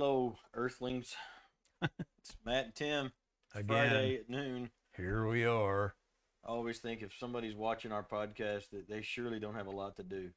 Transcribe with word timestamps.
Hello, 0.00 0.38
Earthlings. 0.54 1.14
it's 1.82 2.34
Matt 2.46 2.64
and 2.64 2.74
Tim. 2.74 3.12
Again, 3.54 3.66
Friday 3.66 4.14
at 4.14 4.30
noon. 4.30 4.70
here 4.96 5.26
we 5.28 5.44
are. 5.44 5.94
I 6.42 6.48
always 6.48 6.78
think 6.78 7.02
if 7.02 7.12
somebody's 7.20 7.54
watching 7.54 7.92
our 7.92 8.02
podcast 8.02 8.70
that 8.70 8.88
they 8.88 9.02
surely 9.02 9.38
don't 9.38 9.56
have 9.56 9.66
a 9.66 9.76
lot 9.76 9.96
to 9.96 10.02
do. 10.02 10.30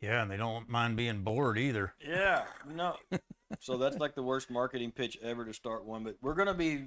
Yeah, 0.00 0.22
and 0.22 0.28
they 0.28 0.36
don't 0.36 0.68
mind 0.68 0.96
being 0.96 1.22
bored 1.22 1.56
either. 1.56 1.94
Yeah, 2.04 2.46
no. 2.68 2.96
so 3.60 3.76
that's 3.76 3.98
like 3.98 4.16
the 4.16 4.24
worst 4.24 4.50
marketing 4.50 4.90
pitch 4.90 5.16
ever 5.22 5.44
to 5.44 5.54
start 5.54 5.84
one. 5.84 6.02
But 6.02 6.16
we're 6.20 6.34
gonna 6.34 6.52
be 6.52 6.86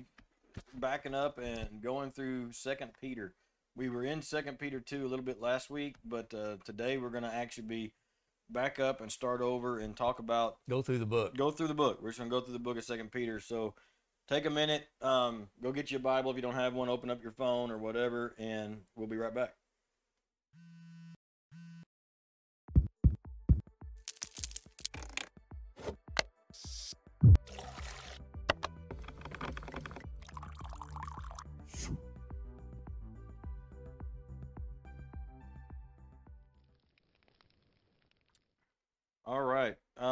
backing 0.73 1.15
up 1.15 1.37
and 1.37 1.81
going 1.81 2.11
through 2.11 2.51
Second 2.51 2.91
Peter. 2.99 3.33
We 3.77 3.87
were 3.87 4.03
in 4.03 4.21
Second 4.21 4.59
Peter 4.59 4.81
two 4.81 5.05
a 5.05 5.07
little 5.07 5.23
bit 5.23 5.39
last 5.39 5.69
week, 5.69 5.95
but 6.03 6.33
uh, 6.33 6.57
today 6.65 6.97
we're 6.97 7.11
gonna 7.11 7.31
actually 7.33 7.67
be 7.67 7.93
back 8.49 8.79
up 8.79 9.01
and 9.01 9.11
start 9.11 9.41
over 9.41 9.79
and 9.79 9.95
talk 9.95 10.19
about 10.19 10.57
Go 10.69 10.81
through 10.81 10.97
the 10.99 11.05
book. 11.05 11.35
go 11.37 11.51
through 11.51 11.67
the 11.67 11.73
book. 11.73 11.99
We're 12.01 12.09
just 12.09 12.19
gonna 12.19 12.29
go 12.29 12.41
through 12.41 12.53
the 12.53 12.59
book 12.59 12.77
of 12.77 12.83
Second 12.83 13.11
Peter. 13.11 13.39
So 13.39 13.73
take 14.27 14.45
a 14.45 14.49
minute, 14.49 14.87
um, 15.01 15.49
go 15.61 15.71
get 15.71 15.91
you 15.91 15.97
a 15.97 16.01
Bible 16.01 16.31
if 16.31 16.35
you 16.35 16.41
don't 16.41 16.55
have 16.55 16.73
one. 16.73 16.89
Open 16.89 17.09
up 17.09 17.21
your 17.21 17.31
phone 17.31 17.71
or 17.71 17.77
whatever, 17.77 18.35
and 18.37 18.81
we'll 18.95 19.07
be 19.07 19.17
right 19.17 19.33
back. 19.33 19.53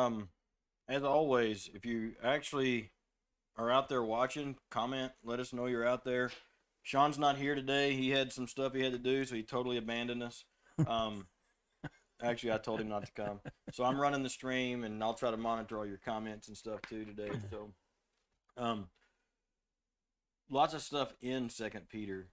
Um, 0.07 0.29
as 0.88 1.03
always, 1.03 1.70
if 1.73 1.85
you 1.85 2.13
actually 2.23 2.91
are 3.57 3.70
out 3.70 3.89
there 3.89 4.03
watching, 4.03 4.55
comment. 4.71 5.11
Let 5.23 5.39
us 5.39 5.52
know 5.52 5.66
you're 5.66 5.88
out 5.88 6.05
there. 6.05 6.31
Sean's 6.83 7.19
not 7.19 7.38
here 7.38 7.55
today. 7.55 7.94
He 7.94 8.11
had 8.11 8.31
some 8.31 8.47
stuff 8.47 8.73
he 8.73 8.83
had 8.83 8.94
to 8.94 8.99
do, 8.99 9.25
so 9.25 9.36
he 9.36 9.44
totally 9.44 9.77
abandoned 9.77 10.23
us. 10.23 10.45
Um, 10.88 11.27
actually, 12.23 12.53
I 12.53 12.58
told 12.58 12.80
him 12.80 12.88
not 12.88 13.05
to 13.05 13.11
come. 13.11 13.41
So 13.73 13.83
I'm 13.83 13.99
running 13.99 14.23
the 14.23 14.30
stream, 14.30 14.86
and 14.86 15.03
I'll 15.03 15.14
try 15.14 15.31
to 15.31 15.38
monitor 15.38 15.77
all 15.77 15.86
your 15.86 15.99
comments 16.03 16.47
and 16.47 16.55
stuff 16.55 16.80
too 16.88 17.03
today. 17.05 17.31
So, 17.49 17.73
um, 18.55 18.88
lots 20.49 20.73
of 20.73 20.81
stuff 20.81 21.14
in 21.21 21.49
Second 21.49 21.89
Peter. 21.89 22.30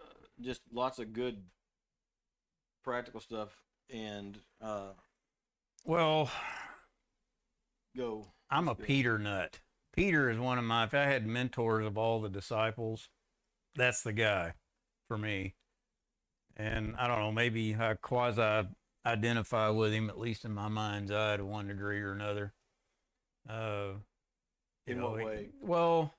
Uh, 0.00 0.26
just 0.40 0.62
lots 0.72 0.98
of 0.98 1.12
good 1.12 1.42
practical 2.82 3.20
stuff, 3.20 3.50
and 3.92 4.38
uh, 4.62 4.92
Well, 5.84 6.30
go. 7.96 8.32
I'm 8.50 8.68
a 8.68 8.74
good. 8.74 8.86
Peter 8.86 9.18
nut. 9.18 9.60
Peter 9.92 10.30
is 10.30 10.38
one 10.38 10.58
of 10.58 10.64
my. 10.64 10.84
If 10.84 10.94
I 10.94 11.04
had 11.04 11.26
mentors 11.26 11.86
of 11.86 11.98
all 11.98 12.20
the 12.20 12.28
disciples, 12.28 13.08
that's 13.74 14.02
the 14.02 14.12
guy 14.12 14.54
for 15.08 15.18
me. 15.18 15.54
And 16.56 16.94
I 16.96 17.06
don't 17.06 17.20
know, 17.20 17.32
maybe 17.32 17.74
I 17.74 17.94
quasi 17.94 18.68
identify 19.06 19.68
with 19.70 19.92
him 19.92 20.10
at 20.10 20.18
least 20.18 20.44
in 20.44 20.52
my 20.52 20.68
mind's 20.68 21.10
eye 21.10 21.36
to 21.38 21.44
one 21.44 21.68
degree 21.68 22.00
or 22.00 22.12
another. 22.12 22.52
Uh, 23.48 23.92
you 24.86 24.94
In 24.94 24.98
know, 24.98 25.10
what 25.10 25.20
he- 25.20 25.26
way? 25.26 25.48
well, 25.60 26.14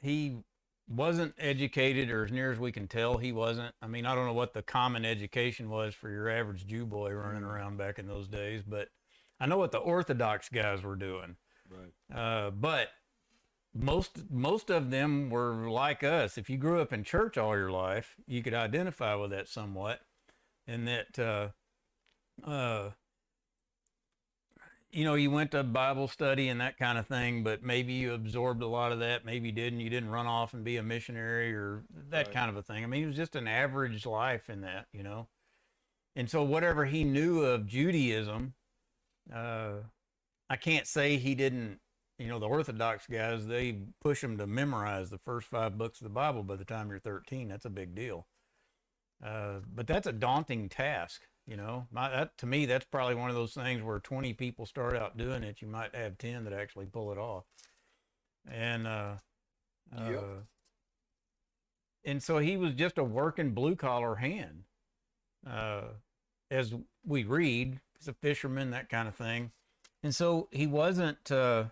he 0.00 0.44
wasn't 0.88 1.34
educated, 1.38 2.10
or 2.10 2.24
as 2.24 2.30
near 2.30 2.52
as 2.52 2.58
we 2.60 2.70
can 2.70 2.86
tell, 2.86 3.18
he 3.18 3.32
wasn't. 3.32 3.74
I 3.82 3.88
mean, 3.88 4.06
I 4.06 4.14
don't 4.14 4.26
know 4.26 4.32
what 4.34 4.52
the 4.52 4.62
common 4.62 5.04
education 5.04 5.68
was 5.68 5.94
for 5.94 6.10
your 6.10 6.28
average 6.28 6.66
Jew 6.66 6.86
boy 6.86 7.12
running 7.12 7.42
Mhm. 7.42 7.50
around 7.50 7.76
back 7.76 7.98
in 7.98 8.06
those 8.06 8.28
days, 8.28 8.62
but 8.62 8.88
I 9.38 9.46
know 9.46 9.58
what 9.58 9.72
the 9.72 9.78
Orthodox 9.78 10.48
guys 10.48 10.82
were 10.82 10.96
doing. 10.96 11.36
Right. 11.68 12.16
Uh, 12.16 12.50
but 12.50 12.88
most 13.74 14.30
most 14.30 14.70
of 14.70 14.90
them 14.90 15.30
were 15.30 15.68
like 15.68 16.02
us. 16.02 16.38
If 16.38 16.48
you 16.48 16.56
grew 16.56 16.80
up 16.80 16.92
in 16.92 17.04
church 17.04 17.36
all 17.36 17.56
your 17.56 17.70
life, 17.70 18.16
you 18.26 18.42
could 18.42 18.54
identify 18.54 19.14
with 19.14 19.30
that 19.30 19.48
somewhat, 19.48 20.00
and 20.66 20.88
that 20.88 21.18
uh, 21.18 21.48
uh, 22.48 22.90
you 24.90 25.04
know 25.04 25.14
you 25.14 25.30
went 25.30 25.50
to 25.50 25.62
Bible 25.62 26.08
study 26.08 26.48
and 26.48 26.60
that 26.60 26.78
kind 26.78 26.96
of 26.96 27.06
thing. 27.06 27.42
But 27.44 27.62
maybe 27.62 27.92
you 27.92 28.14
absorbed 28.14 28.62
a 28.62 28.66
lot 28.66 28.92
of 28.92 29.00
that. 29.00 29.24
Maybe 29.26 29.48
you 29.48 29.54
didn't. 29.54 29.80
You 29.80 29.90
didn't 29.90 30.10
run 30.10 30.26
off 30.26 30.54
and 30.54 30.64
be 30.64 30.78
a 30.78 30.82
missionary 30.82 31.52
or 31.54 31.84
that 32.10 32.26
Right. 32.26 32.34
kind 32.34 32.48
of 32.48 32.56
a 32.56 32.62
thing. 32.62 32.82
I 32.82 32.86
mean, 32.86 33.02
it 33.02 33.06
was 33.06 33.16
just 33.16 33.36
an 33.36 33.48
average 33.48 34.06
life 34.06 34.48
in 34.48 34.62
that, 34.62 34.86
you 34.92 35.02
know. 35.02 35.28
And 36.14 36.30
so 36.30 36.42
whatever 36.42 36.86
he 36.86 37.04
knew 37.04 37.44
of 37.44 37.66
Judaism, 37.66 38.54
uh, 39.32 39.74
I 40.48 40.56
can't 40.56 40.86
say 40.86 41.16
he 41.16 41.34
didn't. 41.34 41.80
You 42.18 42.28
know, 42.28 42.38
the 42.38 42.48
Orthodox 42.48 43.06
guys 43.06 43.46
they 43.46 43.78
push 44.00 44.22
them 44.22 44.38
to 44.38 44.46
memorize 44.46 45.10
the 45.10 45.18
first 45.18 45.48
five 45.48 45.76
books 45.76 46.00
of 46.00 46.04
the 46.04 46.10
Bible 46.14 46.42
by 46.42 46.56
the 46.56 46.64
time 46.64 46.88
you're 46.88 46.98
13. 46.98 47.48
That's 47.48 47.66
a 47.66 47.70
big 47.70 47.94
deal. 47.94 48.26
Uh, 49.24 49.60
but 49.74 49.86
that's 49.86 50.06
a 50.06 50.12
daunting 50.12 50.68
task. 50.68 51.22
You 51.46 51.56
know, 51.56 51.86
My, 51.92 52.08
that 52.10 52.38
to 52.38 52.46
me, 52.46 52.66
that's 52.66 52.86
probably 52.86 53.14
one 53.14 53.30
of 53.30 53.36
those 53.36 53.54
things 53.54 53.82
where 53.82 54.00
20 54.00 54.32
people 54.32 54.66
start 54.66 54.96
out 54.96 55.16
doing 55.16 55.44
it, 55.44 55.62
you 55.62 55.68
might 55.68 55.94
have 55.94 56.18
10 56.18 56.44
that 56.44 56.52
actually 56.52 56.86
pull 56.86 57.12
it 57.12 57.18
off. 57.18 57.44
And 58.50 58.86
uh, 58.86 59.14
Yep. 59.96 60.18
uh, 60.22 60.40
and 62.04 62.22
so 62.22 62.38
he 62.38 62.56
was 62.56 62.72
just 62.74 62.98
a 62.98 63.04
working 63.04 63.52
blue 63.52 63.76
collar 63.76 64.16
hand. 64.16 64.64
Uh, 65.48 65.82
as 66.50 66.74
we 67.04 67.24
read, 67.24 67.80
he's 67.98 68.08
a 68.08 68.14
fisherman, 68.14 68.70
that 68.70 68.88
kind 68.88 69.08
of 69.08 69.14
thing. 69.14 69.52
And 70.02 70.14
so 70.14 70.48
he 70.52 70.66
wasn't. 70.66 71.30
Uh, 71.30 71.64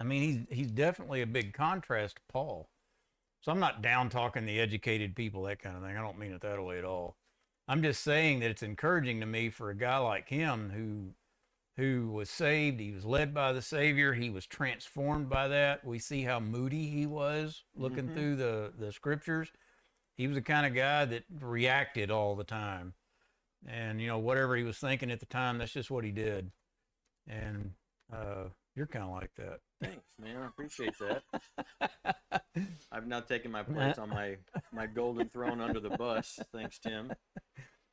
I 0.00 0.04
mean, 0.04 0.46
he's 0.50 0.58
he's 0.58 0.70
definitely 0.70 1.22
a 1.22 1.26
big 1.26 1.52
contrast 1.54 2.16
to 2.16 2.22
Paul. 2.28 2.68
So 3.42 3.52
I'm 3.52 3.60
not 3.60 3.82
down 3.82 4.10
talking 4.10 4.46
the 4.46 4.60
educated 4.60 5.16
people, 5.16 5.42
that 5.44 5.60
kind 5.60 5.76
of 5.76 5.82
thing. 5.82 5.96
I 5.96 6.00
don't 6.02 6.18
mean 6.18 6.32
it 6.32 6.42
that 6.42 6.62
way 6.62 6.78
at 6.78 6.84
all. 6.84 7.16
I'm 7.68 7.82
just 7.82 8.02
saying 8.02 8.40
that 8.40 8.50
it's 8.50 8.62
encouraging 8.62 9.20
to 9.20 9.26
me 9.26 9.50
for 9.50 9.70
a 9.70 9.76
guy 9.76 9.98
like 9.98 10.28
him 10.28 10.70
who 10.74 11.14
who 11.76 12.10
was 12.10 12.28
saved, 12.28 12.80
he 12.80 12.90
was 12.92 13.04
led 13.06 13.32
by 13.32 13.52
the 13.52 13.62
Savior, 13.62 14.12
he 14.12 14.28
was 14.30 14.46
transformed 14.46 15.30
by 15.30 15.48
that. 15.48 15.84
We 15.84 15.98
see 15.98 16.22
how 16.22 16.40
moody 16.40 16.88
he 16.90 17.06
was 17.06 17.64
looking 17.74 18.08
Mhm. 18.08 18.14
through 18.14 18.36
the 18.36 18.72
the 18.78 18.92
scriptures. 18.92 19.52
He 20.16 20.26
was 20.26 20.36
the 20.36 20.42
kind 20.42 20.66
of 20.66 20.74
guy 20.74 21.06
that 21.06 21.24
reacted 21.40 22.10
all 22.10 22.36
the 22.36 22.44
time. 22.44 22.94
And 23.66 24.00
you 24.00 24.06
know, 24.08 24.18
whatever 24.18 24.56
he 24.56 24.62
was 24.62 24.78
thinking 24.78 25.10
at 25.10 25.20
the 25.20 25.26
time, 25.26 25.58
that's 25.58 25.72
just 25.72 25.90
what 25.90 26.04
he 26.04 26.10
did. 26.10 26.50
And 27.28 27.72
uh 28.12 28.44
you're 28.76 28.86
kind 28.86 29.04
of 29.04 29.10
like 29.10 29.30
that. 29.36 29.58
Thanks, 29.82 30.04
man. 30.20 30.36
I 30.36 30.46
appreciate 30.46 30.94
that. 31.00 32.42
I've 32.92 33.06
now 33.06 33.20
taken 33.20 33.50
my 33.50 33.62
place 33.62 33.98
on 33.98 34.08
my 34.08 34.36
my 34.72 34.86
golden 34.86 35.28
throne 35.28 35.60
under 35.60 35.80
the 35.80 35.90
bus. 35.90 36.38
Thanks, 36.52 36.78
Tim. 36.78 37.12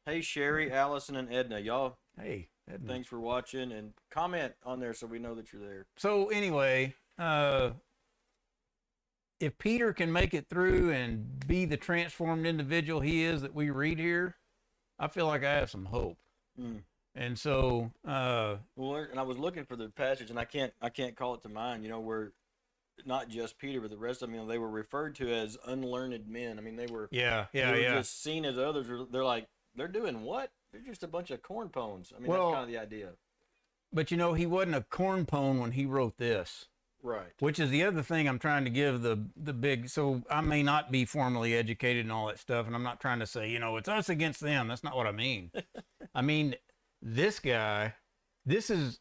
Hey, 0.06 0.22
Sherry, 0.22 0.72
Allison, 0.72 1.18
and 1.18 1.34
Edna, 1.34 1.60
y'all. 1.60 1.98
hey, 2.18 2.48
Edna. 2.72 2.88
Thanks 2.88 3.10
for 3.10 3.20
watching 3.20 3.74
and 3.74 3.92
comment 4.10 4.54
on 4.64 4.80
there 4.80 4.94
so 4.94 5.06
we 5.06 5.20
know 5.20 5.36
that 5.36 5.52
you're 5.52 5.62
there. 5.62 5.86
so 5.98 6.28
anyway, 6.28 6.94
uh, 7.20 7.72
if 9.40 9.58
Peter 9.58 9.92
can 9.94 10.12
make 10.12 10.34
it 10.34 10.48
through 10.50 10.92
and 10.92 11.46
be 11.46 11.66
the 11.66 11.78
transformed 11.78 12.46
individual 12.46 13.02
he 13.02 13.24
is 13.24 13.42
that 13.42 13.54
we 13.54 13.70
read 13.70 14.00
here, 14.00 14.38
I 15.00 15.08
feel 15.08 15.28
like 15.28 15.44
I 15.44 15.54
have 15.54 15.70
some 15.70 15.86
hope. 15.86 16.18
Mm. 16.60 16.82
And 17.16 17.38
so, 17.38 17.92
uh, 18.08 18.58
Well, 18.76 18.96
and 18.96 19.20
I 19.20 19.24
was 19.24 19.38
looking 19.38 19.66
for 19.66 19.76
the 19.76 19.90
passage, 19.90 20.30
and 20.30 20.40
I 20.40 20.46
can't 20.46 20.74
I 20.82 20.90
can't 20.90 21.16
call 21.16 21.34
it 21.34 21.42
to 21.44 21.50
mind. 21.50 21.84
You 21.84 21.90
know, 21.90 22.00
where 22.00 22.32
not 23.06 23.30
just 23.30 23.58
Peter, 23.58 23.82
but 23.82 23.90
the 23.90 23.98
rest 23.98 24.22
of 24.22 24.30
them, 24.30 24.36
you 24.36 24.42
know, 24.42 24.48
they 24.48 24.58
were 24.58 24.70
referred 24.70 25.16
to 25.16 25.32
as 25.32 25.58
unlearned 25.66 26.28
men. 26.28 26.58
I 26.58 26.62
mean, 26.62 26.76
they 26.76 26.88
were 26.88 27.10
yeah, 27.12 27.46
yeah, 27.54 27.72
they 27.72 27.78
were 27.78 27.84
yeah. 27.84 27.96
just 27.96 28.22
seen 28.22 28.46
as 28.46 28.58
others. 28.58 28.88
They're 29.12 29.26
like 29.26 29.48
they're 29.76 29.88
doing 29.88 30.22
what? 30.22 30.52
They're 30.72 30.82
just 30.82 31.04
a 31.04 31.08
bunch 31.08 31.32
of 31.32 31.42
corn 31.42 31.70
pones. 31.70 32.14
I 32.16 32.20
mean, 32.20 32.28
Well- 32.28 32.52
that's 32.52 32.56
kind 32.56 32.64
of 32.64 32.70
the 32.70 32.80
idea, 32.80 33.14
But 33.94 34.12
you 34.12 34.18
know, 34.18 34.34
he 34.34 34.46
wasn't 34.46 34.76
a 34.76 34.82
corn 34.82 35.26
pone 35.26 35.60
when 35.60 35.72
he 35.72 35.86
wrote 35.86 36.18
this. 36.18 36.68
Right? 37.08 37.32
which 37.40 37.60
is 37.60 37.70
the 37.70 37.84
other 37.84 38.04
thing 38.04 38.28
I'm 38.28 38.40
trying 38.40 38.64
to 38.66 38.70
give 38.70 39.02
the 39.02 39.26
the 39.36 39.54
big. 39.54 39.90
So 39.90 40.24
I 40.30 40.42
may 40.42 40.64
not 40.64 40.92
be 40.92 41.06
formally 41.06 41.56
educated 41.56 42.06
and 42.06 42.12
all 42.12 42.28
that 42.28 42.40
stuff, 42.40 42.68
and 42.68 42.76
I'm 42.76 42.84
not 42.84 43.00
trying 43.00 43.20
to 43.20 43.26
say 43.26 43.50
you 43.50 43.60
know 43.60 43.78
it's 43.78 43.90
us 43.90 44.10
against 44.10 44.42
them. 44.42 44.68
That's 44.68 44.84
not 44.84 44.96
what 44.96 45.08
I 45.08 45.12
mean. 45.12 45.52
I 46.16 46.22
mean 46.22 46.56
this 47.02 47.40
guy. 47.40 47.96
This 48.46 48.70
is, 48.70 49.00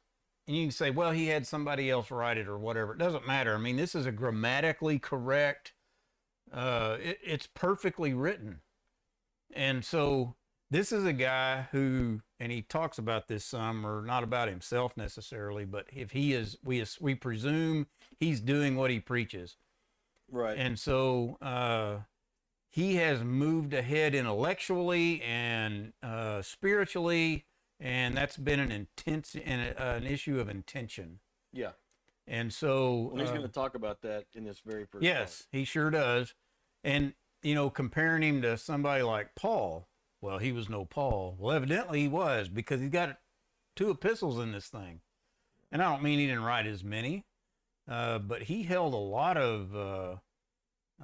and 0.49 0.57
you 0.57 0.65
can 0.65 0.73
say, 0.73 0.91
well, 0.91 1.13
he 1.13 1.29
had 1.29 1.47
somebody 1.47 1.89
else 1.89 2.11
write 2.11 2.37
it 2.37 2.49
or 2.49 2.59
whatever. 2.59 2.93
It 2.93 2.99
doesn't 2.99 3.27
matter. 3.27 3.55
I 3.55 3.59
mean, 3.59 3.77
this 3.77 3.95
is 3.95 4.07
a 4.07 4.13
grammatically 4.13 4.99
correct. 4.99 5.73
Uh, 6.53 6.97
it, 7.01 7.19
it's 7.25 7.47
perfectly 7.47 8.13
written, 8.15 8.61
and 9.53 9.85
so 9.85 10.37
this 10.71 10.91
is 10.93 11.05
a 11.05 11.13
guy 11.13 11.69
who, 11.71 12.21
and 12.41 12.51
he 12.51 12.63
talks 12.63 12.99
about 12.99 13.29
this 13.29 13.45
some, 13.45 13.87
or 13.87 14.03
not 14.03 14.23
about 14.25 14.49
himself 14.49 14.97
necessarily, 14.97 15.65
but 15.65 15.87
if 15.93 16.11
he 16.11 16.33
is, 16.33 16.57
we 16.65 16.81
is, 16.81 16.99
we 17.01 17.15
presume 17.15 17.87
he's 18.19 18.41
doing 18.41 18.77
what 18.77 18.91
he 18.91 19.01
preaches, 19.01 19.57
Right. 20.31 20.57
and 20.59 20.79
so 20.79 21.37
uh, 21.41 21.99
he 22.69 22.97
has 22.97 23.23
moved 23.23 23.73
ahead 23.75 24.15
intellectually 24.15 25.23
and 25.23 25.93
uh, 26.03 26.43
spiritually 26.43 27.45
and 27.79 28.17
that's 28.17 28.39
been 28.39 28.59
an 28.59 28.73
intense 28.73 29.37
and 29.45 29.75
uh, 29.79 29.83
an 29.83 30.05
issue 30.07 30.41
of 30.41 30.49
intention. 30.49 31.19
Yeah. 31.53 31.73
And 32.27 32.51
so, 32.53 33.11
Well, 33.13 33.21
he's 33.21 33.29
uh, 33.29 33.35
going 33.35 33.47
to 33.47 33.53
talk 33.53 33.75
about 33.75 34.01
that 34.01 34.25
in 34.35 34.45
this 34.45 34.61
very 34.65 34.87
first. 34.87 35.05
yes, 35.05 35.47
he 35.53 35.65
sure 35.65 35.91
does. 35.91 36.35
And 36.83 37.13
you 37.43 37.55
know, 37.55 37.69
comparing 37.69 38.23
him 38.23 38.43
to 38.43 38.57
somebody 38.57 39.03
like 39.03 39.35
Paul, 39.35 39.89
well, 40.23 40.39
he 40.39 40.53
was 40.53 40.71
no 40.71 40.87
Paul. 40.87 41.37
Well, 41.39 41.55
evidently 41.55 42.01
he 42.01 42.09
was 42.09 42.49
because 42.49 42.81
he's 42.81 42.89
got 42.89 43.19
two 43.77 43.91
epistles 43.91 44.39
in 44.39 44.53
this 44.53 44.69
thing. 44.69 45.03
And 45.71 45.83
I 45.83 45.91
don't 45.93 46.03
mean 46.03 46.19
he 46.19 46.27
didn't 46.27 46.45
write 46.45 46.67
as 46.67 46.83
many, 46.83 47.26
uh, 47.89 48.19
but 48.19 48.43
he 48.45 48.63
held 48.65 48.95
a 48.95 48.97
lot 48.97 49.37
of. 49.37 49.75
Uh, 49.75 50.17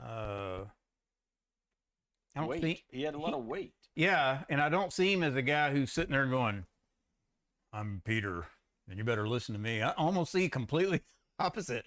uh, 0.00 0.64
I 2.34 2.40
don't 2.40 2.48
Weight. 2.48 2.60
think 2.62 2.84
he 2.88 3.02
had 3.02 3.14
a 3.14 3.18
lot 3.18 3.28
he- 3.30 3.34
of 3.40 3.44
weight. 3.44 3.74
Yeah, 3.94 4.44
and 4.48 4.60
I 4.60 4.70
don't 4.70 4.92
see 4.92 5.12
him 5.12 5.22
as 5.22 5.34
a 5.34 5.42
guy 5.42 5.70
who's 5.70 5.92
sitting 5.92 6.12
there 6.12 6.26
going, 6.26 6.64
"I'm 7.72 8.00
Peter, 8.04 8.46
and 8.88 8.96
you 8.98 9.04
better 9.04 9.28
listen 9.28 9.54
to 9.54 9.60
me." 9.60 9.82
I 9.82 9.90
almost 9.92 10.32
see 10.32 10.48
completely 10.48 11.02
opposite. 11.38 11.84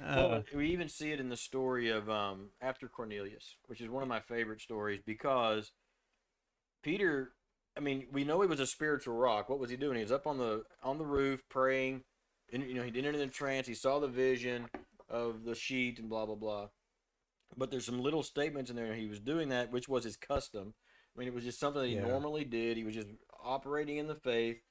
Uh, 0.00 0.14
well, 0.16 0.44
we 0.54 0.70
even 0.70 0.88
see 0.88 1.10
it 1.10 1.20
in 1.20 1.28
the 1.28 1.36
story 1.36 1.90
of 1.90 2.08
um, 2.08 2.50
after 2.62 2.88
Cornelius, 2.88 3.56
which 3.66 3.80
is 3.82 3.90
one 3.90 4.02
of 4.02 4.08
my 4.08 4.20
favorite 4.20 4.60
stories 4.62 5.00
because 5.04 5.72
Peter. 6.82 7.32
I 7.76 7.80
mean, 7.80 8.06
we 8.10 8.24
know 8.24 8.40
he 8.40 8.48
was 8.48 8.60
a 8.60 8.66
spiritual 8.66 9.14
rock. 9.16 9.48
What 9.48 9.58
was 9.60 9.70
he 9.70 9.76
doing? 9.76 9.96
He 9.96 10.02
was 10.02 10.10
up 10.12 10.26
on 10.26 10.38
the 10.38 10.64
on 10.82 10.98
the 10.98 11.04
roof 11.04 11.42
praying, 11.48 12.02
and 12.52 12.62
you 12.64 12.74
know 12.74 12.82
he 12.82 12.96
entered 12.96 13.14
in 13.14 13.20
a 13.20 13.28
trance. 13.28 13.66
He 13.66 13.74
saw 13.74 13.98
the 13.98 14.08
vision 14.08 14.68
of 15.08 15.44
the 15.44 15.54
sheet 15.54 15.98
and 15.98 16.08
blah 16.08 16.26
blah 16.26 16.34
blah. 16.34 16.68
But 17.56 17.70
there's 17.70 17.86
some 17.86 18.00
little 18.00 18.22
statements 18.22 18.70
in 18.70 18.76
there. 18.76 18.94
He 18.94 19.08
was 19.08 19.18
doing 19.18 19.48
that, 19.48 19.72
which 19.72 19.88
was 19.88 20.04
his 20.04 20.16
custom. 20.16 20.74
I 21.14 21.18
mean, 21.18 21.28
it 21.28 21.34
was 21.34 21.44
just 21.44 21.58
something 21.58 21.82
that 21.82 21.88
he 21.88 21.96
Yeah. 21.96 22.02
normally 22.02 22.44
did. 22.44 22.76
He 22.76 22.84
was 22.84 22.94
just 22.94 23.08
operating 23.42 23.96
in 23.96 24.06
the 24.06 24.14
faith. 24.14 24.62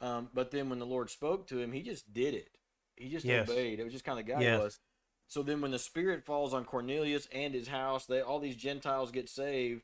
Um, 0.00 0.30
but 0.34 0.50
then 0.50 0.68
when 0.68 0.80
the 0.80 0.86
Lord 0.86 1.10
spoke 1.10 1.46
to 1.48 1.60
him, 1.60 1.72
he 1.72 1.82
just 1.82 2.12
did 2.12 2.34
it. 2.34 2.56
He 2.96 3.08
just 3.08 3.24
Yes. 3.24 3.48
obeyed. 3.48 3.78
It 3.78 3.84
was 3.84 3.92
just 3.92 4.04
kind 4.04 4.18
of 4.18 4.26
the 4.26 4.32
guy 4.32 4.42
Yes. 4.42 4.58
was. 4.58 4.80
So 5.28 5.42
then 5.42 5.60
when 5.60 5.70
the 5.70 5.78
Spirit 5.78 6.24
falls 6.24 6.52
on 6.52 6.64
Cornelius 6.64 7.26
and 7.32 7.54
his 7.54 7.68
house, 7.68 8.06
they 8.06 8.20
all 8.20 8.40
these 8.40 8.56
Gentiles 8.56 9.12
get 9.12 9.28
saved. 9.28 9.82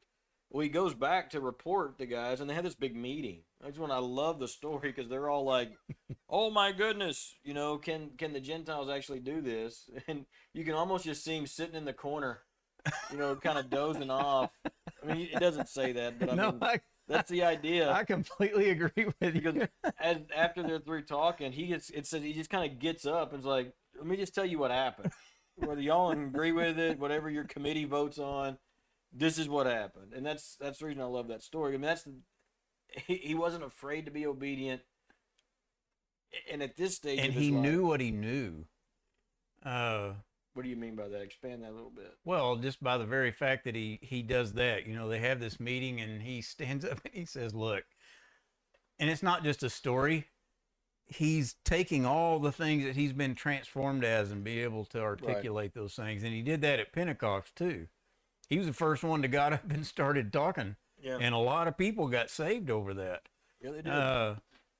Well, 0.50 0.62
he 0.62 0.69
goes 0.69 0.94
back 0.94 1.31
to 1.31 1.41
report 1.41 1.97
the 1.97 2.06
guys, 2.06 2.41
and 2.41 2.50
they 2.50 2.55
have 2.55 2.64
this 2.64 2.75
big 2.75 2.97
meeting. 2.97 3.43
That's 3.62 3.79
when 3.79 3.93
I 3.93 3.99
love 3.99 4.41
the 4.41 4.49
story 4.49 4.93
because 4.93 5.08
they're 5.08 5.31
all 5.31 5.44
like, 5.44 5.70
"Oh 6.29 6.50
my 6.50 6.73
goodness, 6.73 7.37
you 7.44 7.55
know, 7.55 7.79
can 7.79 8.11
can 8.19 8.32
the 8.32 8.41
Gentiles 8.41 8.91
actually 8.91 9.20
do 9.20 9.41
this?" 9.41 9.88
And 10.08 10.26
you 10.52 10.64
can 10.64 10.75
almost 10.75 11.05
just 11.05 11.23
see 11.23 11.37
him 11.37 11.47
sitting 11.47 11.76
in 11.76 11.85
the 11.85 11.93
corner, 11.93 12.41
you 13.12 13.17
know, 13.17 13.37
kind 13.37 13.58
of 13.58 13.70
dozing 13.70 14.11
off. 14.11 14.50
I 14.67 15.06
mean, 15.06 15.29
it 15.32 15.38
doesn't 15.38 15.69
say 15.69 15.93
that, 15.93 16.19
but 16.19 16.31
I 16.31 16.35
no, 16.35 16.50
mean, 16.50 16.58
I, 16.62 16.81
that's 17.06 17.31
the 17.31 17.44
idea. 17.44 17.91
I 17.93 18.02
completely 18.02 18.70
agree 18.70 19.06
with 19.20 19.35
you. 19.35 19.41
Because 19.41 19.69
as 20.00 20.17
after 20.37 20.64
they're 20.64 20.81
through 20.81 21.02
talking, 21.02 21.52
he 21.52 21.69
gets 21.69 21.91
it 21.91 22.08
says 22.08 22.25
he 22.25 22.32
just 22.32 22.50
kind 22.50 22.70
of 22.70 22.81
gets 22.81 23.06
up 23.06 23.32
and 23.32 23.38
is 23.38 23.47
like, 23.47 23.73
"Let 23.97 24.06
me 24.06 24.17
just 24.17 24.35
tell 24.35 24.47
you 24.47 24.58
what 24.58 24.73
happened. 24.73 25.12
Whether 25.56 25.82
y'all 25.82 26.11
agree 26.11 26.52
with 26.52 26.79
it, 26.79 26.99
whatever 26.99 27.31
your 27.31 27.44
committee 27.44 27.85
votes 27.85 28.19
on, 28.19 28.56
this 29.12 29.38
is 29.38 29.48
what 29.48 29.66
happened." 29.66 30.12
And 30.14 30.24
that's 30.24 30.56
that's 30.60 30.78
the 30.78 30.86
reason 30.86 31.02
I 31.02 31.06
love 31.06 31.28
that 31.28 31.42
story. 31.42 31.70
I 31.74 31.78
mean, 31.78 31.82
that's 31.82 32.02
the, 32.04 32.14
he, 33.06 33.16
he 33.16 33.34
wasn't 33.34 33.64
afraid 33.64 34.04
to 34.06 34.10
be 34.10 34.26
obedient, 34.26 34.82
and 36.50 36.62
at 36.62 36.76
this 36.76 36.96
stage, 36.96 37.18
and 37.18 37.28
of 37.28 37.34
his 37.34 37.42
he 37.44 37.50
life- 37.50 37.62
knew 37.62 37.86
what 37.86 38.00
he 38.00 38.10
knew. 38.10 38.64
Uh, 39.64 40.12
What 40.54 40.62
do 40.62 40.68
you 40.68 40.76
mean 40.76 40.96
by 40.96 41.08
that? 41.08 41.20
Expand 41.22 41.62
that 41.62 41.70
a 41.70 41.72
little 41.74 41.90
bit. 41.94 42.16
well, 42.24 42.56
just 42.56 42.82
by 42.82 42.96
the 42.98 43.04
very 43.06 43.30
fact 43.32 43.64
that 43.64 43.74
he 43.74 43.98
he 44.02 44.22
does 44.22 44.54
that, 44.54 44.86
you 44.86 44.94
know, 44.94 45.08
they 45.08 45.18
have 45.18 45.38
this 45.40 45.60
meeting 45.60 46.00
and 46.00 46.22
he 46.22 46.40
stands 46.42 46.84
up 46.90 47.00
and 47.04 47.14
he 47.14 47.24
says, 47.24 47.54
"Look," 47.54 47.84
and 48.98 49.10
it's 49.10 49.22
not 49.22 49.44
just 49.44 49.62
a 49.62 49.70
story. 49.70 50.26
He's 51.12 51.56
taking 51.64 52.06
all 52.06 52.38
the 52.38 52.52
things 52.52 52.84
that 52.84 52.94
he's 52.94 53.12
been 53.12 53.34
transformed 53.34 54.04
as 54.04 54.30
and 54.30 54.44
be 54.44 54.60
able 54.62 54.84
to 54.86 55.00
articulate 55.00 55.74
those 55.74 55.94
things, 55.94 56.22
and 56.22 56.32
he 56.32 56.40
did 56.42 56.60
that 56.62 56.78
at 56.78 56.92
Pentecost 56.92 57.56
too. 57.56 57.88
He 58.50 58.58
was 58.58 58.67
the 58.67 58.73
first 58.75 59.02
one 59.02 59.23
that 59.23 59.29
got 59.29 59.52
up 59.55 59.70
and 59.70 59.87
started 59.87 60.32
talking, 60.32 60.76
Yeah, 61.00 61.17
and 61.20 61.35
a 61.35 61.38
lot 61.38 61.69
of 61.69 61.79
people 61.79 62.08
got 62.08 62.29
saved 62.29 62.69
over 62.69 62.93
that. 62.94 63.23
yeah, 63.62 63.70
they 63.70 63.76
did. 63.82 63.87
Uh, 63.93 64.35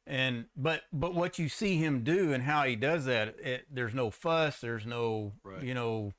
and 0.07 0.47
but 0.57 0.83
but 0.93 1.15
what 1.15 1.39
you 1.39 1.49
see 1.49 1.77
him 1.77 2.03
do 2.03 2.33
and 2.33 2.43
how 2.43 2.65
he 2.65 2.75
does 2.77 3.05
that, 3.07 3.39
it, 3.41 3.67
there's 3.73 3.95
no 3.95 4.11
fuss, 4.11 4.61
there's 4.61 4.85
no 4.85 5.33
Right. 5.45 5.63
you 5.63 5.73
know, 5.73 6.13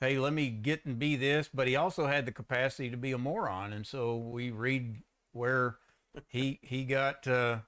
hey, 0.00 0.18
let 0.18 0.32
me 0.34 0.50
get 0.50 0.84
and 0.84 0.98
be 0.98 1.16
this. 1.16 1.48
But 1.52 1.66
he 1.66 1.74
also 1.76 2.06
had 2.06 2.26
the 2.26 2.32
capacity 2.32 2.90
to 2.90 2.96
be 2.96 3.12
a 3.12 3.18
moron, 3.18 3.72
and 3.72 3.86
so 3.86 4.16
we 4.16 4.50
read 4.50 4.98
where 5.32 5.76
he 6.28 6.58
he 6.62 6.84
got 6.84 7.26
uh, 7.26 7.60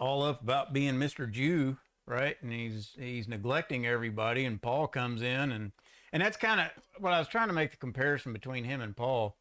all 0.00 0.22
up 0.22 0.40
about 0.42 0.72
being 0.72 0.94
Mr. 0.94 1.30
Jew, 1.30 1.76
right? 2.06 2.36
And 2.42 2.50
he's 2.52 2.92
he's 2.98 3.28
neglecting 3.28 3.86
everybody, 3.86 4.46
and 4.46 4.62
Paul 4.62 4.86
comes 4.86 5.20
in 5.20 5.52
and 5.52 5.72
and 6.12 6.22
that's 6.22 6.36
kind 6.36 6.60
of 6.60 6.68
what 6.98 7.12
I 7.12 7.18
was 7.18 7.28
trying 7.28 7.48
to 7.48 7.54
make 7.54 7.70
the 7.70 7.76
comparison 7.76 8.32
between 8.32 8.64
him 8.64 8.80
and 8.80 8.96
Paul. 8.96 9.36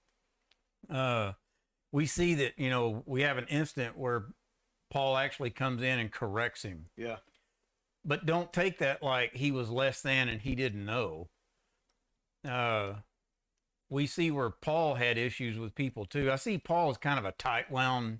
Uh, 0.90 1.34
we 1.92 2.06
see 2.06 2.34
that 2.36 2.54
you 2.58 2.70
know 2.70 3.04
we 3.06 3.22
have 3.22 3.38
an 3.38 3.48
instant 3.50 3.98
where 3.98 4.26
Paul 4.90 5.18
actually 5.18 5.50
comes 5.50 5.82
in 5.82 6.00
and 6.00 6.12
corrects 6.12 6.64
him, 6.64 6.88
yeah, 6.96 7.18
but 8.06 8.26
don't 8.26 8.54
take 8.54 8.80
that 8.80 9.04
like 9.04 9.36
he 9.36 9.52
was 9.52 9.70
less 9.70 10.02
than 10.02 10.30
and 10.30 10.42
he 10.42 10.56
didn't 10.56 10.86
know. 10.86 11.30
Uh, 12.48 12.94
we 13.90 14.06
see 14.06 14.32
where 14.32 14.50
Paul 14.50 14.96
had 14.96 15.18
issues 15.18 15.58
with 15.58 15.76
people 15.76 16.06
too. 16.06 16.32
I 16.32 16.36
see 16.36 16.58
Paul 16.58 16.90
as 16.90 16.98
kind 16.98 17.20
of 17.20 17.26
a 17.26 17.32
tight 17.34 17.72
wound 17.72 18.20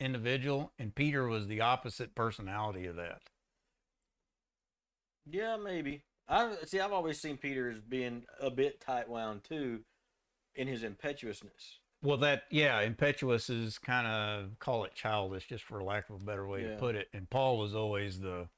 individual, 0.00 0.72
and 0.78 0.94
Peter 0.94 1.26
was 1.26 1.46
the 1.46 1.60
opposite 1.60 2.14
personality 2.14 2.86
of 2.86 2.96
that. 2.96 3.22
yeah, 5.30 5.56
maybe. 5.56 6.02
I 6.28 6.54
see. 6.64 6.80
I've 6.80 6.92
always 6.92 7.20
seen 7.20 7.36
Peter 7.36 7.70
as 7.70 7.80
being 7.80 8.24
a 8.40 8.50
bit 8.50 8.80
tight 8.80 9.08
wound 9.08 9.44
too, 9.44 9.80
in 10.54 10.68
his 10.68 10.82
impetuousness. 10.82 11.78
Well, 12.02 12.16
that 12.18 12.44
yeah, 12.50 12.80
impetuous 12.80 13.48
is 13.48 13.78
kind 13.78 14.06
of 14.06 14.58
call 14.58 14.84
it 14.84 14.94
childish, 14.94 15.46
just 15.46 15.64
for 15.64 15.82
lack 15.82 16.10
of 16.10 16.20
a 16.20 16.24
better 16.24 16.46
way 16.46 16.62
Yeah. 16.62 16.70
to 16.72 16.76
put 16.76 16.94
it. 16.96 17.08
And 17.12 17.30
Paul 17.30 17.58
was 17.58 17.74
always 17.74 18.18
the, 18.20 18.48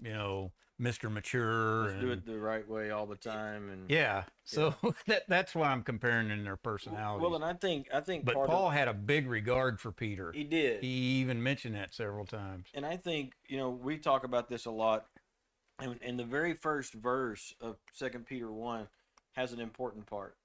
you 0.00 0.12
know, 0.12 0.52
Mister 0.78 1.10
Mature. 1.10 1.82
Let's 1.82 1.92
and, 1.94 2.02
do 2.02 2.10
it 2.12 2.24
the 2.24 2.38
right 2.38 2.66
way 2.68 2.90
all 2.90 3.06
the 3.06 3.16
time, 3.16 3.68
and 3.68 3.90
Yeah, 3.90 4.24
so 4.44 4.74
that 5.08 5.24
that's 5.28 5.54
why 5.54 5.70
I'm 5.70 5.82
comparing 5.82 6.30
in 6.30 6.44
their 6.44 6.56
personalities. 6.56 7.22
Well, 7.22 7.34
and 7.34 7.44
I 7.44 7.54
think 7.54 7.88
I 7.92 8.00
think 8.00 8.24
but 8.24 8.34
Paul 8.34 8.68
of, 8.68 8.74
had 8.74 8.86
a 8.86 8.94
big 8.94 9.26
regard 9.28 9.80
for 9.80 9.90
Peter. 9.90 10.30
he 10.32 10.44
did, 10.44 10.80
He 10.80 10.88
even 11.20 11.42
mentioned 11.42 11.74
that 11.74 11.94
several 11.94 12.26
times. 12.26 12.68
and 12.74 12.86
I 12.86 12.96
think 12.96 13.32
you 13.48 13.56
know 13.56 13.70
we 13.70 13.98
talk 13.98 14.22
about 14.22 14.48
this 14.48 14.66
a 14.66 14.70
lot, 14.70 15.06
and, 15.78 15.98
and 16.02 16.18
the 16.18 16.24
very 16.24 16.54
first 16.54 16.92
verse 16.94 17.54
of 17.60 17.76
Second 17.92 18.26
Peter 18.26 18.50
one 18.50 18.88
has 19.32 19.52
an 19.52 19.60
important 19.60 20.06
part. 20.06 20.36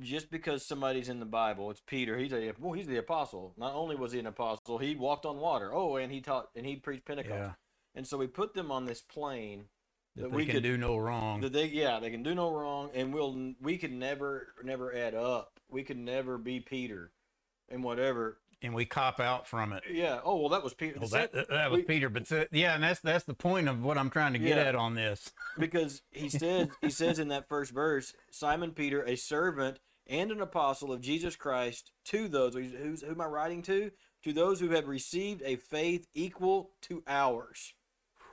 Just 0.00 0.30
because 0.30 0.64
somebody's 0.64 1.08
in 1.08 1.20
the 1.20 1.26
Bible, 1.26 1.70
it's 1.70 1.80
Peter. 1.80 2.18
He's 2.18 2.32
a 2.32 2.52
well, 2.58 2.74
he's 2.74 2.86
the 2.86 2.98
apostle. 2.98 3.54
Not 3.56 3.74
only 3.74 3.96
was 3.96 4.12
he 4.12 4.18
an 4.18 4.26
apostle, 4.26 4.76
he 4.78 4.94
walked 4.94 5.24
on 5.24 5.38
water. 5.38 5.72
Oh, 5.72 5.96
and 5.96 6.12
he 6.12 6.20
taught 6.20 6.50
and 6.54 6.66
he 6.66 6.76
preached 6.76 7.06
Pentecost. 7.06 7.34
Yeah, 7.34 7.52
And 7.94 8.06
so 8.06 8.18
we 8.18 8.26
put 8.26 8.52
them 8.52 8.70
on 8.70 8.84
this 8.84 9.00
plane 9.00 9.64
that 10.14 10.22
that 10.22 10.30
they 10.30 10.36
we 10.36 10.44
can 10.44 10.56
could 10.56 10.62
do 10.64 10.76
no 10.76 10.98
wrong. 10.98 11.40
that 11.40 11.52
they 11.54 11.66
yeah 11.66 11.98
they 11.98 12.10
can 12.10 12.22
do 12.22 12.34
no 12.34 12.50
wrong 12.50 12.90
and 12.94 13.12
we'll 13.14 13.54
we 13.62 13.78
could 13.78 13.92
never 13.92 14.48
never 14.62 14.94
add 14.94 15.14
up. 15.14 15.60
We 15.70 15.82
could 15.82 15.98
never 15.98 16.36
be 16.38 16.60
Peter, 16.60 17.10
and 17.70 17.82
whatever. 17.82 18.38
And 18.62 18.74
we 18.74 18.84
cop 18.84 19.20
out 19.20 19.46
from 19.46 19.72
it. 19.72 19.82
Yeah. 19.90 20.20
Oh 20.24 20.36
well, 20.36 20.48
that 20.50 20.62
was 20.64 20.74
Peter. 20.74 20.98
Well, 20.98 21.08
that, 21.10 21.32
that, 21.32 21.48
that 21.48 21.70
was 21.70 21.78
we- 21.78 21.84
Peter, 21.84 22.08
but 22.08 22.30
yeah, 22.52 22.74
and 22.74 22.82
that's 22.82 23.00
that's 23.00 23.24
the 23.24 23.34
point 23.34 23.68
of 23.68 23.82
what 23.82 23.98
I'm 23.98 24.10
trying 24.10 24.32
to 24.32 24.38
get 24.38 24.56
Yeah. 24.56 24.64
at 24.64 24.74
on 24.74 24.94
this. 24.94 25.32
because 25.58 26.02
he 26.10 26.28
says 26.28 26.68
he 26.80 26.90
says 26.90 27.18
in 27.18 27.28
that 27.28 27.48
first 27.48 27.72
verse, 27.72 28.14
Simon 28.30 28.72
Peter, 28.72 29.02
a 29.04 29.16
servant 29.16 29.78
and 30.06 30.30
an 30.30 30.40
apostle 30.40 30.92
of 30.92 31.00
Jesus 31.00 31.36
Christ, 31.36 31.90
to 32.06 32.28
those 32.28 32.54
who's 32.54 33.02
who 33.02 33.10
am 33.10 33.20
I 33.20 33.26
writing 33.26 33.62
to? 33.62 33.90
To 34.24 34.32
those 34.32 34.58
who 34.60 34.70
have 34.70 34.88
received 34.88 35.42
a 35.44 35.56
faith 35.56 36.06
equal 36.14 36.70
to 36.82 37.02
ours 37.06 37.74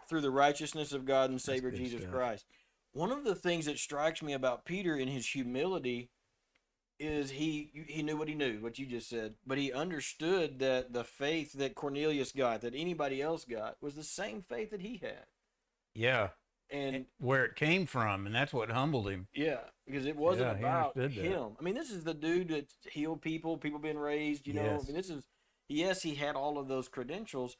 through 0.09 0.21
the 0.21 0.31
righteousness 0.31 0.91
of 0.93 1.05
God 1.05 1.29
and 1.29 1.41
Savior 1.41 1.71
Jesus 1.71 2.01
stuff. 2.01 2.13
Christ. 2.13 2.45
One 2.93 3.11
of 3.11 3.23
the 3.23 3.35
things 3.35 3.65
that 3.65 3.79
strikes 3.79 4.21
me 4.21 4.33
about 4.33 4.65
Peter 4.65 4.95
in 4.95 5.07
his 5.07 5.27
humility 5.27 6.09
is 7.03 7.31
he 7.31 7.85
he 7.87 8.03
knew 8.03 8.17
what 8.17 8.27
he 8.27 8.35
knew, 8.35 8.61
what 8.61 8.79
you 8.79 8.85
just 8.85 9.09
said, 9.09 9.35
but 9.45 9.57
he 9.57 9.71
understood 9.73 10.59
that 10.59 10.93
the 10.93 11.03
faith 11.03 11.53
that 11.53 11.75
Cornelius 11.75 12.31
got, 12.31 12.61
that 12.61 12.75
anybody 12.75 13.21
else 13.21 13.45
got, 13.45 13.77
was 13.81 13.95
the 13.95 14.03
same 14.03 14.41
faith 14.41 14.71
that 14.71 14.81
he 14.81 14.97
had. 14.97 15.25
Yeah, 15.95 16.29
And 16.69 17.05
where 17.19 17.45
it 17.45 17.55
came 17.55 17.85
from, 17.85 18.25
and 18.25 18.33
that's 18.35 18.53
what 18.53 18.71
humbled 18.71 19.07
him. 19.09 19.27
Yeah, 19.33 19.59
because 19.85 20.05
it 20.05 20.15
wasn't 20.15 20.49
Yeah, 20.49 20.57
about 20.57 20.95
him. 20.97 21.55
I 21.59 21.63
mean, 21.63 21.75
this 21.75 21.91
is 21.91 22.03
the 22.03 22.13
dude 22.13 22.49
that 22.49 22.67
healed 22.91 23.21
people, 23.21 23.57
people 23.57 23.79
being 23.79 23.97
raised. 23.97 24.47
You 24.47 24.53
know, 24.53 24.79
I 24.81 24.85
mean, 24.85 24.95
this 24.95 25.09
is 25.09 25.23
yes, 25.67 26.01
he 26.03 26.15
had 26.15 26.35
all 26.35 26.57
of 26.57 26.67
those 26.67 26.87
credentials, 26.87 27.55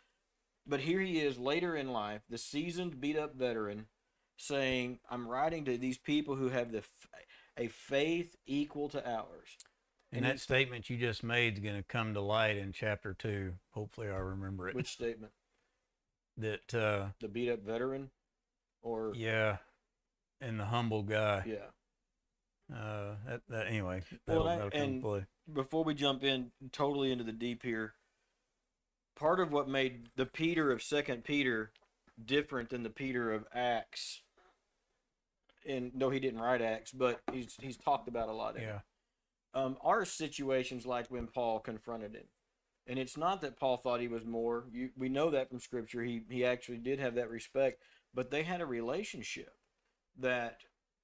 but 0.68 0.82
here 0.82 1.00
he 1.02 1.20
is 1.20 1.38
later 1.38 1.76
in 1.76 1.92
life, 1.92 2.22
the 2.30 2.38
seasoned, 2.38 3.02
beat 3.02 3.18
up 3.18 3.36
veteran, 3.36 3.88
saying, 4.38 5.00
"I'm 5.10 5.28
writing 5.28 5.66
to 5.66 5.78
these 5.78 5.98
people 5.98 6.36
who 6.36 6.50
have 6.50 6.72
the 6.72 6.80
f- 6.80 7.08
a 7.58 7.68
faith 7.68 8.36
equal 8.46 8.90
to 8.90 9.08
ours." 9.10 9.58
And, 10.12 10.24
And 10.24 10.32
that 10.32 10.40
statement 10.40 10.90
you 10.90 10.98
just 10.98 11.24
made 11.24 11.54
is 11.56 11.60
going 11.60 11.76
to 11.76 11.84
come 11.84 12.14
to 12.14 12.22
light 12.22 12.58
in 12.58 12.72
chapter 12.72 13.14
two. 13.14 13.54
Hopefully, 13.72 14.08
I 14.10 14.18
remember 14.18 14.70
it. 14.70 14.76
Which 14.76 14.90
statement? 14.92 15.32
that, 16.38 16.74
uh, 16.74 17.10
The 17.20 17.28
beat 17.28 17.50
up 17.52 17.60
veteran, 17.62 18.10
or 18.82 19.14
yeah, 19.16 19.58
and 20.42 20.60
the 20.60 20.66
humble 20.66 21.04
guy. 21.04 21.44
yeah. 21.46 22.76
Uh, 22.76 23.16
that, 23.28 23.42
that 23.50 23.68
anyway. 23.68 24.02
Well, 24.28 24.44
That'll, 24.44 24.44
that- 24.46 24.72
that'll 24.74 24.82
and- 24.94 25.02
play. 25.02 25.26
before 25.52 25.84
we 25.84 25.94
jump 25.94 26.24
in 26.24 26.52
totally 26.72 27.12
into 27.12 27.24
the 27.24 27.32
deep 27.34 27.62
here, 27.64 27.94
part 29.16 29.40
of 29.40 29.52
what 29.52 29.68
made 29.68 30.10
the 30.16 30.26
Peter 30.26 30.72
of 30.72 30.82
Second 30.82 31.24
Peter 31.24 31.72
different 32.24 32.70
than 32.70 32.84
the 32.84 32.90
Peter 32.90 33.32
of 33.32 33.46
Acts, 33.54 34.22
and 35.68 35.94
no, 35.96 36.10
he 36.10 36.20
didn't 36.20 36.42
write 36.42 36.62
Acts, 36.62 36.92
but 36.92 37.22
he's 37.32 37.56
he's 37.62 37.78
talked 37.78 38.08
about 38.08 38.30
a 38.30 38.34
lot. 38.34 38.56
It, 38.58 38.64
Yeah. 38.64 38.80
um, 39.54 39.78
are 39.82 40.06
situations 40.06 40.86
like 40.86 41.08
when 41.10 41.28
Paul 41.28 41.60
confronted 41.60 42.16
him, 42.16 42.28
and 42.88 43.00
it's 43.00 43.18
not 43.18 43.42
that 43.42 43.58
Paul 43.58 43.78
thought 43.78 44.00
he 44.02 44.08
was 44.08 44.26
more. 44.26 44.66
You, 44.72 44.90
we 44.98 45.10
know 45.10 45.30
that 45.32 45.50
from 45.50 45.60
Scripture. 45.60 46.04
He 46.04 46.24
he 46.30 46.46
actually 46.46 46.78
did 46.80 47.00
have 47.00 47.16
that 47.16 47.30
respect, 47.30 47.82
but 48.14 48.32
they 48.32 48.44
had 48.44 48.62
a 48.62 48.66
relationship 48.66 49.54
that 50.20 50.62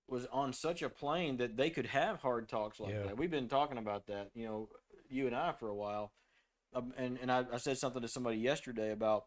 was 0.08 0.26
on 0.28 0.52
such 0.54 0.82
a 0.82 0.90
plane 0.90 1.38
that 1.38 1.56
they 1.56 1.70
could 1.70 1.86
have 1.86 2.20
hard 2.20 2.50
talks 2.50 2.80
like 2.80 2.94
Yeah. 2.94 3.04
that. 3.04 3.18
We've 3.18 3.30
been 3.30 3.48
talking 3.48 3.78
about 3.78 4.08
that, 4.08 4.32
you 4.34 4.46
know, 4.48 4.70
you 5.08 5.28
and 5.28 5.36
I 5.36 5.52
for 5.52 5.70
a 5.70 5.76
while, 5.76 6.12
um, 6.74 6.94
and 6.98 7.18
and 7.22 7.32
I, 7.32 7.46
I 7.54 7.58
said 7.58 7.78
something 7.78 8.02
to 8.02 8.08
somebody 8.08 8.38
yesterday 8.38 8.92
about 8.92 9.26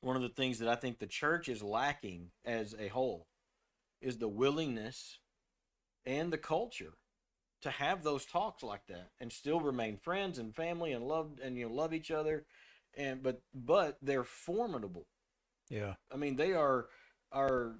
one 0.00 0.16
of 0.16 0.22
the 0.22 0.28
things 0.28 0.58
that 0.60 0.68
I 0.68 0.76
think 0.76 0.98
the 0.98 1.06
church 1.06 1.48
is 1.48 1.62
lacking 1.62 2.30
as 2.44 2.74
a 2.78 2.88
whole 2.88 3.26
is 4.00 4.18
the 4.18 4.28
willingness 4.28 5.18
and 6.06 6.32
the 6.32 6.38
culture 6.38 6.94
to 7.62 7.70
have 7.70 8.02
those 8.02 8.24
talks 8.24 8.62
like 8.62 8.86
that 8.88 9.10
and 9.20 9.32
still 9.32 9.60
remain 9.60 9.96
friends 9.96 10.38
and 10.38 10.54
family 10.54 10.92
and 10.92 11.04
love 11.06 11.30
and 11.42 11.56
you 11.56 11.68
know 11.68 11.74
love 11.74 11.92
each 11.92 12.10
other 12.10 12.44
and 12.96 13.22
but 13.22 13.42
but 13.54 13.98
they're 14.00 14.24
formidable 14.24 15.06
Yeah. 15.70 15.94
i 16.12 16.16
mean 16.16 16.36
they 16.36 16.52
are 16.54 16.86
are 17.32 17.76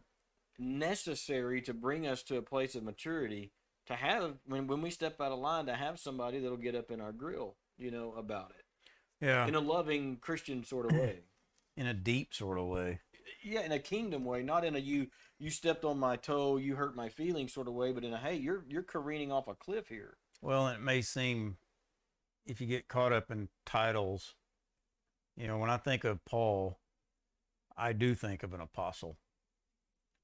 necessary 0.58 1.62
to 1.62 1.72
bring 1.72 2.06
us 2.06 2.22
to 2.24 2.36
a 2.36 2.42
place 2.42 2.74
of 2.74 2.82
maturity 2.82 3.52
to 3.86 3.94
have 3.94 4.34
when 4.46 4.66
when 4.66 4.82
we 4.82 4.90
step 4.90 5.20
out 5.20 5.32
of 5.32 5.38
line 5.38 5.66
to 5.66 5.74
have 5.74 5.98
somebody 6.00 6.40
that'll 6.40 6.56
get 6.56 6.74
up 6.74 6.90
in 6.90 7.00
our 7.00 7.12
grill 7.12 7.56
you 7.78 7.90
know 7.90 8.12
about 8.16 8.50
it 8.58 9.24
Yeah. 9.24 9.46
in 9.46 9.54
a 9.54 9.60
loving 9.60 10.16
christian 10.16 10.64
sort 10.64 10.86
of 10.86 10.98
way 10.98 11.20
in 11.76 11.86
a 11.86 11.94
deep 11.94 12.34
sort 12.34 12.58
of 12.58 12.66
way. 12.66 12.98
yeah 13.44 13.60
in 13.60 13.70
a 13.72 13.78
kingdom 13.78 14.24
way 14.24 14.42
not 14.42 14.64
in 14.64 14.74
a 14.74 14.80
you 14.80 15.06
you 15.38 15.50
stepped 15.50 15.84
on 15.84 15.98
my 15.98 16.16
toe 16.16 16.56
you 16.56 16.74
hurt 16.76 16.96
my 16.96 17.08
feelings 17.08 17.52
sort 17.52 17.68
of 17.68 17.74
way 17.74 17.92
but 17.92 18.04
in 18.04 18.12
a 18.12 18.18
hey 18.18 18.34
you're 18.36 18.64
you're 18.68 18.82
careening 18.82 19.30
off 19.32 19.48
a 19.48 19.54
cliff 19.54 19.88
here 19.88 20.16
Well, 20.40 20.68
it 20.68 20.80
may 20.80 21.02
seem 21.02 21.56
if 22.46 22.60
you 22.60 22.66
get 22.66 22.88
caught 22.88 23.12
up 23.12 23.30
in 23.30 23.48
titles, 23.66 24.34
you 25.36 25.46
know, 25.46 25.58
when 25.58 25.68
I 25.68 25.76
think 25.76 26.04
of 26.04 26.24
Paul, 26.24 26.78
I 27.76 27.92
do 27.92 28.14
think 28.14 28.42
of 28.42 28.54
an 28.54 28.60
apostle. 28.62 29.18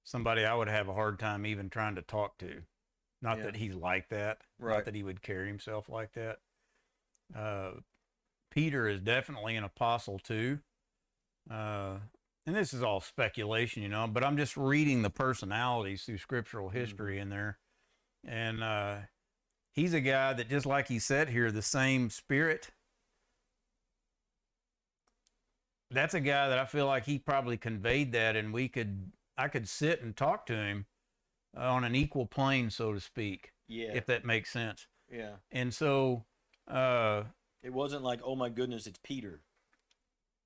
Somebody 0.04 0.44
I 0.46 0.54
would 0.54 0.68
have 0.68 0.88
a 0.88 0.94
hard 0.94 1.18
time 1.18 1.44
even 1.44 1.68
trying 1.68 1.96
to 1.96 2.02
talk 2.02 2.38
to. 2.38 2.62
Not 3.20 3.38
Yeah. 3.38 3.44
that 3.44 3.56
he's 3.56 3.74
like 3.74 4.08
that, 4.08 4.38
Right. 4.58 4.76
not 4.76 4.84
that 4.86 4.94
he 4.94 5.02
would 5.02 5.20
carry 5.22 5.48
himself 5.48 5.88
like 5.88 6.12
that. 6.12 6.40
Uh, 7.34 7.80
Peter 8.50 8.86
is 8.88 9.00
definitely 9.00 9.56
an 9.56 9.64
apostle 9.64 10.18
too. 10.18 10.60
Uh, 11.50 11.98
and 12.46 12.54
this 12.54 12.74
is 12.74 12.82
all 12.82 13.00
speculation, 13.00 13.82
you 13.82 13.88
know, 13.88 14.06
but 14.06 14.22
I'm 14.22 14.36
just 14.36 14.56
reading 14.56 15.02
the 15.02 15.10
personalities 15.10 16.04
through 16.04 16.18
scriptural 16.18 16.68
history 16.68 17.18
in 17.18 17.30
there. 17.30 17.58
And 18.26 18.62
uh, 18.62 18.96
he's 19.72 19.94
a 19.94 20.00
guy 20.00 20.32
that, 20.34 20.48
just 20.50 20.66
like 20.66 20.88
he 20.88 20.98
said 20.98 21.30
here, 21.30 21.50
the 21.50 21.62
same 21.62 22.10
spirit. 22.10 22.70
That's 25.90 26.14
a 26.14 26.20
guy 26.20 26.48
that 26.48 26.58
I 26.58 26.64
feel 26.64 26.86
like 26.86 27.04
he 27.04 27.18
probably 27.18 27.56
conveyed 27.56 28.12
that, 28.12 28.36
and 28.36 28.52
we 28.52 28.68
could, 28.68 29.12
I 29.38 29.48
could 29.48 29.68
sit 29.68 30.02
and 30.02 30.16
talk 30.16 30.46
to 30.46 30.54
him 30.54 30.86
on 31.56 31.84
an 31.84 31.94
equal 31.94 32.26
plane, 32.26 32.68
so 32.70 32.92
to 32.92 33.00
speak, 33.00 33.52
yeah 33.68 33.92
if 33.94 34.06
that 34.06 34.24
makes 34.24 34.50
sense. 34.50 34.86
yeah 35.10 35.36
And 35.52 35.72
so, 35.72 36.24
uh, 36.66 37.24
it 37.62 37.72
wasn't 37.72 38.02
like 38.02 38.20
oh 38.24 38.36
my 38.36 38.48
goodness 38.48 38.86
it's 38.86 38.98
peter 39.02 39.40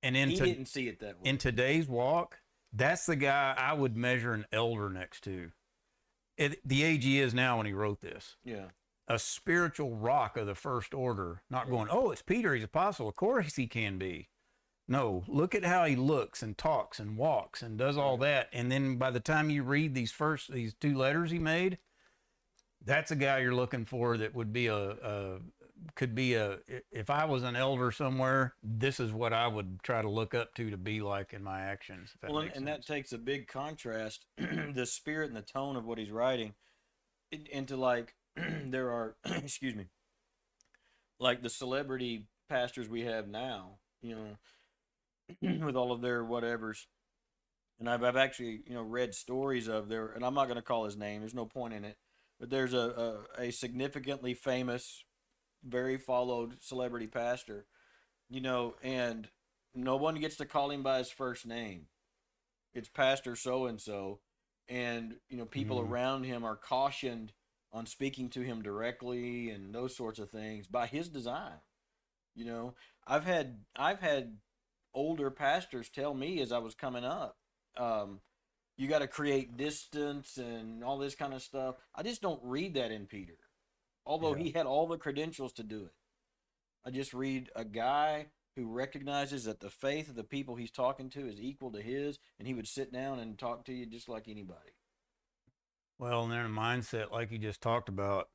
and 0.03 0.15
he 0.15 0.23
into 0.23 0.45
didn't 0.45 0.67
see 0.67 0.87
it 0.87 0.99
that 0.99 1.15
way 1.19 1.29
in 1.29 1.37
today's 1.37 1.87
walk, 1.87 2.39
that's 2.73 3.05
the 3.05 3.15
guy 3.15 3.53
I 3.57 3.73
would 3.73 3.97
measure 3.97 4.33
an 4.33 4.45
elder 4.51 4.89
next 4.89 5.23
to. 5.25 5.51
It, 6.37 6.59
the 6.67 6.83
age 6.83 7.03
he 7.03 7.19
is 7.19 7.33
now 7.33 7.57
when 7.57 7.65
he 7.65 7.73
wrote 7.73 8.01
this, 8.01 8.37
yeah 8.43 8.69
a 9.09 9.17
spiritual 9.17 9.95
rock 9.95 10.37
of 10.37 10.45
the 10.45 10.53
first 10.55 10.93
order, 10.93 11.41
not 11.49 11.65
Yeah. 11.65 11.71
going, 11.71 11.87
oh, 11.89 12.11
it's 12.11 12.21
Peter, 12.21 12.53
he's 12.53 12.63
apostle. 12.63 13.09
Of 13.09 13.15
course 13.15 13.55
he 13.55 13.65
can 13.65 13.97
be. 13.97 14.29
No, 14.87 15.23
look 15.27 15.55
at 15.55 15.65
how 15.65 15.85
he 15.85 15.95
looks 15.95 16.41
and 16.43 16.57
talks 16.57 16.99
and 16.99 17.17
walks 17.17 17.61
and 17.61 17.77
does 17.77 17.97
all 17.97 18.17
that. 18.17 18.49
And 18.53 18.71
then 18.71 18.97
by 18.97 19.11
the 19.11 19.19
time 19.19 19.49
you 19.49 19.63
read 19.63 19.93
these 19.95 20.11
first, 20.11 20.51
these 20.51 20.73
two 20.75 20.95
letters 20.95 21.31
he 21.31 21.39
made, 21.39 21.79
that's 22.85 23.11
a 23.11 23.15
guy 23.15 23.39
you're 23.39 23.53
looking 23.53 23.85
for 23.85 24.17
that 24.17 24.33
would 24.33 24.53
be 24.53 24.67
a, 24.67 24.77
a 24.77 25.39
could 25.95 26.15
be 26.15 26.33
a, 26.33 26.57
if 26.91 27.09
I 27.09 27.25
was 27.25 27.43
an 27.43 27.55
elder 27.55 27.91
somewhere, 27.91 28.55
this 28.63 28.99
is 28.99 29.11
what 29.11 29.33
I 29.33 29.47
would 29.47 29.81
try 29.83 30.01
to 30.01 30.09
look 30.09 30.33
up 30.33 30.53
to 30.55 30.69
to 30.69 30.77
be 30.77 31.01
like 31.01 31.33
in 31.33 31.43
my 31.43 31.61
actions. 31.61 32.11
Well 32.27 32.39
and, 32.39 32.51
and 32.55 32.67
that 32.67 32.85
takes 32.85 33.11
a 33.11 33.17
big 33.17 33.47
contrast 33.47 34.25
the 34.37 34.85
spirit 34.85 35.27
and 35.27 35.37
the 35.37 35.41
tone 35.41 35.75
of 35.75 35.85
what 35.85 35.97
he's 35.97 36.11
writing 36.11 36.53
into 37.31 37.77
like 37.77 38.15
there 38.35 38.89
are 38.89 39.15
excuse 39.25 39.75
me 39.75 39.85
like 41.19 41.41
the 41.41 41.49
celebrity 41.49 42.25
pastors 42.49 42.89
we 42.89 43.01
have 43.01 43.27
now 43.27 43.77
you 44.01 44.15
know 45.41 45.65
with 45.65 45.75
all 45.75 45.91
of 45.91 46.01
their 46.01 46.23
whatevers 46.23 46.85
and 47.79 47.89
I've, 47.89 48.03
I've 48.03 48.17
actually 48.17 48.61
you 48.65 48.73
know 48.73 48.81
read 48.81 49.13
stories 49.13 49.67
of 49.67 49.89
there, 49.89 50.07
and 50.07 50.25
i'm 50.25 50.33
not 50.33 50.45
going 50.45 50.55
to 50.55 50.63
call 50.63 50.85
his 50.85 50.97
name 50.97 51.21
there's 51.21 51.33
no 51.33 51.45
point 51.45 51.73
in 51.73 51.85
it 51.85 51.97
but 52.39 52.49
there's 52.49 52.73
a, 52.73 53.23
a, 53.37 53.43
a 53.43 53.51
significantly 53.51 54.33
famous 54.33 55.03
very 55.63 55.97
followed 55.97 56.57
celebrity 56.61 57.07
pastor 57.07 57.65
you 58.29 58.41
know 58.41 58.75
and 58.83 59.29
no 59.75 59.95
one 59.97 60.15
gets 60.15 60.37
to 60.37 60.45
call 60.45 60.71
him 60.71 60.83
by 60.83 60.97
his 60.99 61.11
first 61.11 61.45
name. 61.45 61.87
It's 62.73 62.89
pastor 62.89 63.35
so 63.35 63.65
and 63.67 63.79
so 63.81 64.19
and 64.67 65.19
you 65.29 65.37
know 65.37 65.45
people 65.45 65.79
Mhm. 65.79 65.89
around 65.89 66.23
him 66.25 66.43
are 66.43 66.55
cautioned 66.55 67.33
on 67.71 67.85
speaking 67.85 68.29
to 68.31 68.41
him 68.41 68.61
directly 68.63 69.49
and 69.51 69.73
those 69.73 69.95
sorts 69.95 70.19
of 70.19 70.29
things 70.31 70.67
by 70.67 70.87
his 70.87 71.09
design 71.09 71.61
you 72.35 72.45
know. 72.45 72.75
I've 73.07 73.25
had 73.25 73.65
i've 73.75 74.01
had 74.01 74.39
older 74.93 75.31
pastors 75.31 75.89
tell 75.89 76.13
me 76.13 76.41
as 76.41 76.51
i 76.51 76.59
was 76.59 76.75
coming 76.75 77.05
up 77.05 77.37
um, 77.77 78.21
you 78.77 78.87
got 78.87 78.99
to 78.99 79.07
create 79.07 79.57
distance 79.57 80.37
and 80.37 80.83
all 80.83 80.97
this 80.99 81.15
kind 81.15 81.33
of 81.33 81.41
stuff. 81.43 81.75
I 81.95 82.03
just 82.03 82.21
don't 82.21 82.43
read 82.43 82.75
that 82.75 82.91
in 82.91 83.07
peter 83.07 83.37
although 84.05 84.35
Yeah. 84.35 84.43
he 84.43 84.51
had 84.51 84.65
all 84.65 84.87
the 84.87 84.97
credentials 84.97 85.53
to 85.53 85.63
do 85.63 85.85
it 85.85 85.93
i 86.85 86.89
just 86.89 87.13
read 87.13 87.49
a 87.55 87.65
guy 87.65 88.27
who 88.55 88.65
recognizes 88.67 89.45
that 89.45 89.59
the 89.59 89.69
faith 89.69 90.09
of 90.09 90.15
the 90.15 90.23
people 90.23 90.55
he's 90.55 90.71
talking 90.71 91.09
to 91.09 91.27
is 91.27 91.39
equal 91.39 91.71
to 91.71 91.81
his 91.81 92.17
and 92.39 92.47
he 92.47 92.53
would 92.53 92.67
sit 92.67 92.91
down 92.91 93.19
and 93.19 93.37
talk 93.37 93.63
to 93.65 93.73
you 93.73 93.85
just 93.85 94.09
like 94.09 94.27
anybody 94.27 94.71
Well, 95.97 96.23
and 96.23 96.31
then 96.31 96.45
a 96.45 96.49
mindset 96.49 97.11
like 97.11 97.31
you 97.31 97.37
just 97.37 97.61
talked 97.61 97.89
about. 97.89 98.29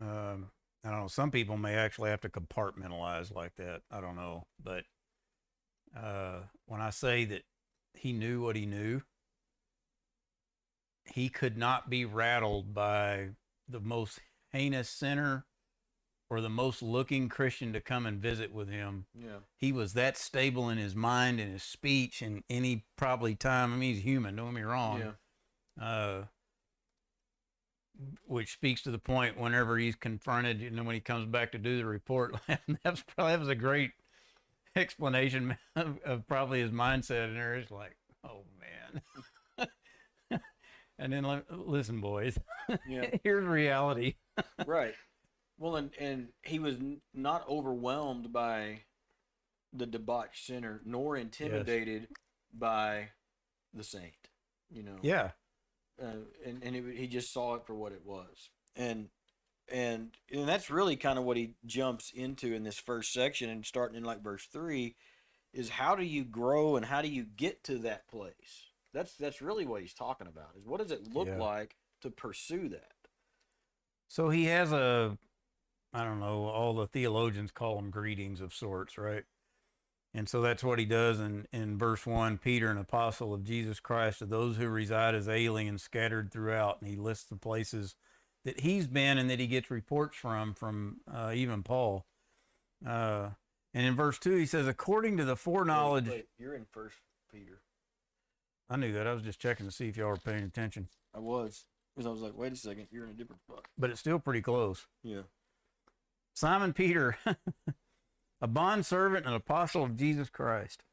Um, 0.00 0.50
I 0.84 0.90
don't 0.90 1.00
know. 1.00 1.06
Some 1.08 1.30
people 1.30 1.56
may 1.56 1.74
actually 1.74 2.10
have 2.10 2.20
to 2.22 2.28
compartmentalize 2.28 3.32
like 3.32 3.54
that. 3.56 3.82
I 3.90 4.00
don't 4.00 4.16
know. 4.16 4.44
But 4.62 4.84
uh, 5.96 6.40
when 6.66 6.80
I 6.80 6.90
say 6.90 7.24
that 7.26 7.42
he 7.94 8.12
knew 8.12 8.42
what 8.42 8.56
he 8.56 8.66
knew, 8.66 9.02
he 11.04 11.28
could 11.28 11.56
not 11.56 11.88
be 11.88 12.04
rattled 12.04 12.74
by 12.74 13.30
the 13.68 13.80
most 13.80 14.20
heinous 14.56 14.88
sinner 14.88 15.44
or 16.28 16.40
the 16.40 16.48
most 16.48 16.82
looking 16.82 17.28
Christian 17.28 17.72
to 17.72 17.80
come 17.80 18.06
and 18.06 18.20
visit 18.20 18.52
with 18.52 18.68
him 18.68 19.06
yeah 19.14 19.38
he 19.56 19.72
was 19.72 19.92
that 19.92 20.16
stable 20.16 20.68
in 20.68 20.78
his 20.78 20.94
mind 20.94 21.40
and 21.40 21.52
his 21.52 21.62
speech 21.62 22.22
and 22.22 22.42
any 22.50 22.84
probably 22.96 23.34
time. 23.34 23.72
I 23.72 23.76
mean, 23.76 23.94
he's 23.94 24.02
human. 24.02 24.36
Don't 24.36 24.46
get 24.46 24.54
me 24.54 24.62
wrong. 24.62 25.00
yeah 25.78 25.84
Uh, 25.84 26.24
which 28.26 28.52
speaks 28.52 28.82
to 28.82 28.90
the 28.90 28.98
point 28.98 29.38
whenever 29.38 29.78
he's 29.78 29.94
confronted, 29.94 30.60
and 30.60 30.76
then 30.76 30.84
when 30.84 30.94
he 30.94 31.00
comes 31.00 31.26
back 31.26 31.52
to 31.52 31.58
do 31.58 31.78
the 31.78 31.86
report, 31.86 32.34
that's 32.84 33.02
probably 33.02 33.32
that 33.32 33.40
was 33.40 33.48
a 33.48 33.54
great 33.54 33.92
explanation 34.74 35.56
of, 35.76 35.98
of 36.04 36.26
probably 36.26 36.60
his 36.60 36.70
mindset. 36.70 37.28
And 37.28 37.36
there 37.36 37.56
is 37.56 37.70
like, 37.70 37.96
oh 38.24 38.42
man. 39.58 39.68
and 40.98 41.12
then 41.12 41.42
listen, 41.50 42.00
boys, 42.00 42.38
yeah. 42.86 43.10
Here's 43.22 43.44
reality. 43.44 44.14
right. 44.66 44.94
Well 45.58 45.76
and 45.76 45.90
and 45.98 46.28
he 46.42 46.58
was 46.58 46.76
n- 46.76 47.00
not 47.14 47.48
overwhelmed 47.48 48.32
by 48.32 48.80
the 49.72 49.86
debauched 49.86 50.46
sinner 50.46 50.80
nor 50.84 51.16
intimidated 51.16 52.08
by 52.52 53.10
the 53.74 53.84
saint 53.84 54.14
you 54.70 54.82
know? 54.82 54.98
Yeah, 55.02 55.30
uh, 56.02 56.24
and 56.44 56.62
and 56.62 56.76
it, 56.76 56.96
he 56.96 57.06
just 57.06 57.32
saw 57.32 57.54
it 57.54 57.66
for 57.66 57.74
what 57.74 57.92
it 57.92 58.02
was. 58.04 58.50
And 58.76 59.08
and 59.68 60.10
and 60.32 60.48
that's 60.48 60.70
really 60.70 60.96
kind 60.96 61.18
of 61.18 61.24
what 61.24 61.36
he 61.36 61.54
jumps 61.66 62.12
into 62.14 62.52
in 62.54 62.64
this 62.64 62.78
first 62.78 63.12
section 63.12 63.50
and 63.50 63.64
starting 63.66 63.96
in 63.96 64.04
like 64.04 64.22
verse 64.22 64.46
three 64.52 64.96
is 65.52 65.70
how 65.70 65.96
do 65.96 66.04
you 66.04 66.24
grow 66.24 66.76
and 66.76 66.86
how 66.86 67.02
do 67.02 67.08
you 67.08 67.24
get 67.24 67.64
to 67.64 67.78
that 67.78 68.08
place? 68.08 68.70
That's 68.92 69.14
that's 69.16 69.42
really 69.42 69.66
what 69.66 69.82
he's 69.82 69.94
talking 69.94 70.26
about 70.28 70.50
is 70.58 70.66
what 70.66 70.80
does 70.80 70.90
it 70.92 71.14
look 71.14 71.28
Yeah. 71.28 71.38
like 71.38 71.76
to 72.06 72.12
pursue 72.12 72.68
that 72.70 72.92
So 74.08 74.30
he 74.30 74.46
has 74.46 74.72
a, 74.72 75.18
I 75.92 76.04
don't 76.04 76.20
know, 76.20 76.46
all 76.46 76.74
the 76.74 76.86
theologians 76.86 77.50
call 77.52 77.76
them 77.76 77.90
greetings 77.90 78.40
of 78.40 78.54
sorts, 78.54 78.98
right? 78.98 79.24
And 80.14 80.28
so 80.28 80.40
that's 80.40 80.64
what 80.64 80.78
he 80.78 80.86
does 80.86 81.20
in, 81.20 81.46
in 81.52 81.78
verse 81.78 82.06
1 82.06 82.38
Peter, 82.38 82.70
an 82.70 82.78
apostle 82.78 83.34
of 83.34 83.44
Jesus 83.44 83.80
Christ, 83.80 84.20
to 84.20 84.26
those 84.26 84.56
who 84.56 84.68
reside 84.68 85.14
as 85.14 85.28
aliens 85.28 85.82
scattered 85.82 86.32
throughout. 86.32 86.80
And 86.80 86.88
he 86.90 86.96
lists 86.96 87.26
the 87.26 87.36
places 87.36 87.96
that 88.44 88.60
he's 88.60 88.86
been 88.86 89.18
and 89.18 89.28
that 89.30 89.40
he 89.40 89.46
gets 89.46 89.70
reports 89.70 90.16
from, 90.16 90.54
from 90.54 90.98
uh, 91.12 91.32
even 91.34 91.62
Paul. 91.62 92.06
Uh, 92.86 93.30
and 93.74 93.86
in 93.86 93.94
verse 93.96 94.18
2, 94.18 94.36
he 94.36 94.46
says, 94.46 94.66
according 94.66 95.18
to 95.18 95.24
the 95.24 95.36
Wait, 95.36 95.38
foreknowledge. 95.38 96.06
wait, 96.06 96.28
you're 96.38 96.54
in 96.54 96.66
first 96.72 96.96
peter 97.30 97.62
I 98.70 98.76
knew 98.76 98.92
that. 98.94 99.06
I 99.06 99.12
was 99.12 99.22
just 99.22 99.40
checking 99.40 99.66
to 99.66 99.72
see 99.72 99.88
if 99.88 99.96
y'all 99.96 100.08
were 100.10 100.16
paying 100.16 100.42
attention, 100.44 100.88
i 101.14 101.18
was 101.18 101.66
because 101.96 102.06
i 102.06 102.10
was 102.10 102.20
like 102.20 102.36
wait 102.36 102.52
a 102.52 102.56
second 102.56 102.86
you're 102.90 103.04
in 103.04 103.10
a 103.10 103.14
different 103.14 103.40
spot 103.40 103.64
but 103.78 103.90
it's 103.90 104.00
still 104.00 104.18
pretty 104.18 104.42
close. 104.42 104.86
yeah 105.02 105.22
Simon 106.36 106.74
Peter, 106.74 107.16
a 108.42 108.46
bondservant 108.46 109.24
and 109.24 109.34
apostle 109.34 109.82
of 109.82 109.96
Jesus 109.96 110.28
Christ, 110.28 110.84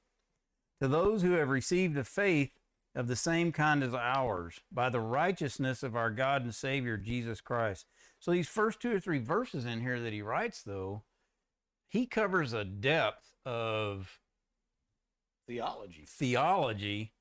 to 0.82 0.88
those 0.88 1.22
who 1.22 1.32
have 1.34 1.50
received 1.50 1.98
a 1.98 2.06
faith 2.06 2.58
of 2.96 3.08
the 3.08 3.18
same 3.18 3.52
kind 3.52 3.84
as 3.84 3.94
ours, 3.94 4.62
by 4.72 4.88
the 4.90 5.02
righteousness 5.02 5.84
of 5.84 5.98
our 5.98 6.12
God 6.12 6.44
and 6.44 6.56
Savior 6.56 6.96
Jesus 6.96 7.42
Christ. 7.42 7.88
So 8.20 8.32
these 8.32 8.48
first 8.48 8.80
two 8.80 8.96
or 8.96 9.02
three 9.02 9.20
verses 9.20 9.66
in 9.66 9.82
here 9.82 10.00
that 10.00 10.14
he 10.14 10.22
writes, 10.22 10.62
though, 10.62 11.04
he 11.90 12.06
covers 12.06 12.54
a 12.54 12.64
depth 12.64 13.36
of 13.46 14.20
theology 15.46 16.06
theology, 16.08 17.12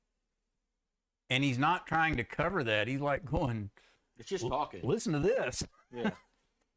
and 1.33 1.43
he's 1.43 1.57
not 1.57 1.87
trying 1.87 2.15
to 2.17 2.23
cover 2.23 2.63
that. 2.63 2.87
He's 2.87 3.01
like 3.01 3.25
going, 3.25 3.71
it's 4.17 4.29
just 4.29 4.47
talking. 4.47 4.81
Listen 4.83 5.13
to 5.13 5.19
this. 5.19 5.63
yeah. 5.93 6.11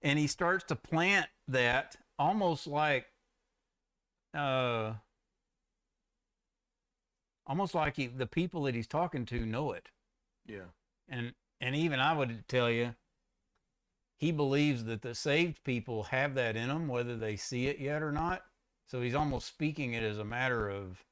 And 0.03 0.19
he 0.19 0.27
starts 0.29 0.63
to 0.65 0.77
plant 0.77 1.27
that 1.49 1.97
almost 2.19 2.67
like 2.67 3.07
uh 4.35 4.93
almost 7.47 7.75
like 7.75 7.97
he, 7.97 8.07
the 8.07 8.27
people 8.27 8.63
that 8.65 8.75
he's 8.75 8.87
talking 8.87 9.25
to 9.27 9.45
know 9.45 9.73
it. 9.73 9.89
Yeah. 10.47 10.69
And 11.09 11.33
and 11.61 11.75
even 11.75 11.99
i 11.99 12.13
would 12.13 12.47
tell 12.47 12.71
you 12.71 12.95
he 14.19 14.31
believes 14.31 14.85
that 14.85 15.03
the 15.03 15.15
saved 15.15 15.65
people 15.65 16.05
have 16.05 16.35
that 16.35 16.57
in 16.57 16.69
them 16.69 16.89
whether 16.89 17.17
they 17.17 17.35
see 17.37 17.67
it 17.67 17.79
yet 17.81 18.03
or 18.03 18.13
not. 18.13 18.43
So 18.87 19.01
he's 19.01 19.15
almost 19.15 19.49
speaking 19.49 19.95
it 19.95 20.05
as 20.05 20.19
a 20.19 20.25
matter 20.25 20.69
of 20.69 21.05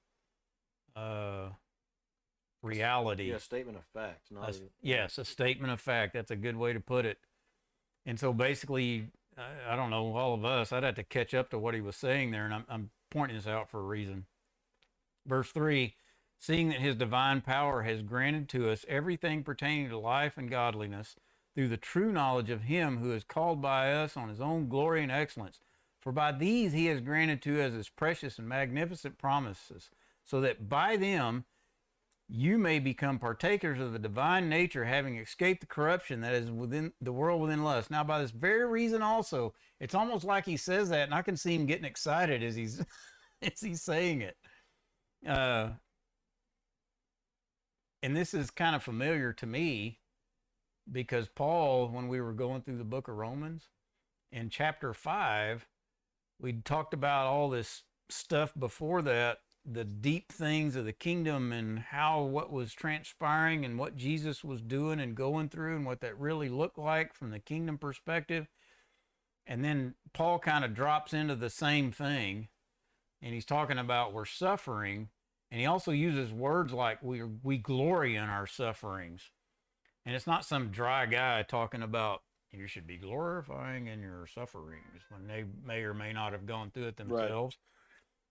uh 0.95 1.49
reality 2.65 3.31
yeah 3.31 3.39
statement 3.39 3.79
of 3.79 3.85
fact 3.85 4.31
not 4.31 4.51
a 4.51 4.55
yes, 4.83 5.19
a 5.19 5.25
statement 5.25 5.73
of 5.73 5.81
fact. 5.81 6.15
That's 6.15 6.31
a 6.31 6.37
good 6.37 6.57
way 6.57 6.73
to 6.73 6.81
put 6.81 7.07
it. 7.07 7.19
And 8.07 8.19
so 8.19 8.33
basically, 8.33 9.09
I, 9.37 9.73
I 9.73 9.77
don't 9.77 9.91
know, 9.91 10.17
all 10.17 10.35
of 10.35 10.45
us, 10.45 10.73
I'd 10.73 10.83
have 10.83 10.95
to 10.97 11.03
catch 11.03 11.35
up 11.35 11.51
to 11.51 11.59
what 11.59 11.75
he 11.75 11.81
was 11.81 11.97
saying 11.97 12.31
there, 12.31 12.45
and 12.45 12.55
I'm, 12.55 12.65
I'm 12.69 12.91
pointing 13.11 13.37
this 13.37 13.47
out 13.47 13.71
for 13.71 13.81
a 13.81 13.85
reason. 13.85 14.27
Verse 15.27 15.51
3 15.51 15.95
Seeing 16.39 16.69
that 16.69 16.81
his 16.81 16.97
divine 16.97 17.41
power 17.41 17.83
has 17.83 18.03
granted 18.03 18.49
to 18.51 18.71
us 18.71 18.85
everything 18.89 19.43
pertaining 19.43 19.89
to 19.89 19.99
life 19.99 20.37
and 20.37 20.51
godliness 20.51 21.17
through 21.55 21.69
the 21.69 21.77
true 21.77 22.13
knowledge 22.13 22.51
of 22.51 22.63
him 22.63 22.99
who 22.99 23.13
is 23.13 23.25
called 23.25 23.63
by 23.63 23.93
us 23.93 24.17
on 24.17 24.29
his 24.29 24.41
own 24.41 24.69
glory 24.69 25.03
and 25.03 25.13
excellence. 25.13 25.61
For 26.01 26.13
by 26.13 26.33
these 26.33 26.73
he 26.73 26.87
has 26.87 27.01
granted 27.01 27.41
to 27.43 27.63
us 27.63 27.73
his 27.73 27.89
precious 27.89 28.39
and 28.39 28.47
magnificent 28.47 29.17
promises, 29.17 29.91
so 30.23 30.41
that 30.43 30.69
by 30.69 30.97
them 30.97 31.45
you 32.29 32.57
may 32.57 32.79
become 32.79 33.19
partakers 33.19 33.81
of 33.81 33.93
the 33.93 33.99
divine 33.99 34.49
nature, 34.49 34.85
having 34.85 35.19
escaped 35.19 35.61
the 35.61 35.67
corruption 35.67 36.21
that 36.23 36.35
is 36.35 36.51
within 36.51 36.93
the 37.01 37.13
world 37.13 37.43
within 37.43 37.63
lust. 37.63 37.91
Now, 37.91 38.03
by 38.03 38.21
this 38.21 38.31
very 38.31 38.67
reason, 38.67 39.03
also, 39.03 39.55
it's 39.79 39.95
almost 39.95 40.25
like 40.25 40.47
he 40.47 40.57
says 40.57 40.89
that, 40.89 41.05
and 41.05 41.15
I 41.15 41.23
can 41.23 41.37
see 41.37 41.55
him 41.55 41.67
getting 41.67 41.85
excited 41.85 42.43
as 42.43 42.57
he's 42.57 42.83
as 43.43 43.61
he's 43.61 43.83
saying 43.83 44.23
it. 44.23 44.37
Uh, 45.29 45.71
and 48.03 48.17
this 48.17 48.35
is 48.35 48.51
kind 48.51 48.75
of 48.75 48.83
familiar 48.83 49.33
to 49.35 49.47
me 49.47 50.01
because 50.91 51.29
Paul, 51.29 51.89
when 51.89 52.09
we 52.09 52.21
were 52.21 52.33
going 52.33 52.63
through 52.63 52.79
the 52.79 52.85
book 52.85 53.09
of 53.09 53.17
Romans, 53.17 53.69
in 54.33 54.51
chapter 54.51 54.95
five, 54.95 55.67
we 56.41 56.53
talked 56.53 56.95
about 56.95 57.27
all 57.27 57.49
this 57.49 57.83
stuff 58.11 58.53
before 58.59 59.03
that 59.03 59.39
the 59.65 59.85
deep 59.85 60.31
things 60.31 60.77
of 60.77 60.85
the 60.85 60.93
kingdom 60.93 61.53
and 61.53 61.79
how 61.79 62.23
what 62.23 62.53
was 62.53 62.75
transpiring 62.75 63.65
and 63.65 63.79
what 63.79 63.97
Jesus 63.97 64.45
was 64.45 64.61
doing 64.61 65.01
and 65.01 65.15
going 65.15 65.49
through 65.49 65.77
and 65.77 65.87
what 65.87 66.01
that 66.01 66.19
really 66.19 66.49
looked 66.49 66.79
like 66.79 67.15
from 67.15 67.31
the 67.31 67.39
kingdom 67.39 67.79
perspective. 67.79 68.47
And 69.47 69.65
then 69.65 69.95
Paul 70.13 70.39
kind 70.39 70.65
of 70.65 70.75
drops 70.75 71.13
into 71.13 71.35
the 71.35 71.51
same 71.51 71.93
thing 71.93 72.49
and 73.23 73.33
he's 73.33 73.47
talking 73.47 73.79
about 73.79 74.13
we're 74.13 74.27
suffering 74.27 75.09
and 75.51 75.61
he 75.61 75.67
also 75.67 75.93
uses 75.93 76.33
words 76.33 76.73
like 76.73 77.03
we 77.03 77.23
we 77.23 77.57
glory 77.59 78.17
in 78.17 78.25
our 78.25 78.47
sufferings. 78.47 79.31
And 80.05 80.15
it's 80.15 80.27
not 80.27 80.45
some 80.45 80.69
dry 80.69 81.07
guy 81.07 81.43
talking 81.43 81.83
about 81.83 82.23
you 82.53 82.67
should 82.67 82.87
be 82.87 82.99
glorifying 82.99 83.87
in 83.87 84.01
your 84.01 84.27
sufferings 84.27 85.03
when 85.09 85.27
they 85.27 85.45
may 85.65 85.83
or 85.83 85.95
may 85.95 86.13
not 86.13 86.33
have 86.33 86.47
gone 86.47 86.71
through 86.71 86.89
it 86.89 86.97
Right. 87.09 87.29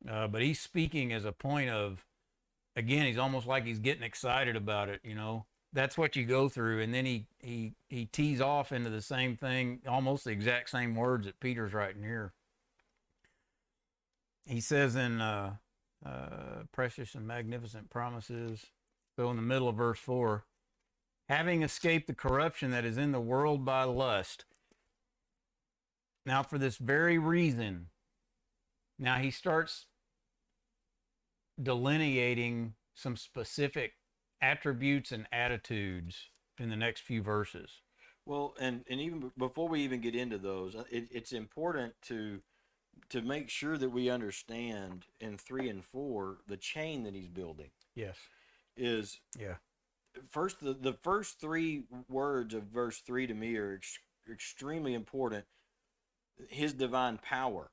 Uh, 0.09 0.27
but 0.27 0.41
he's 0.41 0.59
speaking 0.59 1.13
as 1.13 1.25
a 1.25 1.31
point 1.31 1.69
of, 1.69 2.05
again, 2.75 3.05
he's 3.05 3.17
almost 3.17 3.47
like 3.47 3.65
he's 3.65 3.79
getting 3.79 4.03
excited 4.03 4.55
about 4.55 4.89
it. 4.89 4.99
You 5.03 5.15
know, 5.15 5.45
that's 5.71 5.97
what 5.97 6.15
you 6.15 6.25
go 6.25 6.49
through, 6.49 6.81
and 6.81 6.93
then 6.93 7.05
he 7.05 7.25
he 7.39 7.73
he 7.89 8.05
tees 8.05 8.41
off 8.41 8.71
into 8.71 8.89
the 8.89 9.01
same 9.01 9.35
thing, 9.35 9.79
almost 9.87 10.25
the 10.25 10.31
exact 10.31 10.69
same 10.69 10.95
words 10.95 11.25
that 11.25 11.39
Peter's 11.39 11.73
writing 11.73 12.03
here. 12.03 12.33
He 14.45 14.59
says 14.59 14.95
in 14.95 15.21
uh, 15.21 15.55
uh, 16.05 16.63
precious 16.71 17.15
and 17.15 17.25
magnificent 17.25 17.89
promises. 17.89 18.65
So 19.15 19.29
in 19.29 19.35
the 19.35 19.41
middle 19.41 19.69
of 19.69 19.75
verse 19.75 19.99
four, 19.99 20.43
having 21.29 21.63
escaped 21.63 22.07
the 22.07 22.13
corruption 22.15 22.71
that 22.71 22.83
is 22.83 22.97
in 22.97 23.11
the 23.11 23.21
world 23.21 23.63
by 23.63 23.83
lust. 23.83 24.45
Now, 26.25 26.41
for 26.41 26.57
this 26.57 26.77
very 26.77 27.17
reason, 27.17 27.87
now 28.97 29.17
he 29.17 29.31
starts 29.31 29.87
delineating 31.61 32.73
some 32.93 33.15
specific 33.15 33.93
attributes 34.41 35.11
and 35.11 35.27
attitudes 35.31 36.29
in 36.59 36.69
the 36.69 36.75
next 36.75 37.01
few 37.01 37.21
verses. 37.21 37.81
Well, 38.25 38.55
and 38.59 38.83
and 38.89 38.99
even 38.99 39.31
before 39.37 39.67
we 39.67 39.81
even 39.81 40.01
get 40.01 40.15
into 40.15 40.37
those, 40.37 40.75
uh, 40.75 40.83
it, 40.91 41.07
it's 41.11 41.33
important 41.33 41.93
to 42.03 42.41
to 43.09 43.21
make 43.21 43.49
sure 43.49 43.77
that 43.77 43.89
we 43.89 44.09
understand 44.09 45.05
in 45.19 45.37
three 45.37 45.69
and 45.69 45.83
four 45.83 46.39
the 46.47 46.57
chain 46.57 47.03
that 47.03 47.15
he's 47.15 47.27
building 47.27 47.71
Yes. 47.95 48.17
is 48.77 49.19
Yeah. 49.39 49.55
first 50.29 50.59
the, 50.59 50.73
the 50.73 50.93
first 50.93 51.39
three 51.39 51.83
words 52.09 52.53
of 52.53 52.63
verse 52.65 52.99
three 52.99 53.27
to 53.27 53.33
me 53.33 53.55
are 53.57 53.75
ex- 53.75 53.99
extremely 54.31 54.93
important. 54.93 55.45
His 56.49 56.73
divine 56.73 57.17
power 57.19 57.71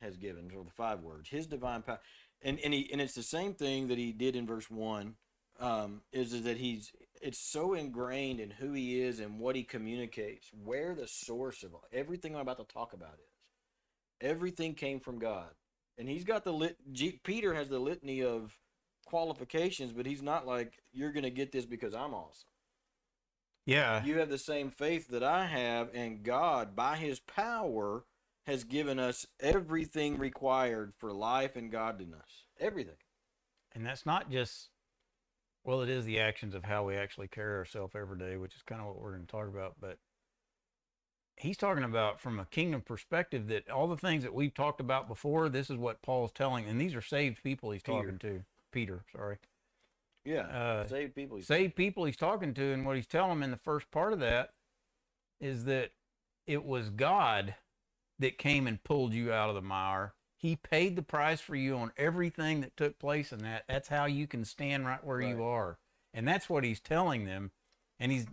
has 0.00 0.16
given, 0.16 0.50
or 0.56 0.64
the 0.64 0.70
five 0.70 1.00
words. 1.00 1.28
His 1.28 1.46
divine 1.46 1.82
power, 1.82 2.00
and 2.42 2.58
and 2.60 2.74
he 2.74 2.88
and 2.92 3.00
it's 3.00 3.14
the 3.14 3.22
same 3.22 3.54
thing 3.54 3.88
that 3.88 3.98
he 3.98 4.12
did 4.12 4.36
in 4.36 4.46
verse 4.46 4.70
one. 4.70 5.16
Um, 5.60 6.00
is, 6.12 6.32
is 6.32 6.42
that 6.44 6.56
he's 6.56 6.90
it's 7.20 7.38
so 7.38 7.74
ingrained 7.74 8.40
in 8.40 8.50
who 8.50 8.72
he 8.72 9.00
is 9.00 9.20
and 9.20 9.38
what 9.38 9.54
he 9.54 9.62
communicates, 9.62 10.50
where 10.64 10.94
the 10.94 11.06
source 11.06 11.62
of 11.62 11.70
everything 11.92 12.34
I'm 12.34 12.42
about 12.42 12.58
to 12.58 12.74
talk 12.74 12.92
about 12.92 13.14
is. 13.14 14.28
Everything 14.28 14.74
came 14.74 14.98
from 14.98 15.18
God, 15.18 15.50
and 15.98 16.08
he's 16.08 16.24
got 16.24 16.44
the 16.44 16.52
lit. 16.52 16.76
G, 16.90 17.20
Peter 17.22 17.54
has 17.54 17.68
the 17.68 17.78
litany 17.78 18.22
of 18.22 18.58
qualifications, 19.06 19.92
but 19.92 20.06
he's 20.06 20.22
not 20.22 20.46
like 20.46 20.80
you're 20.92 21.12
going 21.12 21.24
to 21.24 21.30
get 21.30 21.52
this 21.52 21.66
because 21.66 21.94
I'm 21.94 22.14
awesome. 22.14 22.48
Yeah. 23.66 24.04
You 24.04 24.18
have 24.18 24.30
the 24.30 24.38
same 24.38 24.70
faith 24.70 25.08
that 25.08 25.22
I 25.22 25.46
have, 25.46 25.90
and 25.94 26.22
God, 26.22 26.74
by 26.74 26.96
His 26.96 27.20
power, 27.20 28.04
has 28.46 28.64
given 28.64 28.98
us 28.98 29.26
everything 29.40 30.18
required 30.18 30.94
for 30.94 31.12
life 31.12 31.56
and 31.56 31.70
godliness. 31.70 32.46
Everything. 32.58 32.96
And 33.74 33.86
that's 33.86 34.04
not 34.04 34.30
just, 34.30 34.70
well, 35.64 35.80
it 35.80 35.88
is 35.88 36.04
the 36.04 36.20
actions 36.20 36.54
of 36.54 36.64
how 36.64 36.84
we 36.84 36.96
actually 36.96 37.28
carry 37.28 37.56
ourselves 37.56 37.94
every 37.94 38.18
day, 38.18 38.36
which 38.36 38.54
is 38.54 38.62
kind 38.62 38.80
of 38.80 38.88
what 38.88 39.00
we're 39.00 39.12
going 39.12 39.26
to 39.26 39.30
talk 39.30 39.48
about. 39.48 39.76
But 39.80 39.98
he's 41.36 41.56
talking 41.56 41.84
about 41.84 42.20
from 42.20 42.38
a 42.38 42.44
kingdom 42.46 42.82
perspective 42.82 43.46
that 43.48 43.70
all 43.70 43.86
the 43.86 43.96
things 43.96 44.22
that 44.24 44.34
we've 44.34 44.54
talked 44.54 44.80
about 44.80 45.08
before, 45.08 45.48
this 45.48 45.70
is 45.70 45.76
what 45.76 46.02
Paul's 46.02 46.32
telling. 46.32 46.66
And 46.66 46.80
these 46.80 46.94
are 46.94 47.00
saved 47.02 47.42
people 47.42 47.70
he's 47.70 47.82
Peter. 47.82 47.98
talking 47.98 48.18
to. 48.18 48.42
Peter, 48.72 49.04
sorry. 49.14 49.36
Yeah. 50.24 50.42
Uh, 50.46 50.86
Saved 50.86 51.14
people. 51.14 51.42
saved 51.42 51.74
people 51.76 52.04
he's 52.04 52.16
talking 52.16 52.54
to, 52.54 52.72
and 52.72 52.86
what 52.86 52.96
he's 52.96 53.06
telling 53.06 53.30
them 53.30 53.42
in 53.42 53.50
the 53.50 53.56
first 53.56 53.90
part 53.90 54.12
of 54.12 54.20
that 54.20 54.50
is 55.40 55.64
that 55.64 55.90
it 56.46 56.64
was 56.64 56.90
God 56.90 57.54
that 58.22 58.38
came 58.38 58.66
and 58.66 58.82
pulled 58.82 59.12
you 59.12 59.32
out 59.32 59.48
of 59.48 59.54
the 59.54 59.62
mire. 59.62 60.14
He 60.36 60.56
paid 60.56 60.96
the 60.96 61.02
price 61.02 61.40
for 61.40 61.54
you 61.54 61.76
on 61.76 61.92
everything 61.96 62.62
that 62.62 62.76
took 62.76 62.98
place 62.98 63.32
in 63.32 63.40
that. 63.40 63.64
That's 63.68 63.88
how 63.88 64.06
you 64.06 64.26
can 64.26 64.44
stand 64.44 64.86
right 64.86 65.04
where 65.04 65.18
Right. 65.18 65.28
you 65.28 65.44
are. 65.44 65.78
And 66.12 66.26
that's 66.26 66.48
what 66.48 66.64
he's 66.64 66.80
telling 66.80 67.24
them. 67.26 67.52
And 68.00 68.10
he's 68.10 68.26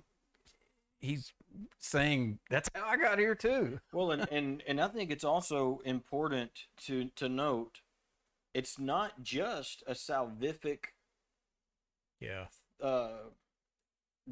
he's 1.00 1.34
saying 1.78 2.40
that's 2.50 2.70
how 2.74 2.86
I 2.88 2.98
got 2.98 3.20
here 3.20 3.36
too. 3.36 3.80
Well, 3.94 4.12
and, 4.12 4.28
and 4.32 4.64
and 4.68 4.82
I 4.82 4.88
think 4.88 5.12
it's 5.12 5.24
also 5.24 5.82
important 5.86 6.52
to 6.86 7.06
to 7.16 7.30
note, 7.30 7.82
it's 8.54 8.80
not 8.80 9.22
just 9.24 9.84
a 9.88 9.94
salvific 9.94 10.86
Yeah. 12.20 12.48
uh, 12.82 13.30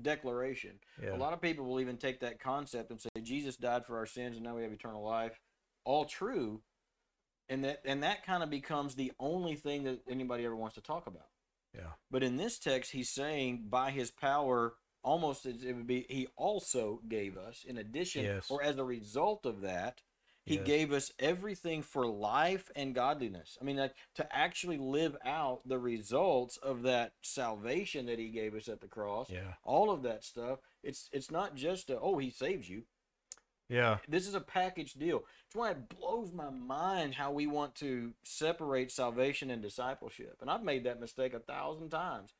declaration. 0.01 0.79
Yeah. 1.01 1.15
A 1.15 1.17
lot 1.17 1.33
of 1.33 1.41
people 1.41 1.65
will 1.65 1.79
even 1.79 1.97
take 1.97 2.19
that 2.21 2.39
concept 2.39 2.91
and 2.91 3.01
say 3.01 3.09
Jesus 3.21 3.55
died 3.55 3.85
for 3.85 3.97
our 3.97 4.05
sins 4.05 4.35
and 4.35 4.43
now 4.45 4.55
we 4.55 4.63
have 4.63 4.71
eternal 4.71 5.03
life. 5.03 5.39
All 5.87 6.03
true, 6.03 6.61
and 7.47 7.63
that 7.63 7.81
and 7.85 8.03
that 8.03 8.25
kind 8.25 8.43
of 8.43 8.49
becomes 8.49 8.95
the 8.95 9.13
only 9.19 9.55
thing 9.55 9.83
that 9.85 10.01
anybody 10.09 10.43
ever 10.45 10.53
wants 10.55 10.75
to 10.75 10.81
talk 10.81 11.07
about. 11.07 11.29
Yeah. 11.73 11.93
But 12.11 12.23
in 12.23 12.35
this 12.35 12.59
text, 12.59 12.91
he's 12.91 13.09
saying 13.09 13.67
by 13.69 13.91
his 13.91 14.11
power, 14.11 14.75
almost 15.01 15.45
as 15.45 15.63
it 15.63 15.73
would 15.73 15.87
be, 15.87 16.05
he 16.09 16.27
also 16.35 16.99
gave 17.07 17.37
us, 17.37 17.63
in 17.65 17.77
addition 17.77 18.25
Yes. 18.25 18.51
or 18.51 18.61
as 18.61 18.77
a 18.77 18.83
result 18.83 19.45
of 19.45 19.61
that, 19.61 20.01
he 20.43 20.55
Yes. 20.55 20.65
gave 20.67 20.91
us 20.91 21.11
everything 21.19 21.83
for 21.83 22.05
life 22.05 22.69
and 22.75 22.93
godliness. 22.93 23.57
I 23.61 23.63
mean, 23.63 23.77
like 23.77 23.95
to 24.15 24.35
actually 24.35 24.77
live 24.77 25.15
out 25.23 25.65
the 25.65 25.79
results 25.79 26.57
of 26.57 26.81
that 26.81 27.13
salvation 27.21 28.07
that 28.07 28.19
he 28.19 28.27
gave 28.29 28.55
us 28.55 28.67
at 28.67 28.81
the 28.81 28.89
cross. 28.89 29.29
Yeah. 29.29 29.53
All 29.63 29.89
of 29.89 30.03
that 30.03 30.25
stuff. 30.25 30.59
It's 30.83 31.07
it's 31.13 31.31
not 31.31 31.55
just 31.55 31.89
a, 31.89 31.97
oh 31.97 32.17
he 32.17 32.29
saves 32.29 32.67
you. 32.69 32.83
Yeah. 33.69 33.97
This 34.07 34.27
is 34.27 34.33
a 34.35 34.39
package 34.41 34.93
deal. 34.93 35.23
It's 35.45 35.55
why 35.55 35.71
it 35.71 35.89
blows 35.89 36.31
my 36.31 36.49
mind 36.49 37.15
how 37.15 37.31
we 37.31 37.47
want 37.47 37.75
to 37.75 38.13
separate 38.23 38.91
salvation 38.91 39.51
and 39.51 39.61
discipleship. 39.61 40.37
And 40.41 40.49
I've 40.49 40.63
made 40.63 40.85
that 40.85 40.99
mistake 41.01 41.33
a 41.33 41.39
thousand 41.39 41.89
times. 41.89 42.33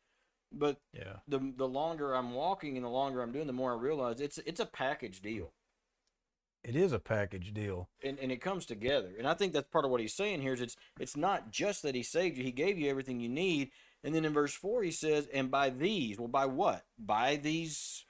But 0.52 0.78
Yeah. 0.94 1.18
the 1.28 1.54
the 1.58 1.68
longer 1.68 2.14
I'm 2.14 2.34
walking 2.34 2.78
and 2.78 2.86
the 2.86 2.90
longer 2.90 3.22
I'm 3.22 3.34
doing, 3.34 3.48
the 3.48 3.54
more 3.54 3.74
I 3.74 3.78
realize 3.78 4.22
it's 4.22 4.38
it's 4.40 4.62
a 4.62 4.66
package 4.66 5.22
deal. 5.22 5.52
It 6.64 6.76
is 6.76 6.92
a 6.92 7.00
package 7.00 7.54
deal. 7.54 7.90
And, 8.04 8.18
and 8.20 8.32
it 8.32 8.42
comes 8.42 8.66
together. 8.66 9.14
And 9.18 9.28
I 9.28 9.34
think 9.34 9.54
that's 9.54 9.70
part 9.70 9.86
of 9.86 9.92
what 9.92 10.02
he's 10.02 10.14
saying 10.16 10.42
here 10.42 10.54
is 10.54 10.62
it's 10.62 10.78
it's 11.00 11.18
not 11.18 11.52
just 11.52 11.82
that 11.84 11.96
he 11.96 12.04
saved 12.04 12.38
you, 12.38 12.44
he 12.46 12.52
gave 12.52 12.78
you 12.78 12.90
everything 12.90 13.20
you 13.20 13.30
need. 13.30 13.72
And 14.04 14.16
then 14.16 14.24
in 14.24 14.34
verse 14.34 14.54
four 14.54 14.84
he 14.84 14.92
says, 14.92 15.28
and 15.34 15.52
by 15.52 15.70
these, 15.70 16.18
well 16.18 16.30
by 16.30 16.46
what? 16.46 16.86
By 16.98 17.36
these 17.36 18.06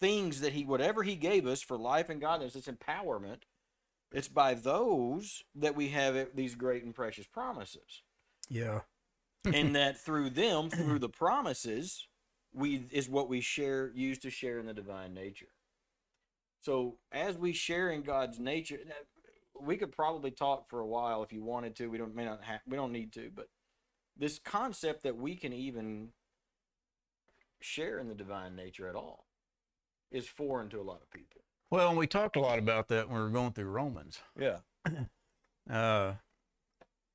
things 0.00 0.40
that 0.40 0.52
he 0.52 0.64
whatever 0.64 1.02
he 1.02 1.14
gave 1.14 1.46
us 1.46 1.60
for 1.60 1.76
life 1.76 2.08
and 2.08 2.20
godliness, 2.20 2.56
it's 2.56 2.68
empowerment. 2.68 3.42
It's 4.12 4.28
by 4.28 4.54
those 4.54 5.44
that 5.54 5.76
we 5.76 5.88
have 5.90 6.30
these 6.34 6.56
great 6.56 6.82
and 6.82 6.94
precious 6.94 7.26
promises. 7.26 8.02
Yeah. 8.48 8.80
and 9.44 9.76
that 9.76 9.98
through 9.98 10.30
them, 10.30 10.70
through 10.70 10.98
the 10.98 11.08
promises, 11.08 12.08
we 12.52 12.86
is 12.90 13.08
what 13.08 13.28
we 13.28 13.40
share 13.40 13.92
use 13.94 14.18
to 14.20 14.30
share 14.30 14.58
in 14.58 14.66
the 14.66 14.74
divine 14.74 15.14
nature. 15.14 15.52
So 16.62 16.96
as 17.12 17.38
we 17.38 17.52
share 17.52 17.90
in 17.90 18.02
God's 18.02 18.38
nature, 18.38 18.78
uh, 18.88 19.62
we 19.62 19.76
could 19.76 19.92
probably 19.92 20.30
talk 20.30 20.68
for 20.68 20.80
a 20.80 20.86
while 20.86 21.22
if 21.22 21.32
you 21.32 21.44
wanted 21.44 21.76
to. 21.76 21.86
We 21.86 21.98
don't 21.98 22.14
may 22.14 22.24
not 22.24 22.42
have 22.42 22.60
we 22.66 22.76
don't 22.76 22.92
need 22.92 23.12
to, 23.12 23.30
but 23.34 23.48
this 24.16 24.38
concept 24.38 25.04
that 25.04 25.16
we 25.16 25.36
can 25.36 25.52
even 25.52 26.08
share 27.60 27.98
in 27.98 28.08
the 28.08 28.14
divine 28.14 28.56
nature 28.56 28.88
at 28.88 28.94
all 28.96 29.26
is 30.10 30.26
foreign 30.26 30.68
to 30.70 30.80
a 30.80 30.82
lot 30.82 31.00
of 31.02 31.10
people. 31.10 31.42
Well, 31.70 31.90
and 31.90 31.98
we 31.98 32.06
talked 32.06 32.36
a 32.36 32.40
lot 32.40 32.58
about 32.58 32.88
that 32.88 33.08
when 33.08 33.18
we 33.18 33.22
were 33.22 33.30
going 33.30 33.52
through 33.52 33.70
Romans. 33.70 34.18
Yeah. 34.38 34.58
Uh, 35.70 36.14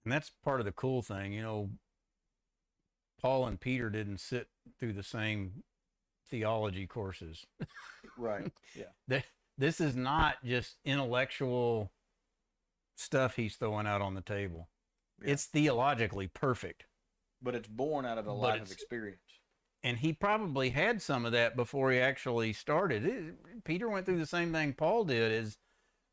and 0.05 0.13
that's 0.13 0.31
part 0.43 0.61
of 0.61 0.65
the 0.65 0.71
cool 0.71 1.01
thing, 1.01 1.33
you 1.33 1.41
know. 1.41 1.71
Paul 3.19 3.47
and 3.47 3.59
Peter 3.59 3.89
didn't 3.89 4.19
sit 4.19 4.47
through 4.79 4.93
the 4.93 5.03
same 5.03 5.63
theology 6.29 6.87
courses. 6.87 7.45
Right. 8.17 8.49
Yeah. 8.75 9.21
This 9.57 9.81
is 9.81 9.93
not 9.93 10.35
just 10.45 10.77
intellectual 10.85 11.91
stuff 12.95 13.35
he's 13.35 13.55
throwing 13.57 13.87
out 13.87 14.01
on 14.01 14.13
the 14.13 14.21
table. 14.21 14.69
Yeah. 15.21 15.31
It's 15.31 15.45
theologically 15.45 16.27
perfect. 16.27 16.85
But 17.41 17.55
it's 17.55 17.67
born 17.67 18.05
out 18.05 18.17
of 18.17 18.27
a 18.27 18.29
But 18.29 18.35
life 18.35 18.61
of 18.61 18.71
experience. 18.71 19.19
And 19.85 19.99
he 19.99 20.13
probably 20.13 20.71
had 20.71 20.99
some 20.99 21.25
of 21.27 21.31
that 21.33 21.55
before 21.55 21.91
he 21.91 21.99
actually 21.99 22.53
started. 22.53 23.05
It, 23.05 23.63
Peter 23.63 23.87
went 23.87 24.07
through 24.07 24.17
the 24.17 24.25
same 24.25 24.51
thing 24.51 24.73
Paul 24.73 25.05
did 25.05 25.31
is 25.31 25.59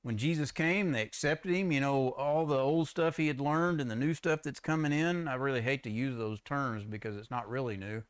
when 0.02 0.18
Jesus 0.18 0.50
came, 0.52 0.92
they 0.92 1.00
accepted 1.00 1.54
him, 1.54 1.72
you 1.72 1.80
know, 1.80 2.10
all 2.10 2.44
the 2.44 2.58
old 2.58 2.88
stuff 2.88 3.16
he 3.16 3.28
had 3.28 3.40
learned 3.40 3.80
and 3.80 3.90
the 3.90 3.96
new 3.96 4.12
stuff 4.12 4.42
that's 4.42 4.60
coming 4.60 4.92
in. 4.92 5.26
I 5.26 5.36
really 5.36 5.62
hate 5.62 5.82
to 5.84 5.90
use 5.90 6.18
those 6.18 6.42
terms 6.42 6.84
because 6.84 7.16
it's 7.16 7.30
not 7.30 7.48
really 7.48 7.78
new. 7.78 8.02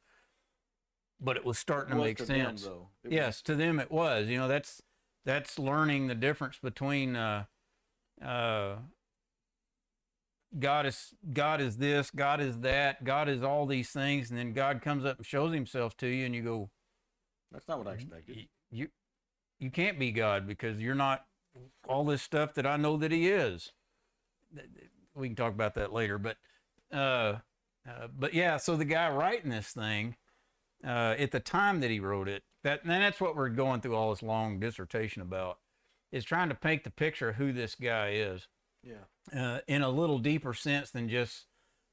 But 1.21 1.37
it 1.37 1.45
was 1.45 1.59
starting 1.61 1.93
to 1.93 2.01
Was 2.01 2.07
make 2.07 2.17
to 2.17 2.25
them, 2.25 2.47
sense. 2.47 2.65
though. 2.65 2.89
It 3.05 3.09
was- 3.09 3.15
yes, 3.15 3.43
to 3.43 3.55
them 3.55 3.79
it 3.79 3.93
was. 3.93 4.27
You 4.29 4.39
know, 4.39 4.49
that's 4.49 4.83
that's 5.25 5.61
learning 5.61 6.09
the 6.09 6.17
difference 6.17 6.59
between 6.59 7.15
uh 7.15 7.45
uh 8.21 8.79
God 10.59 10.87
is 10.87 11.15
God 11.33 11.61
is 11.61 11.79
this, 11.79 12.11
God 12.11 12.41
is 12.41 12.59
that, 12.61 13.05
God 13.05 13.29
is 13.29 13.43
all 13.43 13.67
these 13.67 13.91
things, 13.91 14.31
and 14.31 14.39
then 14.39 14.53
God 14.53 14.83
comes 14.83 15.05
up 15.05 15.19
and 15.19 15.27
shows 15.27 15.55
himself 15.55 15.97
to 15.99 16.07
you 16.07 16.27
and 16.27 16.35
you 16.35 16.43
go, 16.43 16.71
That's 17.51 17.67
not 17.69 17.79
what 17.79 17.89
I 17.89 17.93
expected. 17.93 18.49
You 18.71 18.89
you 19.59 19.71
can't 19.71 19.99
be 19.99 20.13
God 20.13 20.47
because 20.47 20.81
you're 20.81 20.95
not 20.95 21.25
all 21.89 22.05
this 22.05 22.23
stuff 22.23 22.55
that 22.55 22.67
I 22.67 22.77
know 22.77 22.97
that 22.97 23.13
he 23.13 23.29
is. 23.29 23.73
We 25.15 25.29
can 25.29 25.37
talk 25.37 25.53
about 25.53 25.75
that 25.75 25.93
later, 25.93 26.19
but 26.19 26.37
uh, 26.93 27.39
uh 27.89 28.09
but 28.19 28.35
yeah, 28.35 28.59
so 28.59 28.77
the 28.77 28.85
guy 28.85 29.11
writing 29.11 29.51
this 29.51 29.69
thing 29.69 30.17
uh 30.85 31.15
at 31.19 31.31
the 31.31 31.41
time 31.41 31.81
that 31.81 31.91
he 31.91 32.01
wrote 32.01 32.29
it, 32.29 32.43
that 32.65 32.83
and 32.83 32.91
that's 32.91 33.21
what 33.21 33.37
we're 33.37 33.49
going 33.49 33.81
through 33.81 33.97
all 33.97 34.11
this 34.11 34.23
long 34.23 34.61
dissertation 34.61 35.23
about 35.23 35.59
is 36.11 36.25
trying 36.25 36.51
to 36.51 36.55
paint 36.55 36.85
the 36.85 36.91
picture 36.91 37.31
of 37.31 37.37
who 37.37 37.53
this 37.53 37.75
guy 37.75 38.11
is 38.11 38.49
Yeah. 38.83 38.95
uh, 39.41 39.61
in 39.69 39.83
a 39.83 39.89
little 39.89 40.19
deeper 40.19 40.55
sense 40.55 40.91
than 40.91 41.09
just 41.09 41.47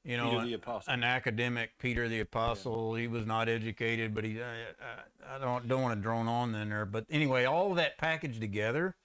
you 0.04 0.16
know 0.16 0.42
apostle. 0.54 0.92
an 0.92 1.04
academic 1.04 1.78
Peter 1.78 2.08
the 2.08 2.20
apostle. 2.20 2.94
He 2.94 3.06
was 3.06 3.26
not 3.26 3.48
educated, 3.48 4.14
but 4.14 4.24
he 4.24 4.40
I, 4.42 4.46
I, 4.46 5.36
I 5.36 5.38
don't 5.38 5.68
don't 5.68 5.82
want 5.82 5.98
to 5.98 6.02
drone 6.02 6.28
on 6.28 6.54
in 6.54 6.70
there. 6.70 6.86
But 6.86 7.06
anyway, 7.10 7.44
all 7.44 7.70
of 7.70 7.76
that 7.76 7.98
packaged 7.98 8.40
together, 8.40 8.96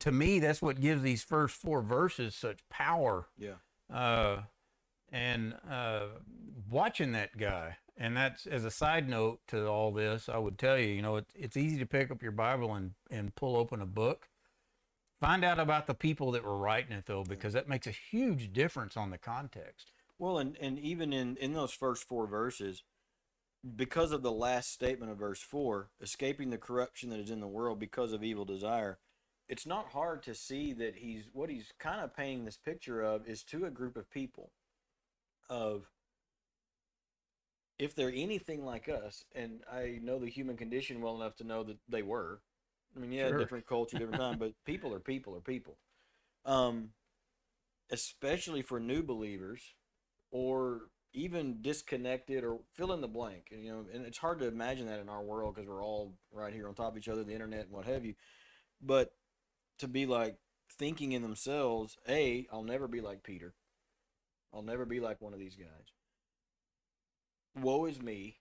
to 0.00 0.12
me, 0.12 0.40
that's 0.40 0.60
what 0.60 0.80
gives 0.80 1.02
these 1.02 1.22
first 1.22 1.54
four 1.54 1.82
verses 1.82 2.34
such 2.34 2.60
power. 2.68 3.28
yeah. 3.38 3.54
Uh, 3.92 4.42
and 5.12 5.54
uh, 5.68 6.06
watching 6.70 7.12
that 7.12 7.36
guy, 7.36 7.76
and 7.96 8.16
that's 8.16 8.46
as 8.46 8.64
a 8.64 8.70
side 8.70 9.08
note 9.08 9.40
to 9.48 9.66
all 9.66 9.90
this, 9.90 10.28
I 10.28 10.38
would 10.38 10.58
tell 10.58 10.78
you, 10.78 10.86
you 10.86 11.02
know, 11.02 11.16
it, 11.16 11.26
it's 11.34 11.56
easy 11.56 11.78
to 11.78 11.86
pick 11.86 12.10
up 12.10 12.22
your 12.22 12.32
Bible 12.32 12.74
and 12.74 12.92
and 13.10 13.34
pull 13.34 13.56
open 13.56 13.80
a 13.80 13.86
book. 13.86 14.28
Find 15.20 15.44
out 15.44 15.58
about 15.58 15.86
the 15.86 15.94
people 15.94 16.32
that 16.32 16.44
were 16.44 16.56
writing 16.56 16.92
it 16.92 17.04
though, 17.06 17.24
because 17.24 17.52
that 17.52 17.68
makes 17.68 17.86
a 17.86 17.90
huge 17.90 18.52
difference 18.52 18.96
on 18.96 19.10
the 19.10 19.18
context. 19.18 19.92
Well, 20.18 20.38
and, 20.38 20.56
and 20.60 20.78
even 20.78 21.12
in, 21.12 21.36
in 21.36 21.52
those 21.52 21.72
first 21.72 22.04
four 22.04 22.26
verses, 22.26 22.82
because 23.76 24.12
of 24.12 24.22
the 24.22 24.32
last 24.32 24.72
statement 24.72 25.12
of 25.12 25.18
verse 25.18 25.40
four, 25.40 25.90
escaping 26.00 26.50
the 26.50 26.58
corruption 26.58 27.10
that 27.10 27.20
is 27.20 27.30
in 27.30 27.40
the 27.40 27.46
world 27.46 27.78
because 27.78 28.12
of 28.12 28.24
evil 28.24 28.46
desire, 28.46 28.98
it's 29.48 29.66
not 29.66 29.90
hard 29.92 30.22
to 30.22 30.34
see 30.34 30.72
that 30.72 30.96
he's 30.96 31.24
what 31.32 31.50
he's 31.50 31.72
kind 31.78 32.00
of 32.00 32.16
painting 32.16 32.44
this 32.44 32.56
picture 32.56 33.02
of 33.02 33.28
is 33.28 33.42
to 33.44 33.66
a 33.66 33.70
group 33.70 33.96
of 33.96 34.10
people 34.10 34.52
of 35.50 35.90
if 37.78 37.94
they're 37.94 38.12
anything 38.14 38.64
like 38.64 38.88
us, 38.88 39.24
and 39.34 39.60
I 39.70 39.98
know 40.02 40.18
the 40.18 40.28
human 40.28 40.56
condition 40.56 41.00
well 41.00 41.16
enough 41.16 41.36
to 41.36 41.44
know 41.44 41.62
that 41.64 41.78
they 41.88 42.02
were. 42.02 42.40
I 42.96 43.00
mean, 43.00 43.12
yeah, 43.12 43.28
Sure. 43.28 43.38
different 43.38 43.66
culture, 43.66 43.96
different 43.98 44.18
time, 44.18 44.38
but 44.38 44.52
people 44.64 44.94
are 44.94 45.00
people 45.00 45.34
are 45.36 45.40
people. 45.40 45.76
Um, 46.44 46.90
especially 47.90 48.62
for 48.62 48.78
new 48.80 49.02
believers 49.02 49.74
or 50.30 50.82
even 51.12 51.60
disconnected 51.62 52.44
or 52.44 52.60
fill 52.74 52.92
in 52.92 53.00
the 53.00 53.08
blank 53.08 53.48
and, 53.52 53.64
you 53.64 53.72
know 53.72 53.84
and 53.92 54.06
it's 54.06 54.18
hard 54.18 54.38
to 54.38 54.46
imagine 54.46 54.86
that 54.86 55.00
in 55.00 55.08
our 55.08 55.22
world 55.22 55.54
because 55.54 55.68
we're 55.68 55.84
all 55.84 56.14
right 56.32 56.54
here 56.54 56.68
on 56.68 56.74
top 56.74 56.92
of 56.92 56.98
each 56.98 57.08
other 57.08 57.24
the 57.24 57.32
internet 57.32 57.62
and 57.66 57.72
what 57.72 57.84
have 57.86 58.04
you 58.04 58.14
but 58.82 59.12
to 59.78 59.88
be 59.88 60.06
like 60.06 60.36
thinking 60.78 61.12
in 61.12 61.22
themselves 61.22 61.96
a 62.08 62.46
i'll 62.52 62.62
never 62.64 62.88
be 62.88 63.00
like 63.00 63.22
peter 63.22 63.54
i'll 64.52 64.62
never 64.62 64.84
be 64.84 65.00
like 65.00 65.20
one 65.20 65.32
of 65.32 65.38
these 65.40 65.56
guys 65.56 65.92
woe 67.54 67.86
is 67.86 68.02
me 68.02 68.40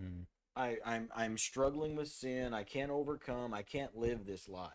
Mm. 0.00 0.26
I, 0.58 0.76
I'm 0.84 1.08
I'm 1.14 1.38
struggling 1.38 1.94
with 1.96 2.08
sin. 2.08 2.52
I 2.52 2.64
can't 2.64 2.90
overcome. 2.90 3.54
I 3.54 3.62
can't 3.62 3.96
live 3.96 4.26
this 4.26 4.48
life. 4.48 4.72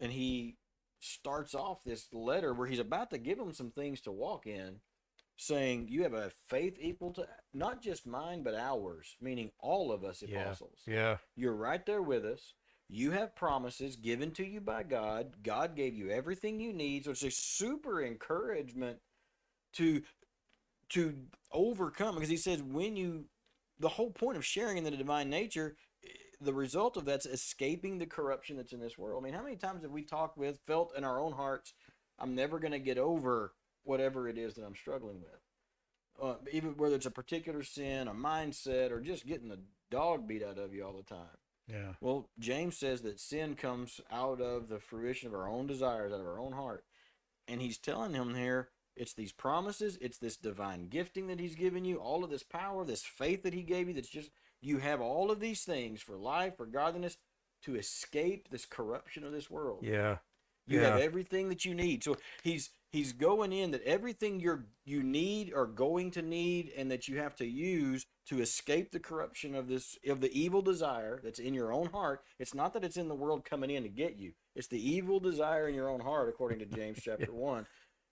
And 0.00 0.10
he 0.10 0.56
starts 1.00 1.54
off 1.54 1.84
this 1.84 2.08
letter 2.12 2.54
where 2.54 2.66
he's 2.66 2.78
about 2.78 3.10
to 3.10 3.18
give 3.18 3.38
them 3.38 3.52
some 3.52 3.70
things 3.70 4.00
to 4.02 4.10
walk 4.12 4.46
in, 4.46 4.80
saying, 5.36 5.88
You 5.90 6.02
have 6.04 6.14
a 6.14 6.30
faith 6.48 6.76
equal 6.80 7.12
to 7.12 7.26
not 7.52 7.82
just 7.82 8.06
mine, 8.06 8.42
but 8.42 8.54
ours, 8.54 9.16
meaning 9.20 9.50
all 9.60 9.92
of 9.92 10.02
us 10.02 10.22
Yeah. 10.26 10.40
apostles. 10.42 10.78
Yeah, 10.86 11.18
You're 11.36 11.54
right 11.54 11.84
there 11.84 12.02
with 12.02 12.24
us. 12.24 12.54
you 12.88 13.10
have 13.12 13.34
promises 13.36 13.96
given 13.96 14.30
to 14.32 14.44
you 14.46 14.60
by 14.60 14.82
God. 14.82 15.42
God 15.42 15.74
gave 15.76 15.94
you 15.94 16.10
everything 16.10 16.60
you 16.60 16.72
need. 16.72 17.04
So 17.04 17.12
it's 17.12 17.22
a 17.22 17.30
super 17.30 18.02
encouragement 18.02 18.98
to 19.74 20.02
to 20.90 21.14
overcome 21.50 22.14
because 22.14 22.28
he 22.28 22.36
says 22.36 22.62
when 22.62 22.94
you 22.94 23.24
the 23.78 23.88
whole 23.88 24.10
point 24.10 24.36
of 24.36 24.44
sharing 24.44 24.78
in 24.78 24.84
the 24.84 24.90
divine 24.90 25.30
nature 25.30 25.76
eh, 26.04 26.08
the 26.40 26.54
result 26.54 26.96
of 26.96 27.04
that's 27.04 27.26
escaping 27.26 27.98
the 27.98 28.06
corruption 28.06 28.56
that's 28.56 28.72
in 28.72 28.80
this 28.80 28.98
world. 28.98 29.22
I 29.22 29.24
mean, 29.24 29.34
how 29.34 29.42
many 29.42 29.56
times 29.56 29.82
have 29.82 29.90
we 29.90 30.02
talked 30.02 30.36
with, 30.36 30.58
felt 30.66 30.96
in 30.96 31.04
our 31.04 31.20
own 31.20 31.32
hearts, 31.32 31.74
I'm 32.18 32.34
never 32.34 32.58
going 32.58 32.72
to 32.72 32.78
get 32.78 32.98
over 32.98 33.52
whatever 33.82 34.28
it 34.28 34.38
is 34.38 34.54
that 34.54 34.64
I'm 34.64 34.76
struggling 34.76 35.20
with? 35.20 35.40
Uh, 36.22 36.36
even 36.52 36.76
whether 36.76 36.94
it's 36.94 37.06
a 37.06 37.10
particular 37.10 37.64
sin, 37.64 38.06
a 38.06 38.14
mindset, 38.14 38.92
or 38.92 39.00
just 39.00 39.26
getting 39.26 39.48
the 39.48 39.60
dog 39.90 40.28
beat 40.28 40.44
out 40.44 40.58
of 40.58 40.72
you 40.72 40.84
all 40.84 40.92
the 40.92 41.02
time. 41.02 41.36
Yeah. 41.66 41.94
Well, 42.00 42.28
James 42.38 42.76
says 42.76 43.02
that 43.02 43.18
sin 43.18 43.56
comes 43.56 44.00
out 44.12 44.40
of 44.40 44.68
the 44.68 44.78
fruition 44.78 45.28
of 45.28 45.34
our 45.34 45.48
own 45.48 45.66
desires, 45.66 46.12
out 46.12 46.20
of 46.20 46.26
our 46.26 46.38
own 46.38 46.52
heart. 46.52 46.84
And 47.48 47.60
he's 47.60 47.78
telling 47.78 48.14
him 48.14 48.34
here, 48.34 48.68
it's 48.96 49.14
these 49.14 49.32
promises, 49.32 49.98
it's 50.00 50.18
this 50.18 50.36
divine 50.36 50.88
gifting 50.88 51.26
that 51.28 51.40
he's 51.40 51.54
given 51.54 51.84
you, 51.84 51.96
all 51.96 52.24
of 52.24 52.30
this 52.30 52.42
power, 52.42 52.84
this 52.84 53.02
faith 53.02 53.42
that 53.42 53.54
he 53.54 53.62
gave 53.62 53.88
you 53.88 53.94
that's 53.94 54.08
just 54.08 54.30
you 54.60 54.78
have 54.78 55.00
all 55.00 55.30
of 55.30 55.40
these 55.40 55.62
things 55.62 56.00
for 56.00 56.16
life, 56.16 56.56
for 56.56 56.66
godliness, 56.66 57.16
to 57.62 57.76
escape 57.76 58.48
this 58.50 58.66
corruption 58.66 59.24
of 59.24 59.32
this 59.32 59.50
world. 59.50 59.80
Yeah. 59.82 60.18
You 60.66 60.80
have 60.80 60.98
everything 60.98 61.50
that 61.50 61.64
you 61.64 61.74
need. 61.74 62.02
So 62.02 62.16
he's 62.42 62.70
he's 62.90 63.12
going 63.12 63.52
in 63.52 63.72
that 63.72 63.82
everything 63.82 64.40
you're 64.40 64.64
you 64.84 65.02
need 65.02 65.52
or 65.54 65.66
going 65.66 66.10
to 66.12 66.22
need 66.22 66.72
and 66.76 66.90
that 66.90 67.06
you 67.06 67.18
have 67.18 67.36
to 67.36 67.46
use 67.46 68.06
to 68.28 68.40
escape 68.40 68.90
the 68.90 69.00
corruption 69.00 69.54
of 69.54 69.68
this 69.68 69.98
of 70.08 70.20
the 70.22 70.32
evil 70.32 70.62
desire 70.62 71.20
that's 71.22 71.38
in 71.38 71.52
your 71.52 71.72
own 71.72 71.88
heart. 71.90 72.22
It's 72.38 72.54
not 72.54 72.72
that 72.72 72.84
it's 72.84 72.96
in 72.96 73.08
the 73.08 73.14
world 73.14 73.44
coming 73.44 73.70
in 73.70 73.82
to 73.82 73.88
get 73.90 74.18
you. 74.18 74.32
It's 74.56 74.68
the 74.68 74.80
evil 74.80 75.20
desire 75.20 75.68
in 75.68 75.74
your 75.74 75.90
own 75.90 76.00
heart, 76.00 76.28
according 76.28 76.60
to 76.60 76.66
James 76.66 77.00
chapter 77.02 77.32
one. 77.32 77.66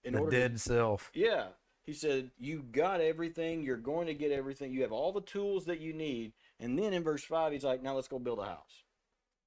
In 0.05 0.15
the 0.15 0.21
order 0.21 0.31
to 0.31 0.39
dead 0.39 0.61
self. 0.61 1.11
yeah. 1.15 1.49
He 1.85 1.93
said, 1.93 2.31
You 2.39 2.65
got 2.71 3.01
everything. 3.01 3.63
You're 3.63 3.77
going 3.77 4.07
to 4.07 4.15
get 4.15 4.31
everything. 4.31 4.73
You 4.73 4.83
have 4.83 4.93
all 4.93 5.13
the 5.13 5.21
tools 5.21 5.65
that 5.65 5.81
you 5.81 5.93
need. 5.93 6.33
And 6.61 6.79
then 6.79 6.93
in 6.93 7.03
verse 7.03 7.25
5, 7.25 7.53
he's 7.53 7.65
like, 7.65 7.83
Now 7.83 7.95
let's 7.95 8.09
go 8.09 8.19
build 8.19 8.39
a 8.39 8.45
house. 8.45 8.85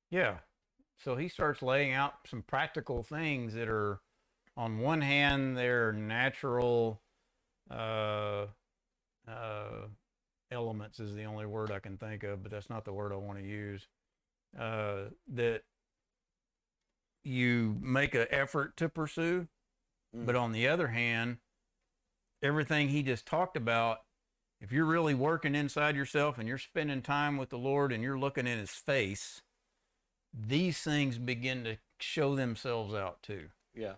Yeah. 0.10 0.40
So 0.98 1.16
he 1.16 1.28
starts 1.28 1.62
laying 1.62 1.94
out 1.94 2.14
some 2.28 2.42
practical 2.42 3.04
things 3.04 3.54
that 3.54 3.68
are, 3.70 4.00
on 4.58 4.80
one 4.80 5.02
hand, 5.02 5.58
they're 5.58 5.92
natural 5.92 7.02
uh, 7.70 8.48
uh, 9.28 9.88
elements, 10.52 11.00
is 11.00 11.14
the 11.16 11.26
only 11.26 11.46
word 11.46 11.72
I 11.72 11.80
can 11.80 11.98
think 11.98 12.24
of, 12.24 12.44
but 12.44 12.52
that's 12.52 12.70
not 12.70 12.86
the 12.86 12.94
word 12.94 13.12
I 13.12 13.18
want 13.18 13.40
to 13.40 13.46
use. 13.46 13.88
Uh, 14.58 15.10
that 15.34 15.64
you 17.24 17.78
make 17.82 18.16
an 18.16 18.28
effort 18.30 18.78
to 18.78 18.88
pursue, 18.88 19.48
but 20.16 20.36
mm. 20.36 20.42
on 20.42 20.52
the 20.52 20.68
other 20.68 20.88
hand, 20.88 21.38
everything 22.42 22.90
he 22.90 23.04
just 23.04 23.26
talked 23.26 23.58
about, 23.58 24.00
if 24.62 24.72
you're 24.72 24.86
really 24.86 25.14
working 25.14 25.56
inside 25.56 25.96
yourself 25.96 26.38
and 26.38 26.48
you're 26.48 26.58
spending 26.58 27.02
time 27.02 27.38
with 27.38 27.50
the 27.50 27.58
Lord 27.58 27.92
and 27.92 28.04
you're 28.04 28.20
looking 28.20 28.48
in 28.48 28.58
his 28.58 28.72
face, 28.72 29.42
these 30.34 30.80
things 30.80 31.18
begin 31.18 31.64
to 31.64 31.78
show 32.00 32.36
themselves 32.36 32.94
out 32.94 33.22
too. 33.22 33.50
Yeah. 33.74 33.94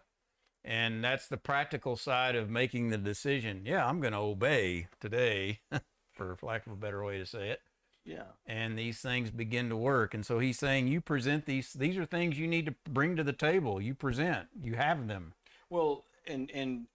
And 0.64 1.04
that's 1.04 1.28
the 1.28 1.38
practical 1.38 1.96
side 1.96 2.36
of 2.36 2.50
making 2.50 2.90
the 2.90 2.98
decision. 2.98 3.62
Yeah, 3.66 3.86
I'm 3.88 4.02
going 4.02 4.14
to 4.14 4.20
obey 4.20 4.88
today, 5.00 5.60
for 6.14 6.38
lack 6.42 6.66
of 6.66 6.74
a 6.74 6.76
better 6.76 7.04
way 7.04 7.18
to 7.18 7.26
say 7.26 7.50
it. 7.50 7.62
Yeah. 8.04 8.24
And 8.46 8.78
these 8.78 9.00
things 9.00 9.32
begin 9.32 9.70
to 9.70 9.76
work. 9.76 10.14
And 10.14 10.26
so 10.26 10.40
he's 10.40 10.58
saying, 10.58 10.88
you 10.88 11.02
present 11.02 11.46
these, 11.46 11.74
these 11.74 11.98
are 11.98 12.06
things 12.06 12.40
you 12.40 12.48
need 12.48 12.66
to 12.66 12.76
bring 12.90 13.16
to 13.18 13.24
the 13.24 13.34
table. 13.34 13.82
You 13.82 13.94
present, 13.94 14.48
you 14.62 14.76
have 14.76 15.08
them. 15.08 15.34
Well, 15.70 16.06
and 16.28 16.52
and 16.52 16.88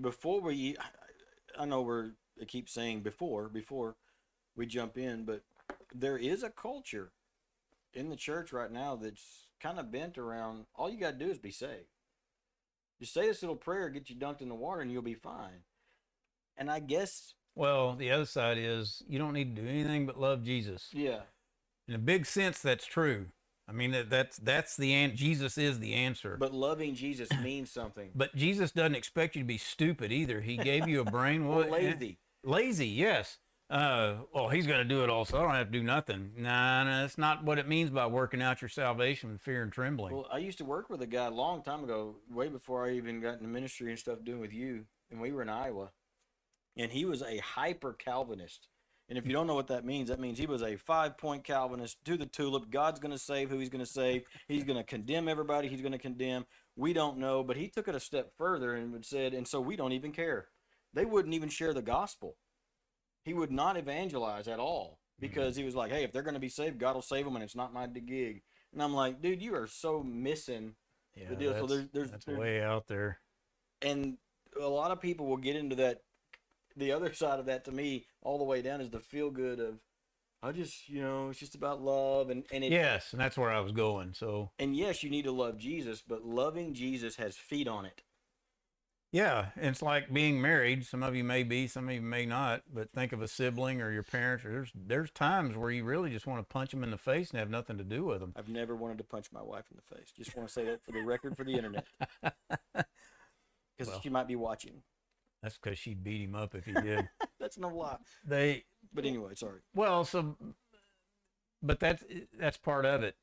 before 0.00 0.40
we, 0.40 0.76
I 1.58 1.64
know 1.66 1.82
we're 1.82 2.10
I 2.40 2.44
keep 2.44 2.68
saying 2.68 3.00
before 3.00 3.48
before 3.48 3.96
we 4.56 4.66
jump 4.66 4.96
in, 4.98 5.24
but 5.24 5.42
there 5.94 6.16
is 6.18 6.42
a 6.42 6.50
culture 6.50 7.12
in 7.92 8.08
the 8.08 8.16
church 8.16 8.52
right 8.52 8.70
now 8.70 8.96
that's 8.96 9.46
kind 9.60 9.78
of 9.78 9.90
bent 9.90 10.16
around 10.16 10.66
all 10.74 10.88
you 10.88 10.98
got 10.98 11.18
to 11.18 11.24
do 11.24 11.30
is 11.30 11.38
be 11.38 11.50
saved. 11.50 11.88
Just 13.00 13.14
say 13.14 13.26
this 13.26 13.42
little 13.42 13.56
prayer, 13.56 13.88
get 13.88 14.10
you 14.10 14.16
dunked 14.16 14.42
in 14.42 14.48
the 14.48 14.54
water, 14.54 14.80
and 14.80 14.92
you'll 14.92 15.02
be 15.02 15.14
fine. 15.14 15.64
And 16.56 16.70
I 16.70 16.80
guess, 16.80 17.34
Well, 17.54 17.94
the 17.96 18.10
other 18.10 18.26
side 18.26 18.58
is 18.58 19.02
you 19.08 19.18
don't 19.18 19.32
need 19.32 19.56
to 19.56 19.62
do 19.62 19.68
anything 19.68 20.06
but 20.06 20.20
love 20.20 20.44
Jesus. 20.44 20.88
yeah, 20.92 21.20
In 21.88 21.94
a 21.94 21.98
big 21.98 22.26
sense, 22.26 22.60
that's 22.60 22.84
true. 22.86 23.26
I 23.70 23.72
mean, 23.72 23.92
that, 23.92 24.10
that's 24.10 24.36
that's 24.38 24.76
the 24.76 24.92
an- 24.92 25.14
Jesus 25.14 25.56
is 25.56 25.78
the 25.78 25.94
answer. 25.94 26.36
but 26.36 26.52
loving 26.52 26.94
Jesus 26.96 27.28
means 27.42 27.70
something. 27.70 28.10
But 28.14 28.34
Jesus 28.34 28.72
doesn't 28.72 28.96
expect 28.96 29.36
you 29.36 29.42
to 29.42 29.46
be 29.46 29.58
stupid 29.58 30.10
either. 30.10 30.40
He 30.40 30.56
gave 30.56 30.88
you 30.88 31.00
a 31.00 31.04
brain. 31.10 31.46
Well, 31.46 31.62
eh, 31.62 31.68
lazy. 31.70 32.18
Lazy, 32.42 32.88
yes. 32.88 33.38
Uh, 33.70 34.14
well, 34.34 34.48
he's 34.48 34.66
going 34.66 34.80
to 34.80 34.84
do 34.84 35.04
it 35.04 35.10
all, 35.10 35.24
so 35.24 35.38
I 35.38 35.42
don't 35.42 35.54
have 35.54 35.68
to 35.68 35.72
do 35.72 35.84
nothing. 35.84 36.32
Nah, 36.36 36.82
nah, 36.82 37.02
that's 37.02 37.16
not 37.16 37.44
what 37.44 37.56
it 37.56 37.68
means 37.68 37.90
by 37.90 38.04
working 38.08 38.42
out 38.42 38.60
your 38.60 38.68
salvation 38.68 39.30
with 39.30 39.40
fear 39.40 39.62
and 39.62 39.70
trembling. 39.70 40.12
Well, 40.12 40.26
I 40.32 40.38
used 40.38 40.58
to 40.58 40.64
work 40.64 40.90
with 40.90 41.02
a 41.02 41.06
guy 41.06 41.26
a 41.26 41.30
long 41.30 41.62
time 41.62 41.84
ago, 41.84 42.16
way 42.28 42.48
before 42.48 42.84
I 42.84 42.94
even 42.94 43.20
got 43.20 43.34
into 43.34 43.46
ministry 43.46 43.90
and 43.90 43.98
stuff 43.98 44.24
doing 44.24 44.40
with 44.40 44.52
you, 44.52 44.86
and 45.12 45.20
we 45.20 45.30
were 45.30 45.42
in 45.42 45.48
Iowa. 45.48 45.90
And 46.76 46.90
he 46.90 47.04
was 47.04 47.22
a 47.22 47.38
hyper 47.38 47.92
Calvinist. 47.92 48.66
And 49.10 49.18
if 49.18 49.26
you 49.26 49.32
don't 49.32 49.48
know 49.48 49.56
what 49.56 49.66
that 49.66 49.84
means, 49.84 50.08
that 50.08 50.20
means 50.20 50.38
he 50.38 50.46
was 50.46 50.62
a 50.62 50.76
five 50.76 51.18
point 51.18 51.42
Calvinist 51.42 51.98
to 52.04 52.16
the 52.16 52.26
tulip. 52.26 52.70
God's 52.70 53.00
going 53.00 53.10
to 53.10 53.18
save 53.18 53.50
who 53.50 53.58
he's 53.58 53.68
going 53.68 53.84
to 53.84 53.90
save. 53.90 54.22
He's 54.46 54.62
going 54.62 54.76
to 54.76 54.84
condemn 54.84 55.28
everybody 55.28 55.66
he's 55.66 55.80
going 55.80 55.92
to 55.92 55.98
condemn. 55.98 56.46
We 56.76 56.92
don't 56.92 57.18
know. 57.18 57.42
But 57.42 57.56
he 57.56 57.68
took 57.68 57.88
it 57.88 57.96
a 57.96 58.00
step 58.00 58.30
further 58.38 58.74
and 58.74 59.04
said, 59.04 59.34
and 59.34 59.48
so 59.48 59.60
we 59.60 59.74
don't 59.74 59.92
even 59.92 60.12
care. 60.12 60.46
They 60.94 61.04
wouldn't 61.04 61.34
even 61.34 61.48
share 61.48 61.74
the 61.74 61.82
gospel. 61.82 62.36
He 63.24 63.34
would 63.34 63.50
not 63.50 63.76
evangelize 63.76 64.46
at 64.46 64.60
all 64.60 65.00
mm-hmm. 65.16 65.26
because 65.26 65.56
he 65.56 65.64
was 65.64 65.74
like, 65.74 65.90
hey, 65.90 66.04
if 66.04 66.12
they're 66.12 66.22
going 66.22 66.34
to 66.34 66.40
be 66.40 66.48
saved, 66.48 66.78
God 66.78 66.94
will 66.94 67.02
save 67.02 67.24
them, 67.24 67.34
and 67.34 67.44
it's 67.44 67.56
not 67.56 67.74
my 67.74 67.88
gig. 67.88 68.42
And 68.72 68.80
I'm 68.80 68.94
like, 68.94 69.20
dude, 69.20 69.42
you 69.42 69.56
are 69.56 69.66
so 69.66 70.04
missing. 70.04 70.74
yeah, 71.16 71.28
the 71.28 71.36
deal- 71.36 71.52
so 71.52 71.66
that's, 71.66 71.72
there's- 71.72 71.88
there's- 71.92 72.10
that's 72.12 72.24
there's- 72.24 72.40
way 72.40 72.62
out 72.62 72.86
there. 72.86 73.18
And 73.82 74.18
a 74.60 74.68
lot 74.68 74.92
of 74.92 75.00
people 75.00 75.26
will 75.26 75.36
get 75.36 75.56
into 75.56 75.76
that. 75.76 76.02
The 76.76 76.92
other 76.92 77.12
side 77.12 77.38
of 77.40 77.46
that 77.46 77.64
to 77.66 77.72
me, 77.72 78.06
all 78.22 78.38
the 78.38 78.44
way 78.44 78.62
down, 78.62 78.80
is 78.80 78.90
the 78.90 79.00
feel 79.00 79.30
good 79.30 79.60
of, 79.60 79.80
I 80.42 80.52
just, 80.52 80.88
you 80.88 81.02
know, 81.02 81.28
it's 81.30 81.38
just 81.38 81.54
about 81.54 81.82
love. 81.82 82.30
And, 82.30 82.44
and 82.52 82.64
it, 82.64 82.72
Yes, 82.72 83.12
and 83.12 83.20
that's 83.20 83.36
where 83.36 83.50
I 83.50 83.60
was 83.60 83.72
going. 83.72 84.14
So, 84.14 84.50
and 84.58 84.74
yes, 84.76 85.02
you 85.02 85.10
need 85.10 85.24
to 85.24 85.32
love 85.32 85.58
Jesus, 85.58 86.02
but 86.06 86.24
loving 86.24 86.72
Jesus 86.74 87.16
has 87.16 87.36
feet 87.36 87.68
on 87.68 87.84
it. 87.84 88.02
yeah, 89.12 89.46
it's 89.56 89.82
like 89.82 90.12
being 90.12 90.40
married. 90.40 90.86
Some 90.86 91.02
of 91.02 91.14
you 91.16 91.24
may 91.24 91.42
be, 91.42 91.66
some 91.66 91.88
of 91.88 91.94
you 91.94 92.00
may 92.00 92.24
not. 92.24 92.62
But 92.72 92.92
think 92.92 93.12
of 93.12 93.20
a 93.20 93.28
sibling 93.28 93.82
or 93.82 93.90
your 93.92 94.04
parents. 94.04 94.44
Or 94.44 94.52
there's 94.52 94.70
there's 94.74 95.10
times 95.10 95.56
where 95.56 95.70
you 95.72 95.82
really 95.84 96.10
just 96.10 96.26
want 96.28 96.40
to 96.40 96.50
punch 96.50 96.70
them 96.70 96.84
in 96.84 96.90
the 96.92 96.96
face 96.96 97.30
and 97.30 97.38
have 97.40 97.50
nothing 97.50 97.76
to 97.78 97.84
do 97.84 98.04
with 98.04 98.20
them. 98.20 98.32
I've 98.36 98.48
never 98.48 98.76
wanted 98.76 98.98
to 98.98 99.04
punch 99.04 99.26
my 99.32 99.42
wife 99.42 99.64
in 99.70 99.76
the 99.76 99.96
face. 99.96 100.10
Just 100.16 100.36
want 100.36 100.48
to 100.48 100.52
say 100.52 100.64
that 100.66 100.84
for 100.84 100.92
the 100.92 101.02
record 101.02 101.36
for 101.36 101.44
the 101.44 101.54
internet. 101.54 101.84
Because 103.76 103.92
Well. 103.94 104.00
she 104.02 104.10
might 104.10 104.28
be 104.28 104.36
watching. 104.36 104.82
That's 105.42 105.56
because 105.58 105.78
she'd 105.78 106.04
beat 106.04 106.22
him 106.22 106.34
up 106.34 106.54
if 106.54 106.66
he 106.66 106.72
did. 106.82 107.08
That's 107.38 107.58
no 107.58 107.68
lie. 107.68 107.96
they 108.26 108.64
But 108.92 109.04
anyway, 109.06 109.34
sorry. 109.34 109.60
Well, 109.74 110.04
so, 110.04 110.36
but 111.62 111.80
that's 111.80 112.04
that's 112.38 112.56
part 112.58 112.84
of 112.84 113.02
it. 113.02 113.16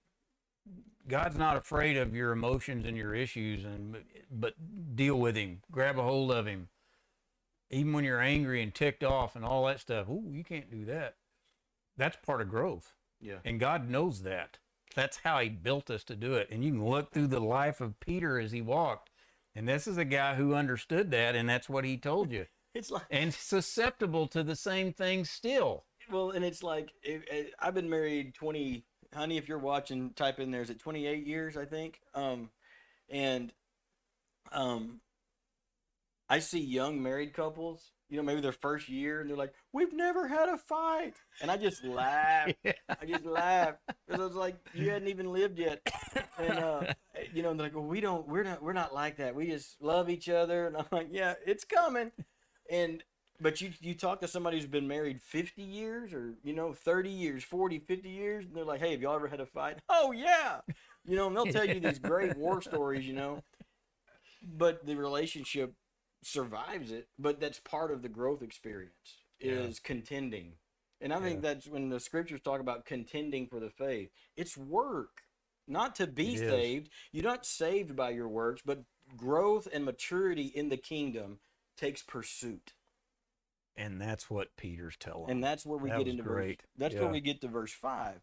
God's 1.08 1.38
not 1.38 1.56
afraid 1.56 1.96
of 1.96 2.14
your 2.14 2.32
emotions 2.34 2.86
and 2.86 2.98
your 2.98 3.16
issues, 3.16 3.64
and 3.64 3.98
but 4.32 4.54
deal 4.96 5.16
with 5.20 5.36
him, 5.38 5.62
grab 5.72 5.98
a 5.98 6.04
hold 6.04 6.32
of 6.32 6.46
him, 6.46 6.68
even 7.70 7.94
when 7.94 8.04
you're 8.04 8.20
angry 8.20 8.62
and 8.62 8.74
ticked 8.76 9.04
off 9.04 9.36
and 9.36 9.46
all 9.46 9.66
that 9.68 9.80
stuff. 9.80 10.10
Ooh, 10.10 10.30
you 10.32 10.44
can't 10.44 10.70
do 10.70 10.84
that. 10.86 11.16
That's 11.96 12.18
part 12.18 12.42
of 12.42 12.50
growth, 12.50 12.94
Yeah. 13.22 13.38
and 13.46 13.60
God 13.60 13.90
knows 13.90 14.24
that. 14.24 14.58
That's 14.96 15.18
how 15.18 15.40
He 15.40 15.50
built 15.50 15.90
us 15.90 16.04
to 16.06 16.16
do 16.16 16.34
it. 16.34 16.50
And 16.52 16.64
you 16.64 16.72
can 16.72 16.86
look 16.86 17.12
through 17.12 17.28
the 17.28 17.40
life 17.40 17.80
of 17.82 18.00
Peter 18.00 18.40
as 18.40 18.52
he 18.52 18.62
walked, 18.62 19.10
and 19.58 19.68
this 19.68 19.88
is 19.88 19.98
a 19.98 20.06
guy 20.06 20.36
who 20.36 20.54
understood 20.54 21.10
that, 21.10 21.36
and 21.36 21.50
that's 21.50 21.68
what 21.68 21.84
he 21.84 21.98
told 21.98 22.32
you, 22.32 22.46
It's 22.76 22.92
like 22.92 23.06
and 23.10 23.34
susceptible 23.34 24.28
to 24.28 24.44
the 24.44 24.56
same 24.56 24.94
things 24.94 25.32
still. 25.32 25.86
Well, 26.12 26.30
and 26.30 26.46
it's 26.46 26.62
like 26.62 26.92
it, 27.02 27.24
it, 27.32 27.54
I've 27.60 27.74
been 27.74 27.90
married 27.90 28.36
twenty. 28.36 28.86
Honey, 29.16 29.38
if 29.38 29.48
you're 29.50 29.58
watching, 29.58 30.12
type 30.12 30.40
in 30.40 30.52
there. 30.52 30.62
Is 30.62 30.70
it 30.70 30.80
twenty 30.80 31.08
eight 31.08 31.26
years? 31.26 31.58
I 31.58 31.66
think. 31.66 32.00
Um, 32.14 32.52
and 33.10 33.52
um, 34.52 35.02
I 36.30 36.38
see 36.38 36.60
young 36.60 37.02
married 37.02 37.34
couples. 37.34 37.94
You 38.10 38.18
know, 38.18 38.24
maybe 38.24 38.42
their 38.42 38.52
first 38.54 38.88
year, 38.90 39.22
and 39.22 39.30
they're 39.30 39.38
like, 39.38 39.54
"We've 39.74 39.94
never 39.94 40.28
had 40.28 40.50
a 40.50 40.58
fight," 40.58 41.16
and 41.42 41.52
I 41.52 41.58
just 41.58 41.84
laugh. 41.84 42.52
I 42.66 43.06
just 43.06 43.26
laugh 43.26 43.76
because 44.08 44.22
I 44.22 44.26
was 44.26 44.36
like, 44.36 44.56
"You 44.74 44.90
hadn't 44.92 45.10
even 45.10 45.32
lived 45.34 45.60
yet," 45.60 45.82
and 46.38 46.60
uh, 46.60 46.86
you 47.34 47.44
know, 47.44 47.54
they're 47.54 47.68
like, 47.68 47.76
"Well, 47.76 47.84
we 47.84 48.00
don't. 48.00 48.28
We're 48.28 48.44
not. 48.44 48.64
We're 48.64 48.74
not 48.74 48.94
like 48.94 49.18
that. 49.18 49.36
We 49.36 49.48
just 49.48 49.82
love 49.82 50.10
each 50.10 50.30
other." 50.30 50.68
And 50.68 50.78
I'm 50.78 50.86
like, 50.92 51.10
"Yeah, 51.12 51.34
it's 51.46 51.66
coming," 51.66 52.12
and 52.70 53.04
But 53.40 53.62
you 53.62 53.72
you 53.82 53.94
talk 53.96 54.22
to 54.22 54.28
somebody 54.28 54.58
who's 54.58 54.68
been 54.68 54.88
married 54.88 55.22
50 55.22 55.62
years 55.62 56.14
or, 56.14 56.36
you 56.44 56.54
know, 56.54 56.74
30 56.74 57.10
years, 57.12 57.44
40, 57.44 57.80
50 57.80 58.10
years, 58.10 58.46
and 58.46 58.56
they're 58.56 58.66
like, 58.66 58.80
hey, 58.80 58.92
have 58.92 59.02
y'all 59.02 59.16
ever 59.16 59.28
had 59.28 59.40
a 59.42 59.46
fight? 59.46 59.78
Oh, 59.90 60.12
yeah. 60.12 60.62
You 61.06 61.16
know, 61.16 61.28
and 61.28 61.36
they'll 61.36 61.46
tell 61.48 61.66
you 61.66 61.80
these 61.80 62.00
great 62.00 62.36
war 62.36 62.62
stories, 62.62 63.06
you 63.08 63.14
know. 63.14 63.44
But 64.44 64.86
the 64.86 64.96
relationship 64.96 65.74
survives 66.28 66.92
it. 66.92 67.08
But 67.18 67.40
that's 67.40 67.60
part 67.60 67.92
of 67.92 68.02
the 68.02 68.10
growth 68.10 68.42
experience 68.42 69.24
is 69.40 69.80
contending. 69.80 70.54
And 71.00 71.14
I 71.14 71.20
think 71.20 71.42
that's 71.42 71.68
when 71.68 71.90
the 71.90 72.00
scriptures 72.00 72.42
talk 72.44 72.60
about 72.60 72.86
contending 72.86 73.48
for 73.48 73.60
the 73.60 73.70
faith. 73.70 74.10
It's 74.36 74.58
work, 74.58 75.22
not 75.68 75.96
to 75.96 76.08
be 76.08 76.34
It 76.36 76.42
is. 76.42 76.50
saved. 76.50 76.90
You're 77.12 77.24
not 77.24 77.46
saved 77.46 77.96
by 77.96 78.10
your 78.12 78.28
works, 78.28 78.62
but 78.66 78.84
growth 79.16 79.68
and 79.72 79.86
maturity 79.86 80.48
in 80.48 80.70
the 80.70 80.78
kingdom 80.78 81.40
takes 81.78 82.02
pursuit. 82.02 82.74
And 83.76 84.02
that's 84.02 84.28
what 84.28 84.58
Peter's 84.58 84.98
telling. 84.98 85.30
And 85.30 85.44
that's 85.44 85.66
where 85.68 85.78
we 85.78 85.90
That 85.92 86.00
get 86.00 86.08
into 86.08 86.24
great. 86.24 86.62
verse. 86.62 86.68
That's 86.78 86.96
where 86.96 87.12
we 87.12 87.22
get 87.22 87.42
to 87.42 87.48
verse 87.48 87.74
five. 87.74 88.22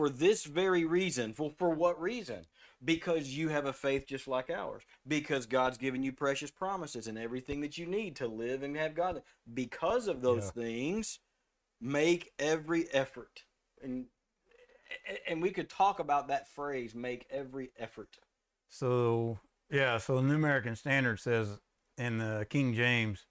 For 0.00 0.08
this 0.08 0.44
very 0.44 0.86
reason, 0.86 1.34
for 1.34 1.52
for 1.58 1.68
what 1.68 2.00
reason? 2.00 2.46
Because 2.82 3.36
you 3.36 3.50
have 3.50 3.66
a 3.66 3.72
faith 3.74 4.06
just 4.06 4.26
like 4.26 4.48
ours. 4.48 4.82
Because 5.06 5.44
God's 5.44 5.76
given 5.76 6.02
you 6.02 6.10
precious 6.10 6.50
promises 6.50 7.06
and 7.06 7.18
everything 7.18 7.60
that 7.60 7.76
you 7.76 7.84
need 7.84 8.16
to 8.16 8.26
live 8.26 8.62
and 8.62 8.74
have 8.78 8.94
God. 8.94 9.22
Because 9.52 10.08
of 10.08 10.22
those 10.22 10.44
Yeah. 10.44 10.62
things, 10.62 11.18
make 11.82 12.32
every 12.38 12.90
effort. 12.94 13.44
And 13.82 14.06
and 15.26 15.42
we 15.42 15.50
could 15.50 15.68
talk 15.68 15.98
about 15.98 16.28
that 16.28 16.48
phrase, 16.48 16.94
make 16.94 17.26
every 17.28 17.70
effort. 17.76 18.16
So 18.70 19.38
yeah, 19.70 19.98
so 19.98 20.16
the 20.16 20.22
New 20.22 20.34
American 20.34 20.76
Standard 20.76 21.20
says 21.20 21.60
in 21.98 22.16
the 22.16 22.46
King 22.48 22.72
James, 22.72 23.26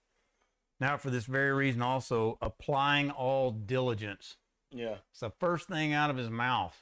now 0.78 0.96
for 0.98 1.10
this 1.10 1.24
very 1.24 1.52
reason 1.52 1.82
also 1.82 2.38
applying 2.40 3.10
all 3.10 3.50
diligence. 3.50 4.36
Yeah. 4.70 4.96
It's 5.10 5.20
the 5.20 5.30
first 5.30 5.68
thing 5.68 5.92
out 5.92 6.10
of 6.10 6.16
his 6.16 6.30
mouth. 6.30 6.76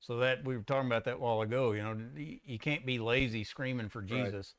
So 0.00 0.18
that 0.18 0.44
we 0.44 0.56
were 0.56 0.62
talking 0.62 0.86
about 0.86 1.04
that 1.04 1.14
a 1.14 1.18
while 1.18 1.40
ago. 1.40 1.72
You 1.72 1.82
know, 1.82 2.40
you- 2.44 2.58
can't 2.58 2.86
be 2.86 2.98
lazy 3.00 3.42
screaming 3.42 3.88
for 3.88 4.00
Jesus. 4.00 4.54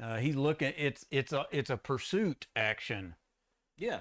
Uh, 0.00 0.18
he's 0.18 0.36
looking. 0.36 0.74
It's 0.76 1.06
it's 1.10 1.32
a 1.32 1.46
it's 1.50 1.70
a 1.70 1.78
pursuit 1.78 2.46
action. 2.54 3.14
Yeah. 3.78 4.00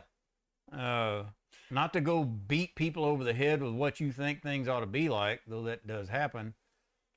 Uh, 0.72 1.26
not 1.72 1.94
to 1.94 2.02
go 2.02 2.26
beat 2.26 2.76
people 2.76 3.06
over 3.06 3.24
the 3.24 3.34
head 3.34 3.64
with 3.64 3.74
what 3.74 4.02
you 4.02 4.12
think 4.12 4.42
things 4.42 4.68
ought 4.68 4.82
to 4.82 4.86
be 4.86 5.08
like, 5.08 5.44
though 5.48 5.64
that 5.64 5.88
does 5.88 6.10
happen. 6.10 6.56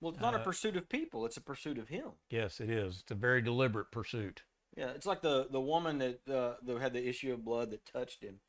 Well, 0.01 0.13
it's 0.13 0.21
not 0.21 0.35
a 0.35 0.39
Uh, 0.39 0.45
pursuit 0.45 0.77
of 0.77 0.89
people, 0.89 1.27
it's 1.27 1.37
a 1.37 1.41
pursuit 1.41 1.77
of 1.79 1.89
him. 1.89 2.13
Yes, 2.31 2.61
it 2.61 2.71
is. 2.71 3.01
It's 3.01 3.11
a 3.11 3.17
very 3.17 3.43
deliberate 3.43 3.91
pursuit. 3.91 4.45
Yeah, 4.77 4.91
it's 4.91 5.07
like 5.07 5.23
the 5.23 5.49
the 5.51 5.61
woman 5.61 5.99
that 5.99 6.29
uh, 6.29 6.59
that 6.63 6.81
had 6.81 6.93
the 6.93 7.09
issue 7.09 7.33
of 7.33 7.45
blood 7.45 7.71
that 7.73 7.85
touched 7.85 8.23
him. 8.23 8.41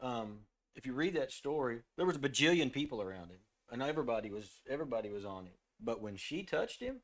Um, 0.00 0.46
if 0.74 0.86
you 0.86 0.92
read 0.92 1.14
that 1.14 1.32
story, 1.32 1.80
there 1.96 2.06
was 2.06 2.16
a 2.16 2.20
bajillion 2.20 2.72
people 2.72 3.02
around 3.02 3.30
him, 3.30 3.38
and 3.70 3.82
everybody 3.82 4.30
was 4.30 4.62
everybody 4.68 5.10
was 5.10 5.24
on 5.24 5.46
him. 5.46 5.54
But 5.80 6.00
when 6.02 6.16
she 6.16 6.42
touched 6.42 6.80
him, 6.80 7.00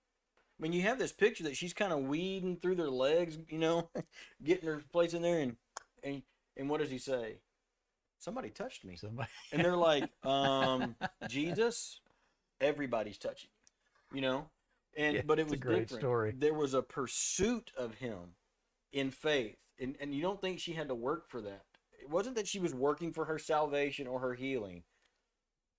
I 0.58 0.62
mean, 0.62 0.72
you 0.72 0.82
have 0.82 0.98
this 0.98 1.12
picture 1.12 1.44
that 1.44 1.56
she's 1.56 1.72
kind 1.74 1.92
of 1.92 2.00
weeding 2.00 2.56
through 2.56 2.76
their 2.76 2.90
legs, 2.90 3.38
you 3.48 3.58
know, 3.58 3.90
getting 4.44 4.68
her 4.68 4.82
place 4.92 5.14
in 5.14 5.22
there, 5.22 5.40
and 5.40 5.56
and 6.02 6.22
and 6.56 6.68
what 6.68 6.80
does 6.80 6.90
he 6.90 6.98
say? 6.98 7.40
Somebody 8.18 8.50
touched 8.50 8.84
me, 8.84 8.96
Somebody. 8.96 9.30
and 9.52 9.64
they're 9.64 9.76
like, 9.76 10.10
um, 10.24 10.96
Jesus, 11.26 12.00
everybody's 12.60 13.18
touching 13.18 13.50
you, 14.12 14.16
you 14.16 14.22
know. 14.22 14.50
And 14.96 15.16
Yeah, 15.16 15.22
but 15.24 15.38
it 15.38 15.42
it's 15.42 15.52
a 15.52 15.56
was 15.56 15.60
great 15.60 15.88
different. 15.88 16.02
story. 16.02 16.34
There 16.36 16.54
was 16.54 16.74
a 16.74 16.82
pursuit 16.82 17.70
of 17.76 17.94
him 17.94 18.34
in 18.92 19.10
faith, 19.10 19.56
and 19.78 19.96
and 20.00 20.14
you 20.14 20.22
don't 20.22 20.40
think 20.40 20.60
she 20.60 20.72
had 20.72 20.88
to 20.88 20.94
work 20.94 21.30
for 21.30 21.40
that. 21.42 21.64
It 22.10 22.14
wasn't 22.14 22.34
that 22.36 22.48
she 22.48 22.58
was 22.58 22.74
working 22.74 23.12
for 23.12 23.26
her 23.26 23.38
salvation 23.38 24.08
or 24.08 24.18
her 24.18 24.34
healing, 24.34 24.82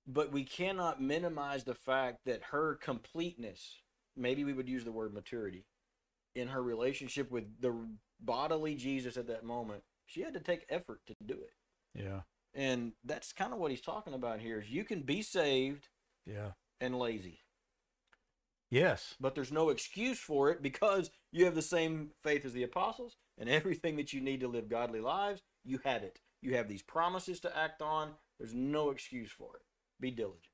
but 0.08 0.32
we 0.32 0.46
cannot 0.46 1.02
minimize 1.02 1.66
the 1.66 1.76
fact 1.76 2.20
that 2.26 2.42
her 2.52 2.76
completeness, 2.76 3.82
maybe 4.16 4.46
we 4.46 4.54
would 4.54 4.70
use 4.70 4.86
the 4.86 4.94
word 4.94 5.14
maturity, 5.14 5.66
in 6.34 6.48
her 6.48 6.64
relationship 6.64 7.30
with 7.30 7.44
the 7.60 7.76
bodily 8.22 8.76
Jesus 8.76 9.18
at 9.18 9.28
that 9.28 9.44
moment, 9.44 9.84
she 10.06 10.22
had 10.22 10.34
to 10.34 10.40
take 10.40 10.66
effort 10.70 11.02
to 11.08 11.16
do 11.26 11.34
it. 11.34 11.54
Yeah. 12.02 12.22
And 12.54 12.94
that's 13.04 13.34
kind 13.34 13.52
of 13.52 13.60
what 13.60 13.72
he's 13.72 13.82
talking 13.82 14.14
about 14.14 14.40
here 14.40 14.62
is 14.62 14.70
you 14.70 14.86
can 14.86 15.02
be 15.02 15.22
saved 15.24 15.90
Yeah. 16.26 16.52
and 16.80 16.98
lazy, 16.98 17.42
Yes. 18.70 19.16
but 19.20 19.36
there's 19.36 19.52
no 19.52 19.68
excuse 19.68 20.18
for 20.20 20.50
it 20.50 20.62
because 20.62 21.12
you 21.34 21.44
have 21.44 21.56
the 21.56 21.62
same 21.62 22.12
faith 22.24 22.46
as 22.46 22.54
the 22.54 22.64
apostles 22.64 23.18
and 23.38 23.50
everything 23.50 23.98
that 23.98 24.14
you 24.14 24.22
need 24.22 24.40
to 24.40 24.48
live 24.48 24.70
godly 24.70 25.02
lives, 25.02 25.42
you 25.64 25.80
have 25.84 26.04
it. 26.04 26.20
You 26.42 26.56
have 26.56 26.68
these 26.68 26.82
promises 26.82 27.40
to 27.42 27.58
act 27.58 27.82
on. 27.82 28.14
There's 28.40 28.54
no 28.54 28.90
excuse 28.90 29.32
for 29.32 29.56
it. 29.56 29.62
Be 30.00 30.12
diligent. 30.12 30.46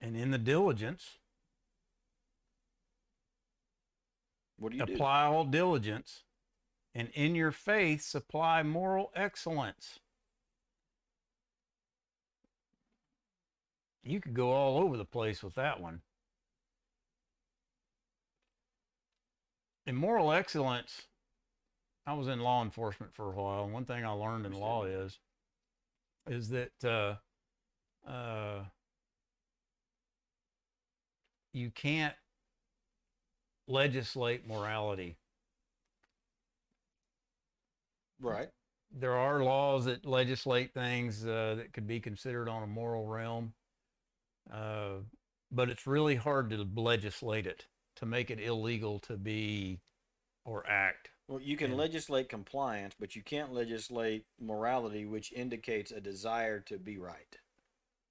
And 0.00 0.16
in 0.16 0.30
the 0.30 0.38
diligence, 0.38 1.18
What 4.58 4.72
do 4.72 4.78
you 4.78 4.86
do? 4.86 4.94
apply 4.94 5.24
all 5.24 5.44
diligence, 5.44 6.22
and 6.94 7.08
in 7.14 7.34
your 7.34 7.52
faith, 7.52 8.02
supply 8.02 8.62
moral 8.62 9.10
excellence. 9.14 9.98
You 14.02 14.20
could 14.20 14.34
go 14.34 14.52
all 14.52 14.78
over 14.78 14.96
the 14.96 15.04
place 15.04 15.42
with 15.42 15.54
that 15.56 15.80
one. 15.80 16.02
In 19.84 19.96
moral 19.96 20.32
excellence, 20.32 21.02
I 22.06 22.12
was 22.12 22.28
in 22.28 22.38
law 22.40 22.62
enforcement 22.62 23.12
for 23.14 23.32
a 23.32 23.34
while, 23.34 23.64
and 23.64 23.72
one 23.72 23.84
thing 23.84 24.04
I 24.04 24.10
learned 24.10 24.46
in 24.46 24.52
law 24.52 24.84
is, 24.84 25.18
is 26.28 26.48
that 26.50 26.84
uh, 26.84 27.16
uh, 28.08 28.64
you 31.52 31.70
can't 31.70 32.14
legislate 33.66 34.46
morality. 34.46 35.16
Right. 38.20 38.48
There 38.92 39.16
are 39.16 39.42
laws 39.42 39.86
that 39.86 40.06
legislate 40.06 40.72
things 40.72 41.26
uh, 41.26 41.56
that 41.58 41.72
could 41.72 41.88
be 41.88 41.98
considered 41.98 42.48
on 42.48 42.62
a 42.62 42.66
moral 42.68 43.06
realm, 43.06 43.52
uh, 44.52 45.00
but 45.50 45.68
it's 45.68 45.88
really 45.88 46.14
hard 46.14 46.50
to 46.50 46.66
legislate 46.76 47.46
it 47.46 47.66
to 47.96 48.06
make 48.06 48.30
it 48.30 48.38
illegal 48.38 49.00
to 49.00 49.16
be 49.16 49.80
or 50.44 50.64
act. 50.68 51.10
Well, 51.28 51.40
you 51.40 51.56
can 51.56 51.72
And- 51.72 51.78
legislate 51.78 52.28
compliance, 52.28 52.94
but 52.98 53.16
you 53.16 53.22
can't 53.22 53.52
legislate 53.52 54.26
morality, 54.38 55.04
which 55.04 55.32
indicates 55.32 55.90
a 55.90 56.00
desire 56.00 56.60
to 56.60 56.78
be 56.78 56.98
right. 56.98 57.36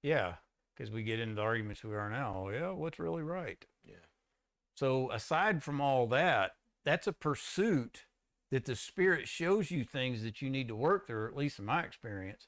Yeah, 0.02 0.36
because 0.74 0.90
we 0.90 1.02
get 1.02 1.18
into 1.20 1.34
the 1.34 1.42
arguments 1.42 1.82
we 1.82 1.94
are 1.94 2.10
now. 2.10 2.48
Yeah, 2.50 2.70
what's 2.70 2.98
really 2.98 3.22
right? 3.22 3.64
Yeah. 3.84 4.04
So 4.74 5.10
aside 5.10 5.62
from 5.62 5.80
all 5.80 6.06
that, 6.08 6.56
that's 6.84 7.06
a 7.06 7.12
pursuit 7.12 8.04
that 8.50 8.66
the 8.66 8.76
spirit 8.76 9.26
shows 9.26 9.70
you 9.70 9.82
things 9.84 10.22
that 10.22 10.42
you 10.42 10.50
need 10.50 10.68
to 10.68 10.76
work 10.76 11.06
through, 11.06 11.26
at 11.26 11.36
least 11.36 11.58
in 11.58 11.64
my 11.64 11.82
experience. 11.82 12.46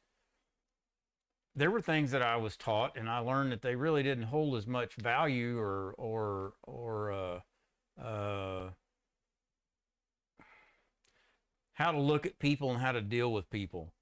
There 1.56 1.70
were 1.72 1.80
things 1.80 2.12
that 2.12 2.22
I 2.22 2.36
was 2.36 2.56
taught 2.56 2.96
and 2.96 3.08
I 3.08 3.18
learned 3.18 3.50
that 3.50 3.62
they 3.62 3.74
really 3.74 4.02
didn't 4.04 4.24
hold 4.24 4.54
as 4.56 4.66
much 4.66 4.94
value 4.94 5.58
or 5.58 5.92
or 5.98 6.54
or 6.62 7.12
uh 7.12 7.40
uh 8.00 8.70
how 11.78 11.92
to 11.92 11.98
look 12.00 12.26
at 12.26 12.40
people 12.40 12.72
and 12.72 12.80
how 12.80 12.90
to 12.90 13.00
deal 13.00 13.32
with 13.32 13.48
people. 13.50 13.92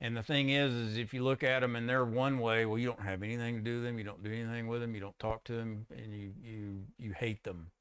And 0.00 0.16
the 0.16 0.22
thing 0.22 0.50
is, 0.50 0.72
is 0.72 0.96
if 0.96 1.12
you 1.12 1.24
look 1.24 1.42
at 1.42 1.60
them 1.60 1.74
and 1.74 1.88
they're 1.88 2.04
one 2.04 2.38
way, 2.38 2.64
well, 2.64 2.78
you 2.78 2.86
don't 2.86 3.02
have 3.02 3.24
anything 3.24 3.56
to 3.56 3.60
do 3.60 3.76
with 3.76 3.84
them. 3.84 3.98
You 3.98 4.04
don't 4.04 4.22
do 4.22 4.32
anything 4.32 4.68
with 4.68 4.80
them. 4.80 4.94
You 4.94 5.00
don't 5.00 5.18
talk 5.18 5.42
to 5.44 5.52
them, 5.52 5.86
and 5.90 6.14
you 6.14 6.32
you 6.40 6.84
you 6.98 7.12
hate 7.12 7.42
them. 7.42 7.72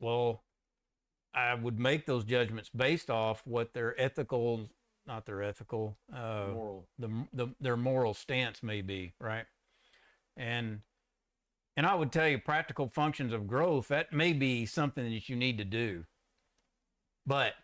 Well, 0.00 0.42
I 1.32 1.54
would 1.54 1.78
make 1.78 2.04
those 2.04 2.24
judgments 2.24 2.68
based 2.68 3.10
off 3.10 3.42
what 3.46 3.72
their 3.72 3.98
ethical, 3.98 4.68
not 5.06 5.24
their 5.24 5.42
ethical, 5.42 5.96
uh, 6.12 6.48
Moral. 6.52 6.88
the, 6.98 7.26
the 7.32 7.48
their 7.60 7.76
moral 7.76 8.12
stance 8.12 8.62
may 8.62 8.82
be, 8.82 9.14
right? 9.20 9.46
And 10.36 10.80
and 11.76 11.86
I 11.86 11.94
would 11.94 12.10
tell 12.10 12.26
you 12.26 12.38
practical 12.38 12.88
functions 12.88 13.32
of 13.32 13.46
growth 13.46 13.86
that 13.88 14.12
may 14.12 14.32
be 14.32 14.66
something 14.66 15.04
that 15.04 15.28
you 15.28 15.36
need 15.36 15.58
to 15.58 15.64
do. 15.64 16.04
But 17.26 17.54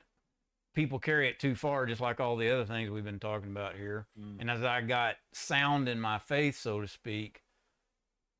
people 0.75 0.99
carry 0.99 1.29
it 1.29 1.39
too 1.39 1.55
far 1.55 1.87
just 1.87 2.01
like 2.01 2.21
all 2.21 2.37
the 2.37 2.51
other 2.51 2.65
things 2.65 2.91
we've 2.91 3.05
been 3.05 3.19
talking 3.19 3.51
about 3.51 3.77
here. 3.77 4.07
Mm. 4.19 4.41
And 4.41 4.51
as 4.51 4.63
I 4.63 4.81
got 4.81 5.17
sound 5.33 5.89
in 5.89 6.01
my 6.01 6.19
faith, 6.19 6.59
so 6.59 6.81
to 6.81 6.89
speak, 6.89 7.43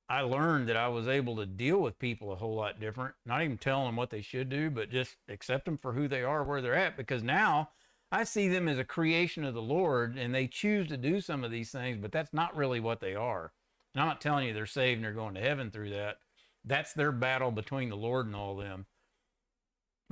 I 0.09 0.23
learned 0.23 0.69
that 0.69 0.77
I 0.77 0.89
was 0.89 1.09
able 1.09 1.37
to 1.37 1.47
deal 1.47 1.79
with 1.79 1.99
people 1.99 2.33
a 2.33 2.37
whole 2.37 2.55
lot 2.55 2.81
different. 2.81 3.15
Not 3.25 3.43
even 3.43 3.59
telling 3.59 3.87
them 3.87 3.97
what 3.97 4.11
they 4.11 4.21
should 4.21 4.49
do, 4.49 4.71
but 4.71 4.91
just 4.91 5.17
accept 5.29 5.65
them 5.65 5.79
for 5.79 5.93
who 5.93 6.09
they 6.09 6.23
are, 6.23 6.45
where 6.45 6.61
they're 6.61 6.75
at. 6.75 6.97
Because 6.97 7.23
now 7.23 7.71
I 8.11 8.25
see 8.25 8.49
them 8.49 8.69
as 8.69 8.79
a 8.79 8.85
creation 8.85 9.45
of 9.45 9.55
the 9.55 9.63
Lord 9.63 10.19
and 10.19 10.35
they 10.35 10.47
choose 10.47 10.89
to 10.89 10.99
do 10.99 11.21
some 11.21 11.45
of 11.45 11.51
these 11.51 11.71
things, 11.71 11.99
but 12.01 12.13
that's 12.13 12.35
not 12.35 12.55
really 12.57 12.81
what 12.81 13.01
they 13.01 13.15
are. 13.15 13.53
And 13.95 14.03
I'm 14.03 14.09
not 14.09 14.21
telling 14.21 14.47
you 14.47 14.53
they're 14.53 14.67
saved 14.67 14.97
and 14.97 15.05
they're 15.05 15.13
going 15.13 15.35
to 15.35 15.41
heaven 15.41 15.71
through 15.71 15.91
that. 15.91 16.19
That's 16.65 16.93
their 16.93 17.13
battle 17.13 17.51
between 17.51 17.89
the 17.89 17.97
Lord 17.97 18.27
and 18.27 18.37
all 18.37 18.57
them. 18.57 18.87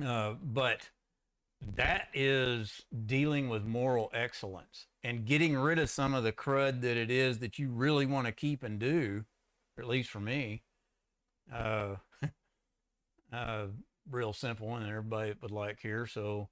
Uh, 0.03 0.33
but 0.41 0.89
that 1.75 2.07
is 2.13 2.81
dealing 3.05 3.47
with 3.47 3.63
moral 3.63 4.09
excellence 4.13 4.87
and 5.03 5.25
getting 5.25 5.55
rid 5.55 5.79
of 5.79 5.89
some 5.89 6.13
of 6.13 6.23
the 6.23 6.31
crud 6.31 6.81
that 6.81 6.97
it 6.97 7.11
is 7.11 7.39
that 7.39 7.59
you 7.59 7.69
really 7.69 8.05
want 8.05 8.25
to 8.25 8.31
keep 8.31 8.63
and 8.63 8.79
do, 8.79 9.23
or 9.77 9.83
at 9.83 9.89
least 9.89 10.09
for 10.09 10.19
me. 10.19 10.63
Uh, 11.53 11.95
uh, 13.33 13.65
real 14.09 14.33
simple 14.33 14.75
and 14.75 14.87
everybody 14.87 15.33
would 15.41 15.51
like 15.51 15.79
here. 15.81 16.07
So 16.07 16.49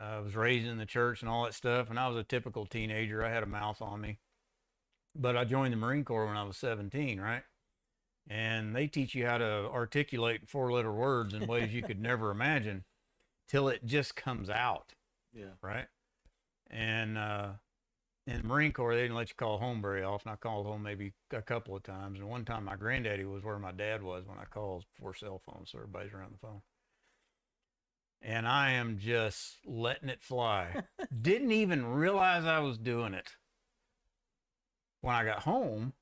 uh, 0.00 0.04
I 0.04 0.20
was 0.20 0.36
raised 0.36 0.66
in 0.66 0.78
the 0.78 0.86
church 0.86 1.20
and 1.20 1.28
all 1.28 1.44
that 1.44 1.54
stuff, 1.54 1.90
and 1.90 1.98
I 1.98 2.08
was 2.08 2.16
a 2.16 2.24
typical 2.24 2.66
teenager. 2.66 3.24
I 3.24 3.30
had 3.30 3.42
a 3.42 3.46
mouth 3.46 3.82
on 3.82 4.00
me, 4.00 4.18
but 5.16 5.36
I 5.36 5.44
joined 5.44 5.72
the 5.72 5.78
Marine 5.78 6.04
Corps 6.04 6.26
when 6.26 6.36
I 6.36 6.44
was 6.44 6.56
17, 6.56 7.20
right? 7.20 7.42
And 8.28 8.74
they 8.74 8.86
teach 8.86 9.14
you 9.14 9.26
how 9.26 9.38
to 9.38 9.68
articulate 9.70 10.48
four 10.48 10.72
letter 10.72 10.92
words 10.92 11.34
in 11.34 11.46
ways 11.46 11.74
you 11.74 11.82
could 11.82 12.00
never 12.00 12.30
imagine 12.30 12.84
till 13.48 13.68
it 13.68 13.84
just 13.84 14.16
comes 14.16 14.48
out, 14.50 14.94
Yeah. 15.32 15.54
right? 15.62 15.86
And 16.70 17.18
uh, 17.18 17.48
in 18.26 18.42
the 18.42 18.48
Marine 18.48 18.72
Corps, 18.72 18.94
they 18.94 19.02
didn't 19.02 19.16
let 19.16 19.28
you 19.28 19.34
call 19.36 19.58
home 19.58 19.82
very 19.82 20.02
often. 20.02 20.32
I 20.32 20.36
called 20.36 20.66
home 20.66 20.82
maybe 20.82 21.12
a 21.30 21.42
couple 21.42 21.76
of 21.76 21.82
times. 21.82 22.18
And 22.18 22.28
one 22.28 22.44
time 22.44 22.64
my 22.64 22.76
granddaddy 22.76 23.24
was 23.24 23.42
where 23.44 23.58
my 23.58 23.72
dad 23.72 24.02
was 24.02 24.24
when 24.26 24.38
I 24.38 24.44
called 24.44 24.84
before 24.96 25.14
cell 25.14 25.40
phones, 25.44 25.70
so 25.70 25.78
everybody's 25.78 26.12
around 26.14 26.32
the 26.32 26.38
phone. 26.38 26.62
And 28.22 28.48
I 28.48 28.70
am 28.72 28.98
just 28.98 29.58
letting 29.66 30.08
it 30.08 30.22
fly. 30.22 30.82
Didn't 31.22 31.52
even 31.52 31.84
realize 31.84 32.44
I 32.44 32.60
was 32.60 32.78
doing 32.78 33.12
it. 33.12 33.32
When 35.02 35.14
I 35.14 35.24
got 35.24 35.42
home, 35.42 35.92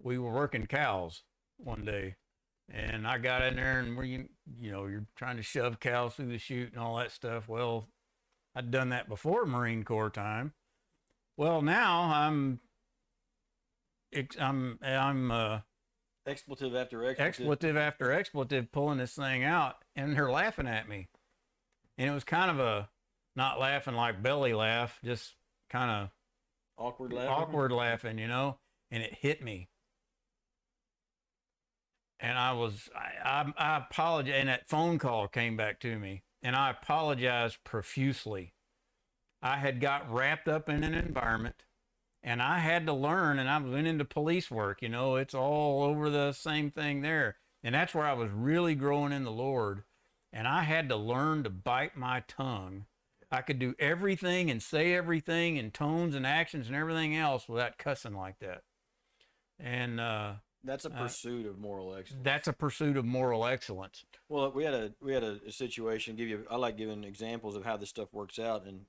we 0.00 0.16
were 0.16 0.32
working 0.32 0.66
cows 0.66 1.22
one 1.58 1.84
day. 1.84 2.16
And 2.68 3.06
I 3.06 3.18
got 3.18 3.42
in 3.42 3.56
there 3.56 3.78
and 3.80 3.96
we, 3.96 4.28
you 4.60 4.72
know, 4.72 4.86
you're 4.86 5.06
trying 5.16 5.36
to 5.36 5.42
shove 5.42 5.78
cows 5.78 6.14
through 6.14 6.28
the 6.28 6.38
chute 6.38 6.72
and 6.72 6.80
all 6.80 6.96
that 6.96 7.12
stuff. 7.12 7.48
Well, 7.48 7.88
I'd 8.54 8.70
done 8.70 8.88
that 8.88 9.08
before 9.08 9.46
Marine 9.46 9.84
Corps 9.84 10.10
time. 10.10 10.52
Well, 11.36 11.62
now 11.62 12.10
I'm 12.12 12.60
I'm 14.40 14.78
I'm 14.82 15.30
uh, 15.30 15.60
Expletive 16.26 16.74
after 16.74 17.04
expletive. 17.04 17.26
expletive 17.26 17.76
after 17.76 18.12
expletive 18.12 18.72
pulling 18.72 18.98
this 18.98 19.14
thing 19.14 19.44
out, 19.44 19.76
and 19.94 20.16
they're 20.16 20.30
laughing 20.30 20.66
at 20.66 20.88
me. 20.88 21.08
And 21.98 22.08
it 22.10 22.12
was 22.12 22.24
kind 22.24 22.50
of 22.50 22.58
a 22.58 22.88
not 23.36 23.60
laughing 23.60 23.94
like 23.94 24.22
belly 24.22 24.54
laugh, 24.54 24.98
just 25.04 25.34
kind 25.70 25.90
of 25.90 26.10
Awkward 26.78 27.12
laughing. 27.12 27.30
awkward 27.30 27.72
laughing, 27.72 28.18
you 28.18 28.26
know, 28.26 28.58
and 28.90 29.02
it 29.02 29.14
hit 29.14 29.42
me. 29.42 29.68
And 32.18 32.38
I 32.38 32.52
was, 32.52 32.88
I, 32.94 33.28
I, 33.58 33.74
I 33.74 33.76
apologize. 33.78 34.34
And 34.36 34.48
that 34.48 34.68
phone 34.68 34.98
call 34.98 35.28
came 35.28 35.56
back 35.56 35.80
to 35.80 35.98
me, 35.98 36.22
and 36.42 36.56
I 36.56 36.70
apologized 36.70 37.58
profusely. 37.64 38.54
I 39.42 39.58
had 39.58 39.80
got 39.80 40.10
wrapped 40.12 40.48
up 40.48 40.68
in 40.68 40.82
an 40.82 40.94
environment, 40.94 41.64
and 42.22 42.40
I 42.40 42.58
had 42.58 42.86
to 42.86 42.92
learn, 42.92 43.38
and 43.38 43.48
I 43.48 43.58
went 43.58 43.86
into 43.86 44.04
police 44.04 44.50
work. 44.50 44.80
You 44.82 44.88
know, 44.88 45.16
it's 45.16 45.34
all 45.34 45.82
over 45.82 46.08
the 46.08 46.32
same 46.32 46.70
thing 46.70 47.02
there. 47.02 47.36
And 47.62 47.74
that's 47.74 47.94
where 47.94 48.06
I 48.06 48.12
was 48.12 48.30
really 48.30 48.74
growing 48.74 49.12
in 49.12 49.24
the 49.24 49.30
Lord. 49.32 49.82
And 50.32 50.46
I 50.46 50.62
had 50.62 50.88
to 50.88 50.96
learn 50.96 51.42
to 51.44 51.50
bite 51.50 51.96
my 51.96 52.22
tongue. 52.28 52.86
I 53.30 53.42
could 53.42 53.58
do 53.58 53.74
everything 53.78 54.50
and 54.50 54.62
say 54.62 54.94
everything 54.94 55.58
and 55.58 55.74
tones 55.74 56.14
and 56.14 56.26
actions 56.26 56.68
and 56.68 56.76
everything 56.76 57.16
else 57.16 57.48
without 57.48 57.78
cussing 57.78 58.14
like 58.14 58.38
that. 58.38 58.62
And 59.58 59.98
uh, 59.98 60.34
That's 60.66 60.84
a 60.84 60.90
Uh, 60.92 60.98
pursuit 61.04 61.46
of 61.46 61.58
moral 61.58 61.94
excellence. 61.94 62.22
that's 62.24 62.48
a 62.48 62.52
pursuit 62.52 62.96
of 62.96 63.04
moral 63.04 63.46
excellence. 63.46 64.04
Well, 64.28 64.50
we 64.50 64.64
had 64.64 64.74
a 64.74 64.92
we 65.00 65.12
had 65.12 65.22
a, 65.22 65.40
a 65.46 65.52
situation. 65.52 66.16
Give 66.16 66.28
you, 66.28 66.44
I 66.50 66.56
like 66.56 66.76
giving 66.76 67.04
examples 67.04 67.54
of 67.56 67.64
how 67.64 67.76
this 67.76 67.88
stuff 67.88 68.12
works 68.12 68.38
out, 68.38 68.64
and 68.66 68.84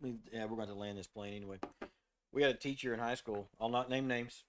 we, 0.00 0.14
yeah, 0.32 0.44
we're 0.46 0.56
going 0.56 0.68
to 0.68 0.74
land 0.74 0.96
this 0.98 1.06
plane 1.08 1.34
anyway. 1.34 1.58
We 2.32 2.42
had 2.42 2.50
a 2.52 2.58
teacher 2.58 2.94
in 2.94 3.00
high 3.00 3.16
school. 3.16 3.48
I'll 3.60 3.68
not 3.68 3.90
name 3.90 4.06
names. 4.08 4.44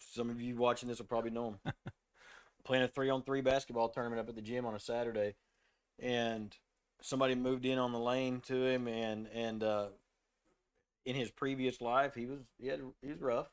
Some 0.00 0.30
of 0.30 0.40
you 0.40 0.56
watching 0.56 0.88
this 0.88 0.98
will 0.98 1.06
probably 1.06 1.30
know 1.30 1.48
him. 1.64 1.72
Playing 2.64 2.84
a 2.84 2.88
three 2.88 3.10
on 3.10 3.22
three 3.22 3.40
basketball 3.40 3.88
tournament 3.88 4.20
up 4.20 4.28
at 4.28 4.34
the 4.36 4.42
gym 4.42 4.64
on 4.66 4.74
a 4.74 4.78
Saturday, 4.80 5.34
and 5.98 6.56
somebody 7.00 7.34
moved 7.34 7.64
in 7.66 7.76
on 7.78 7.92
the 7.92 7.98
lane 7.98 8.40
to 8.46 8.64
him, 8.64 8.86
and 8.88 9.26
and 9.34 9.62
uh, 9.64 9.86
in 11.04 11.16
his 11.16 11.30
previous 11.32 11.80
life, 11.80 12.14
he 12.14 12.26
was 12.26 12.38
he 12.60 12.68
had 12.68 12.80
he 13.02 13.08
was 13.08 13.20
rough, 13.20 13.48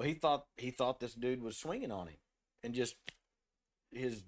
but 0.00 0.08
he 0.08 0.14
thought 0.14 0.46
he 0.56 0.70
thought 0.70 0.98
this 0.98 1.12
dude 1.12 1.42
was 1.42 1.58
swinging 1.58 1.92
on 1.92 2.06
him, 2.06 2.16
and 2.64 2.72
just 2.72 2.96
his 3.92 4.24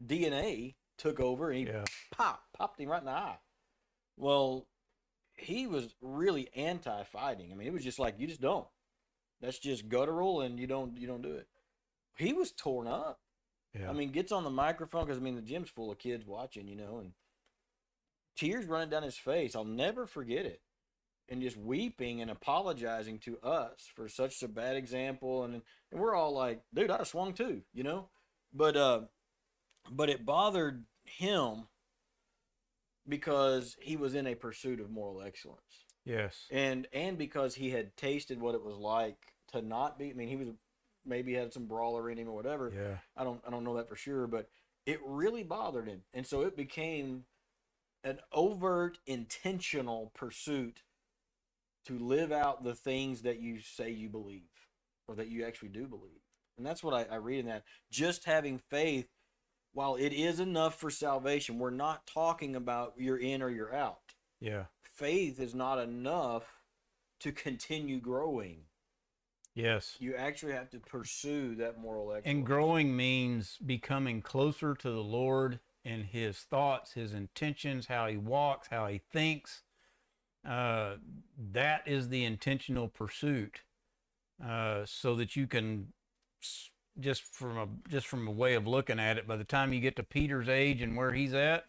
DNA 0.00 0.76
took 0.98 1.18
over 1.18 1.50
and 1.50 1.58
he 1.58 1.66
Yeah. 1.66 1.84
pop 2.12 2.44
popped 2.52 2.78
him 2.78 2.88
right 2.88 3.00
in 3.00 3.06
the 3.06 3.10
eye. 3.10 3.40
Well, 4.16 4.68
he 5.34 5.66
was 5.66 5.96
really 6.00 6.48
anti-fighting. 6.54 7.50
I 7.50 7.56
mean, 7.56 7.66
it 7.66 7.72
was 7.72 7.82
just 7.82 7.98
like 7.98 8.20
you 8.20 8.28
just 8.28 8.40
don't. 8.40 8.68
That's 9.40 9.58
just 9.58 9.88
guttural, 9.88 10.42
and 10.42 10.60
you 10.60 10.68
don't 10.68 10.96
you 10.96 11.08
don't 11.08 11.22
do 11.22 11.32
it. 11.34 11.48
He 12.16 12.32
was 12.32 12.52
torn 12.52 12.86
up. 12.86 13.20
Yeah. 13.74 13.90
I 13.90 13.94
mean, 13.94 14.12
gets 14.12 14.30
on 14.30 14.44
the 14.44 14.50
microphone 14.50 15.06
because 15.06 15.18
I 15.18 15.22
mean 15.22 15.34
the 15.34 15.42
gym's 15.42 15.70
full 15.70 15.90
of 15.90 15.98
kids 15.98 16.24
watching, 16.24 16.68
you 16.68 16.76
know, 16.76 16.98
and 16.98 17.14
tears 18.36 18.66
running 18.66 18.90
down 18.90 19.02
his 19.02 19.16
face. 19.16 19.56
I'll 19.56 19.64
never 19.64 20.06
forget 20.06 20.46
it. 20.46 20.62
And 21.28 21.42
just 21.42 21.56
weeping 21.56 22.20
and 22.20 22.30
apologizing 22.30 23.18
to 23.20 23.36
us 23.38 23.90
for 23.96 24.08
such 24.08 24.40
a 24.44 24.48
bad 24.48 24.76
example, 24.76 25.42
and 25.42 25.60
and 25.90 26.00
we're 26.00 26.14
all 26.14 26.32
like, 26.32 26.62
dude, 26.72 26.90
have 26.90 27.08
swung 27.08 27.32
too, 27.32 27.62
you 27.74 27.82
know, 27.82 28.08
but 28.54 28.76
uh, 28.76 29.00
but 29.90 30.08
it 30.08 30.24
bothered 30.24 30.84
him 31.04 31.66
because 33.08 33.76
he 33.80 33.96
was 33.96 34.14
in 34.14 34.26
a 34.28 34.36
pursuit 34.36 34.80
of 34.80 34.90
moral 34.90 35.20
excellence 35.20 35.86
yes. 36.06 36.46
and 36.50 36.86
and 36.92 37.18
because 37.18 37.54
he 37.54 37.70
had 37.70 37.96
tasted 37.96 38.40
what 38.40 38.54
it 38.54 38.64
was 38.64 38.76
like 38.76 39.18
to 39.52 39.60
not 39.60 39.98
be. 39.98 40.10
I 40.10 40.14
mean, 40.14 40.28
he 40.28 40.36
was 40.36 40.48
maybe 41.04 41.34
had 41.34 41.52
some 41.52 41.66
brawler 41.66 42.10
in 42.10 42.18
him 42.18 42.28
or 42.28 42.34
whatever. 42.34 42.72
Yeah. 42.74 42.98
I 43.16 43.24
don't 43.24 43.40
I 43.46 43.50
don't 43.50 43.64
know 43.64 43.76
that 43.76 43.88
for 43.88 43.96
sure, 43.96 44.26
but 44.26 44.48
it 44.86 45.00
really 45.04 45.42
bothered 45.42 45.88
him, 45.88 46.02
and 46.14 46.26
so 46.26 46.42
it 46.42 46.56
became 46.56 47.24
an 48.04 48.20
overt, 48.32 48.98
intentional 49.06 50.12
pursuit 50.14 50.82
to 51.86 51.98
live 51.98 52.32
out 52.32 52.64
the 52.64 52.74
things 52.74 53.22
that 53.22 53.40
you 53.40 53.60
say 53.60 53.90
you 53.90 54.08
believe 54.08 54.42
or 55.08 55.14
that 55.16 55.28
you 55.28 55.44
actually 55.44 55.68
do 55.68 55.86
believe, 55.86 56.22
and 56.58 56.66
that's 56.66 56.82
what 56.82 56.94
I, 56.94 57.14
I 57.14 57.16
read 57.16 57.40
in 57.40 57.46
that. 57.46 57.64
Just 57.90 58.24
having 58.24 58.58
faith, 58.58 59.08
while 59.72 59.96
it 59.96 60.12
is 60.12 60.40
enough 60.40 60.78
for 60.80 60.90
salvation, 60.90 61.58
we're 61.58 61.70
not 61.70 62.06
talking 62.06 62.56
about 62.56 62.94
you're 62.96 63.18
in 63.18 63.42
or 63.42 63.50
you're 63.50 63.74
out 63.74 64.14
Yeah. 64.40 64.64
faith 64.82 65.38
is 65.38 65.54
not 65.54 65.78
enough 65.78 66.44
to 67.20 67.32
continue 67.32 68.00
growing. 68.00 68.62
Yes. 69.54 69.96
You 69.98 70.14
actually 70.14 70.52
have 70.52 70.68
to 70.70 70.78
pursue 70.80 71.54
that 71.56 71.78
moral 71.78 72.12
excellence. 72.12 72.26
And 72.26 72.44
growing 72.46 72.94
means 72.96 73.56
becoming 73.64 74.20
closer 74.20 74.74
to 74.74 74.90
the 74.90 75.02
Lord 75.02 75.60
in 75.84 76.02
his 76.04 76.38
thoughts, 76.38 76.92
his 76.92 77.14
intentions, 77.14 77.86
how 77.86 78.06
he 78.06 78.16
walks, 78.18 78.68
how 78.68 78.86
he 78.88 78.98
thinks. 78.98 79.62
Uh, 80.46 80.96
that 81.52 81.82
is 81.86 82.08
the 82.08 82.24
intentional 82.24 82.88
pursuit, 82.88 83.62
uh, 84.44 84.82
so 84.84 85.14
that 85.16 85.34
you 85.34 85.46
can 85.46 85.88
just 87.00 87.22
from 87.22 87.58
a 87.58 87.66
just 87.90 88.06
from 88.06 88.28
a 88.28 88.30
way 88.30 88.54
of 88.54 88.66
looking 88.66 89.00
at 89.00 89.18
it. 89.18 89.26
By 89.26 89.36
the 89.36 89.44
time 89.44 89.72
you 89.72 89.80
get 89.80 89.96
to 89.96 90.02
Peter's 90.02 90.48
age 90.48 90.82
and 90.82 90.96
where 90.96 91.12
he's 91.12 91.34
at, 91.34 91.64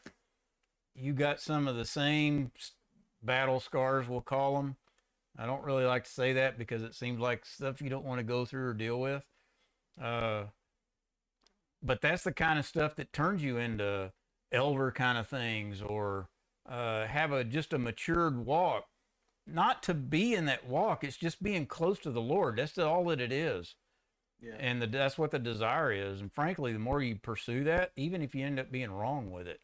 you 0.95 1.13
got 1.13 1.39
some 1.39 1.67
of 1.67 1.75
the 1.75 1.86
same 1.86 2.51
battle 3.21 3.59
scars, 3.59 4.07
we'll 4.07 4.21
call 4.21 4.55
them. 4.55 4.75
I 5.38 5.45
don't 5.45 5.63
really 5.63 5.86
like 5.86 6.05
to 6.05 6.11
say 6.11 6.34
that 6.34 6.57
because 6.57 6.84
it 6.84 6.95
seems 6.95 7.19
like 7.19 7.45
stuff 7.45 7.82
you 7.82 7.89
don't 7.89 8.05
want 8.05 8.19
to 8.19 8.23
go 8.23 8.45
through 8.45 8.67
or 8.69 8.73
deal 8.73 8.99
with. 8.99 9.23
Uh, 10.01 10.45
but 11.84 12.01
that's 12.01 12.23
the 12.23 12.32
kind 12.32 12.57
of 12.57 12.65
stuff 12.65 12.95
that 12.95 13.13
turns 13.13 13.43
you 13.43 13.57
into 13.57 14.11
elder 14.51 14.91
kind 14.91 15.17
of 15.17 15.28
things 15.28 15.82
or 15.82 16.30
uh, 16.68 17.05
have 17.07 17.32
a 17.32 17.43
just 17.43 17.74
a 17.74 17.78
matured 17.80 18.45
walk. 18.45 18.86
Not 19.47 19.82
to 19.84 19.93
be 19.93 20.34
in 20.36 20.45
that 20.45 20.68
walk, 20.68 21.03
it's 21.03 21.18
just 21.18 21.41
being 21.41 21.65
close 21.65 21.99
to 21.99 22.11
the 22.11 22.22
Lord. 22.22 22.57
That's 22.57 22.78
all 22.78 23.05
that 23.05 23.22
it 23.22 23.32
is. 23.32 23.76
yeah. 24.41 24.55
And 24.59 24.82
the, 24.82 24.88
that's 24.88 25.18
what 25.18 25.32
the 25.32 25.39
desire 25.39 25.91
is. 25.91 26.20
And 26.22 26.32
frankly, 26.34 26.74
the 26.74 26.80
more 26.80 27.01
you 27.01 27.15
pursue 27.15 27.63
that, 27.65 27.91
even 27.95 28.22
if 28.22 28.36
you 28.36 28.45
end 28.45 28.59
up 28.59 28.72
being 28.72 28.91
wrong 28.91 29.32
with 29.32 29.47
it, 29.47 29.61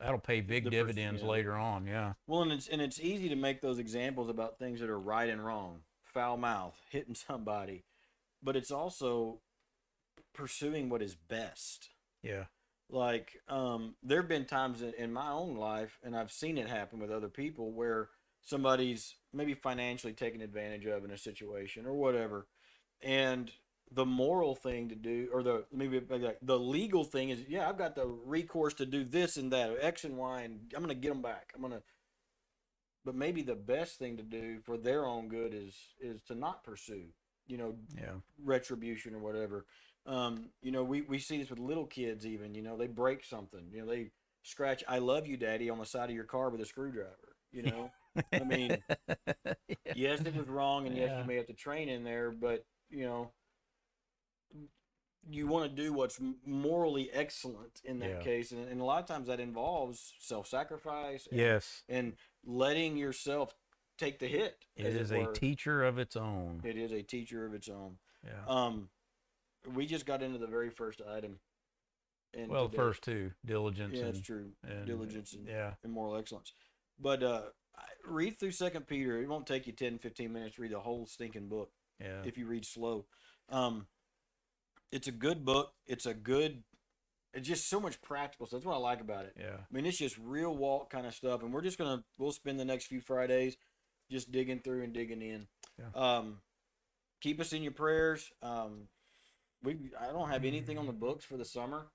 that'll 0.00 0.18
pay 0.18 0.40
big 0.40 0.64
The 0.64 0.70
dividends 0.70 1.22
yeah. 1.22 1.28
later 1.28 1.54
on. 1.54 1.86
Yeah. 1.86 2.14
well, 2.26 2.42
and 2.42 2.52
it's 2.52 2.68
and 2.68 2.80
it's 2.82 3.00
easy 3.00 3.28
to 3.28 3.36
make 3.36 3.60
those 3.60 3.78
examples 3.78 4.28
about 4.30 4.58
things 4.58 4.80
that 4.80 4.90
are 4.90 4.98
right 5.00 5.28
and 5.28 5.44
wrong, 5.44 5.80
foul 6.04 6.36
mouth, 6.38 6.80
hitting 6.90 7.14
somebody, 7.14 7.84
but 8.42 8.56
it's 8.56 8.70
also 8.70 9.40
pursuing 10.34 10.88
what 10.88 11.02
is 11.02 11.14
best. 11.14 11.90
Yeah. 12.22 12.44
Like, 12.90 13.32
um, 13.48 13.94
there 14.02 14.20
have 14.20 14.28
been 14.28 14.44
times 14.44 14.82
in, 14.82 14.92
in 14.94 15.12
my 15.12 15.30
own 15.30 15.56
life, 15.56 15.98
and 16.02 16.16
I've 16.16 16.30
seen 16.30 16.58
it 16.58 16.68
happen 16.68 16.98
with 17.00 17.10
other 17.10 17.28
people 17.28 17.72
where 17.72 18.10
somebody's 18.42 19.16
maybe 19.32 19.54
financially 19.54 20.12
taken 20.12 20.40
advantage 20.42 20.84
of 20.86 21.04
in 21.04 21.10
a 21.10 21.18
situation 21.18 21.86
or 21.86 21.94
whatever, 21.94 22.46
and 23.02 23.50
the 23.90 24.04
moral 24.06 24.54
thing 24.54 24.88
to 24.88 24.94
do, 24.94 25.28
or 25.32 25.42
the 25.42 25.64
maybe 25.72 26.00
like 26.08 26.38
the 26.42 26.58
legal 26.58 27.04
thing 27.04 27.30
is, 27.30 27.40
yeah, 27.48 27.68
I've 27.68 27.78
got 27.78 27.94
the 27.94 28.06
recourse 28.06 28.74
to 28.74 28.86
do 28.86 29.04
this 29.04 29.36
and 29.36 29.52
that, 29.52 29.76
X 29.80 30.04
and 30.04 30.16
Y, 30.16 30.42
and 30.42 30.60
I'm 30.74 30.82
gonna 30.82 30.94
get 30.94 31.10
them 31.10 31.22
back. 31.22 31.52
I'm 31.54 31.62
gonna. 31.62 31.82
But 33.04 33.14
maybe 33.14 33.42
the 33.42 33.54
best 33.54 33.98
thing 33.98 34.16
to 34.16 34.22
do 34.22 34.60
for 34.60 34.78
their 34.78 35.04
own 35.06 35.28
good 35.28 35.52
is 35.54 35.74
is 36.00 36.22
to 36.24 36.34
not 36.34 36.64
pursue, 36.64 37.06
you 37.46 37.56
know, 37.58 37.76
Yeah. 37.94 38.14
retribution 38.42 39.14
or 39.14 39.18
whatever. 39.18 39.66
Um, 40.06 40.50
you 40.62 40.70
know, 40.70 40.84
we, 40.84 41.02
we 41.02 41.18
see 41.18 41.38
this 41.38 41.50
with 41.50 41.58
little 41.58 41.86
kids 41.86 42.26
even, 42.26 42.54
you 42.54 42.62
know, 42.62 42.76
they 42.76 42.86
break 42.86 43.24
something, 43.24 43.70
you 43.72 43.80
know, 43.80 43.86
they 43.86 44.10
scratch 44.42 44.84
I 44.86 44.98
love 44.98 45.26
you, 45.26 45.36
daddy, 45.36 45.70
on 45.70 45.78
the 45.78 45.86
side 45.86 46.10
of 46.10 46.14
your 46.14 46.24
car 46.24 46.50
with 46.50 46.60
a 46.60 46.66
screwdriver, 46.66 47.36
you 47.52 47.62
know. 47.62 47.90
I 48.32 48.44
mean, 48.44 48.82
yes, 49.94 50.20
it 50.20 50.36
was 50.36 50.48
wrong 50.48 50.86
and 50.86 50.96
yes, 50.96 51.18
you 51.18 51.26
may 51.26 51.36
have 51.36 51.46
to 51.46 51.54
train 51.54 51.88
in 51.88 52.04
there, 52.04 52.30
but 52.30 52.64
you 52.90 53.04
know, 53.04 53.30
you 55.28 55.46
want 55.46 55.74
to 55.74 55.82
do 55.82 55.92
what's 55.92 56.20
morally 56.44 57.10
excellent 57.12 57.80
in 57.84 57.98
that 58.00 58.10
Yeah. 58.10 58.20
case. 58.20 58.52
And, 58.52 58.68
and 58.68 58.80
a 58.80 58.84
lot 58.84 59.00
of 59.00 59.06
times 59.06 59.28
that 59.28 59.40
involves 59.40 60.14
self 60.18 60.46
sacrifice 60.46 61.26
and, 61.30 61.38
yes. 61.38 61.82
and 61.88 62.14
letting 62.44 62.96
yourself 62.96 63.54
take 63.98 64.18
the 64.18 64.26
hit. 64.26 64.66
It 64.76 64.86
a 65.10 65.26
teacher 65.32 65.82
of 65.84 65.98
its 65.98 66.16
own. 66.16 66.60
It 66.64 66.76
is 66.76 66.92
a 66.92 67.02
teacher 67.02 67.46
of 67.46 67.54
its 67.54 67.68
own. 67.68 67.96
Yeah. 68.24 68.44
Um, 68.46 68.88
we 69.72 69.86
just 69.86 70.06
got 70.06 70.22
into 70.22 70.38
the 70.38 70.46
very 70.46 70.70
first 70.70 71.00
item. 71.08 71.38
in 72.32 72.48
well, 72.48 72.68
today. 72.68 72.76
first 72.76 73.02
two, 73.02 73.30
diligence 73.44 73.94
yeah, 73.94 74.06
and, 74.06 74.16
it's 74.16 74.26
true, 74.26 74.50
and 74.68 74.86
diligence 74.86 75.34
and, 75.34 75.46
yeah. 75.46 75.72
and 75.82 75.92
moral 75.92 76.16
excellence. 76.16 76.52
But 76.98 77.22
uh, 77.22 77.42
read 78.06 78.38
through 78.38 78.52
Second 78.52 78.86
Peter. 78.86 79.20
It 79.20 79.28
won't 79.28 79.46
take 79.46 79.66
you 79.66 79.72
10, 79.72 79.98
15 79.98 80.32
minutes 80.32 80.56
to 80.56 80.62
read 80.62 80.72
the 80.72 80.80
whole 80.80 81.06
stinking 81.06 81.48
book 81.48 81.70
Yeah. 82.00 82.22
if 82.24 82.36
you 82.36 82.46
read 82.46 82.64
slow. 82.64 83.06
Um, 83.48 83.86
it's 84.92 85.08
a 85.08 85.12
good 85.12 85.44
book. 85.44 85.72
It's 85.86 86.06
a 86.06 86.14
good. 86.14 86.62
It's 87.32 87.48
just 87.48 87.68
so 87.68 87.80
much 87.80 88.00
practical 88.00 88.46
stuff. 88.46 88.58
That's 88.58 88.66
what 88.66 88.76
I 88.76 88.78
like 88.78 89.00
about 89.00 89.24
it. 89.24 89.34
Yeah. 89.38 89.56
I 89.56 89.74
mean, 89.74 89.86
it's 89.86 89.98
just 89.98 90.16
real 90.18 90.56
walk 90.56 90.90
kind 90.90 91.04
of 91.06 91.14
stuff, 91.14 91.42
and 91.42 91.52
we're 91.52 91.62
just 91.62 91.78
gonna 91.78 92.04
we'll 92.16 92.30
spend 92.30 92.60
the 92.60 92.64
next 92.64 92.86
few 92.86 93.00
Fridays 93.00 93.56
just 94.10 94.30
digging 94.30 94.60
through 94.60 94.84
and 94.84 94.92
digging 94.92 95.20
in. 95.20 95.48
Yeah. 95.78 96.00
Um, 96.00 96.38
keep 97.20 97.40
us 97.40 97.52
in 97.52 97.62
your 97.62 97.72
prayers. 97.72 98.30
Um, 98.40 98.88
we 99.64 99.76
I 100.00 100.12
don't 100.12 100.28
have 100.28 100.44
anything 100.44 100.78
on 100.78 100.86
the 100.86 100.92
books 100.92 101.24
for 101.24 101.36
the 101.36 101.44
summer, 101.44 101.86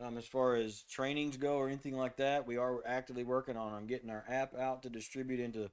um, 0.00 0.16
as 0.16 0.26
far 0.26 0.56
as 0.56 0.82
trainings 0.82 1.36
go 1.36 1.56
or 1.56 1.68
anything 1.68 1.96
like 1.96 2.16
that. 2.16 2.46
We 2.46 2.56
are 2.56 2.78
actively 2.86 3.24
working 3.24 3.56
on 3.56 3.86
getting 3.86 4.10
our 4.10 4.24
app 4.28 4.56
out 4.56 4.82
to 4.84 4.90
distribute 4.90 5.40
into 5.40 5.70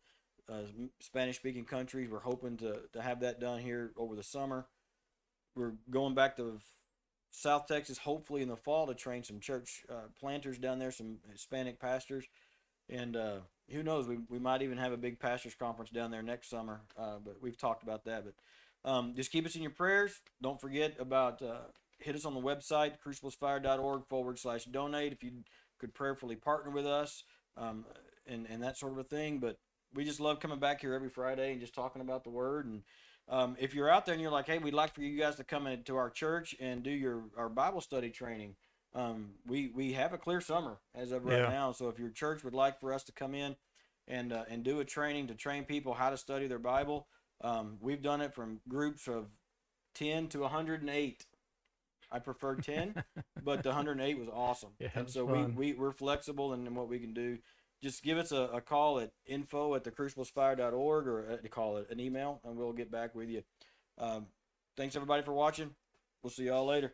uh, 0.49 0.63
Spanish 0.99 1.37
speaking 1.37 1.65
countries. 1.65 2.09
We're 2.09 2.19
hoping 2.19 2.57
to 2.57 2.81
to 2.93 3.01
have 3.01 3.21
that 3.21 3.39
done 3.39 3.59
here 3.59 3.91
over 3.97 4.15
the 4.15 4.23
summer. 4.23 4.65
We're 5.55 5.73
going 5.89 6.15
back 6.15 6.35
to 6.37 6.59
South 7.31 7.67
Texas, 7.67 7.97
hopefully 7.97 8.41
in 8.41 8.49
the 8.49 8.57
fall, 8.57 8.87
to 8.87 8.93
train 8.93 9.23
some 9.23 9.39
church 9.39 9.85
uh, 9.89 10.07
planters 10.19 10.57
down 10.57 10.79
there, 10.79 10.91
some 10.91 11.17
Hispanic 11.31 11.79
pastors, 11.79 12.25
and 12.89 13.15
uh, 13.15 13.37
who 13.71 13.83
knows, 13.83 14.07
we, 14.07 14.17
we 14.29 14.39
might 14.39 14.61
even 14.61 14.77
have 14.77 14.91
a 14.91 14.97
big 14.97 15.19
pastors 15.19 15.55
conference 15.55 15.89
down 15.89 16.11
there 16.11 16.21
next 16.21 16.49
summer. 16.49 16.81
Uh, 16.97 17.17
but 17.23 17.37
we've 17.41 17.57
talked 17.57 17.83
about 17.83 18.05
that. 18.05 18.23
But 18.25 18.35
um, 18.85 19.13
just 19.15 19.31
keep 19.31 19.45
us 19.45 19.55
in 19.55 19.61
your 19.61 19.71
prayers. 19.71 20.21
Don't 20.41 20.61
forget 20.61 20.95
about 20.99 21.41
uh, 21.41 21.57
hit 21.99 22.15
us 22.15 22.25
on 22.25 22.33
the 22.33 22.41
website 22.41 22.93
cruciblesfire.org 23.05 24.07
forward 24.07 24.39
slash 24.39 24.65
donate 24.65 25.11
if 25.11 25.23
you 25.23 25.31
could 25.79 25.93
prayerfully 25.93 26.35
partner 26.37 26.71
with 26.71 26.85
us 26.85 27.23
um, 27.57 27.85
and 28.27 28.47
and 28.49 28.63
that 28.63 28.77
sort 28.77 28.93
of 28.93 28.99
a 28.99 29.03
thing. 29.03 29.39
But 29.39 29.57
we 29.93 30.05
just 30.05 30.19
love 30.21 30.39
coming 30.39 30.59
back 30.59 30.81
here 30.81 30.93
every 30.93 31.09
Friday 31.09 31.51
and 31.51 31.59
just 31.59 31.75
talking 31.75 32.01
about 32.01 32.23
the 32.23 32.29
Word 32.29 32.65
and 32.65 32.83
um, 33.27 33.55
if 33.59 33.73
you're 33.73 33.89
out 33.89 34.05
there 34.05 34.13
and 34.13 34.21
you're 34.21 34.31
like, 34.31 34.45
hey, 34.45 34.59
we'd 34.59 34.73
like 34.73 34.93
for 34.93 35.01
you 35.01 35.17
guys 35.19 35.35
to 35.37 35.43
come 35.43 35.65
into 35.65 35.95
our 35.95 36.09
church 36.09 36.55
and 36.59 36.83
do 36.83 36.91
your 36.91 37.23
our 37.37 37.49
Bible 37.49 37.81
study 37.81 38.09
training, 38.11 38.55
um, 38.93 39.31
we 39.47 39.71
we 39.73 39.93
have 39.93 40.13
a 40.13 40.17
clear 40.17 40.41
summer 40.41 40.77
as 40.93 41.11
of 41.11 41.25
right 41.25 41.41
Yeah. 41.41 41.49
now. 41.49 41.71
So 41.71 41.89
if 41.89 41.97
your 41.97 42.09
church 42.09 42.43
would 42.43 42.53
like 42.53 42.79
for 42.79 42.93
us 42.93 43.03
to 43.05 43.11
come 43.11 43.33
in 43.33 43.55
and 44.07 44.31
uh, 44.31 44.43
and 44.49 44.63
do 44.63 44.79
a 44.79 44.85
training 44.85 45.27
to 45.27 45.35
train 45.35 45.63
people 45.63 45.93
how 45.95 46.11
to 46.11 46.17
study 46.17 46.47
their 46.47 46.59
Bible, 46.59 47.07
um, 47.41 47.77
we've 47.81 48.01
done 48.01 48.21
it 48.21 48.33
from 48.33 48.61
groups 48.67 49.07
of 49.07 49.27
ten 49.93 50.27
to 50.29 50.41
108. 50.41 51.25
I 52.11 52.19
prefer 52.19 52.55
10, 52.55 53.03
but 53.43 53.63
the 53.63 53.69
108 53.69 54.19
was 54.19 54.29
awesome. 54.31 54.69
Yeah, 54.79 54.89
and 54.93 55.09
so 55.09 55.27
fun. 55.27 55.55
we, 55.55 55.73
we 55.73 55.79
we're 55.79 55.91
flexible 55.91 56.53
in, 56.53 56.65
in 56.65 56.75
what 56.75 56.87
we 56.87 56.99
can 56.99 57.13
do. 57.13 57.39
Just 57.81 58.03
give 58.03 58.17
us 58.17 58.31
a, 58.31 58.49
a 58.53 58.61
call 58.61 58.99
at 58.99 59.11
info 59.25 59.75
at 59.75 59.83
thecruciblesfire.org 59.83 61.07
or 61.07 61.27
uh, 61.31 61.37
to 61.37 61.49
call 61.49 61.77
it 61.77 61.87
an 61.89 61.99
email, 61.99 62.41
and 62.45 62.57
we'll 62.57 62.73
get 62.73 62.91
back 62.91 63.15
with 63.15 63.29
you. 63.29 63.43
Um, 63.97 64.27
thanks 64.77 64.95
everybody 64.95 65.23
for 65.23 65.33
watching. 65.33 65.71
We'll 66.23 66.31
see 66.31 66.45
y'all 66.45 66.65
later. 66.65 66.93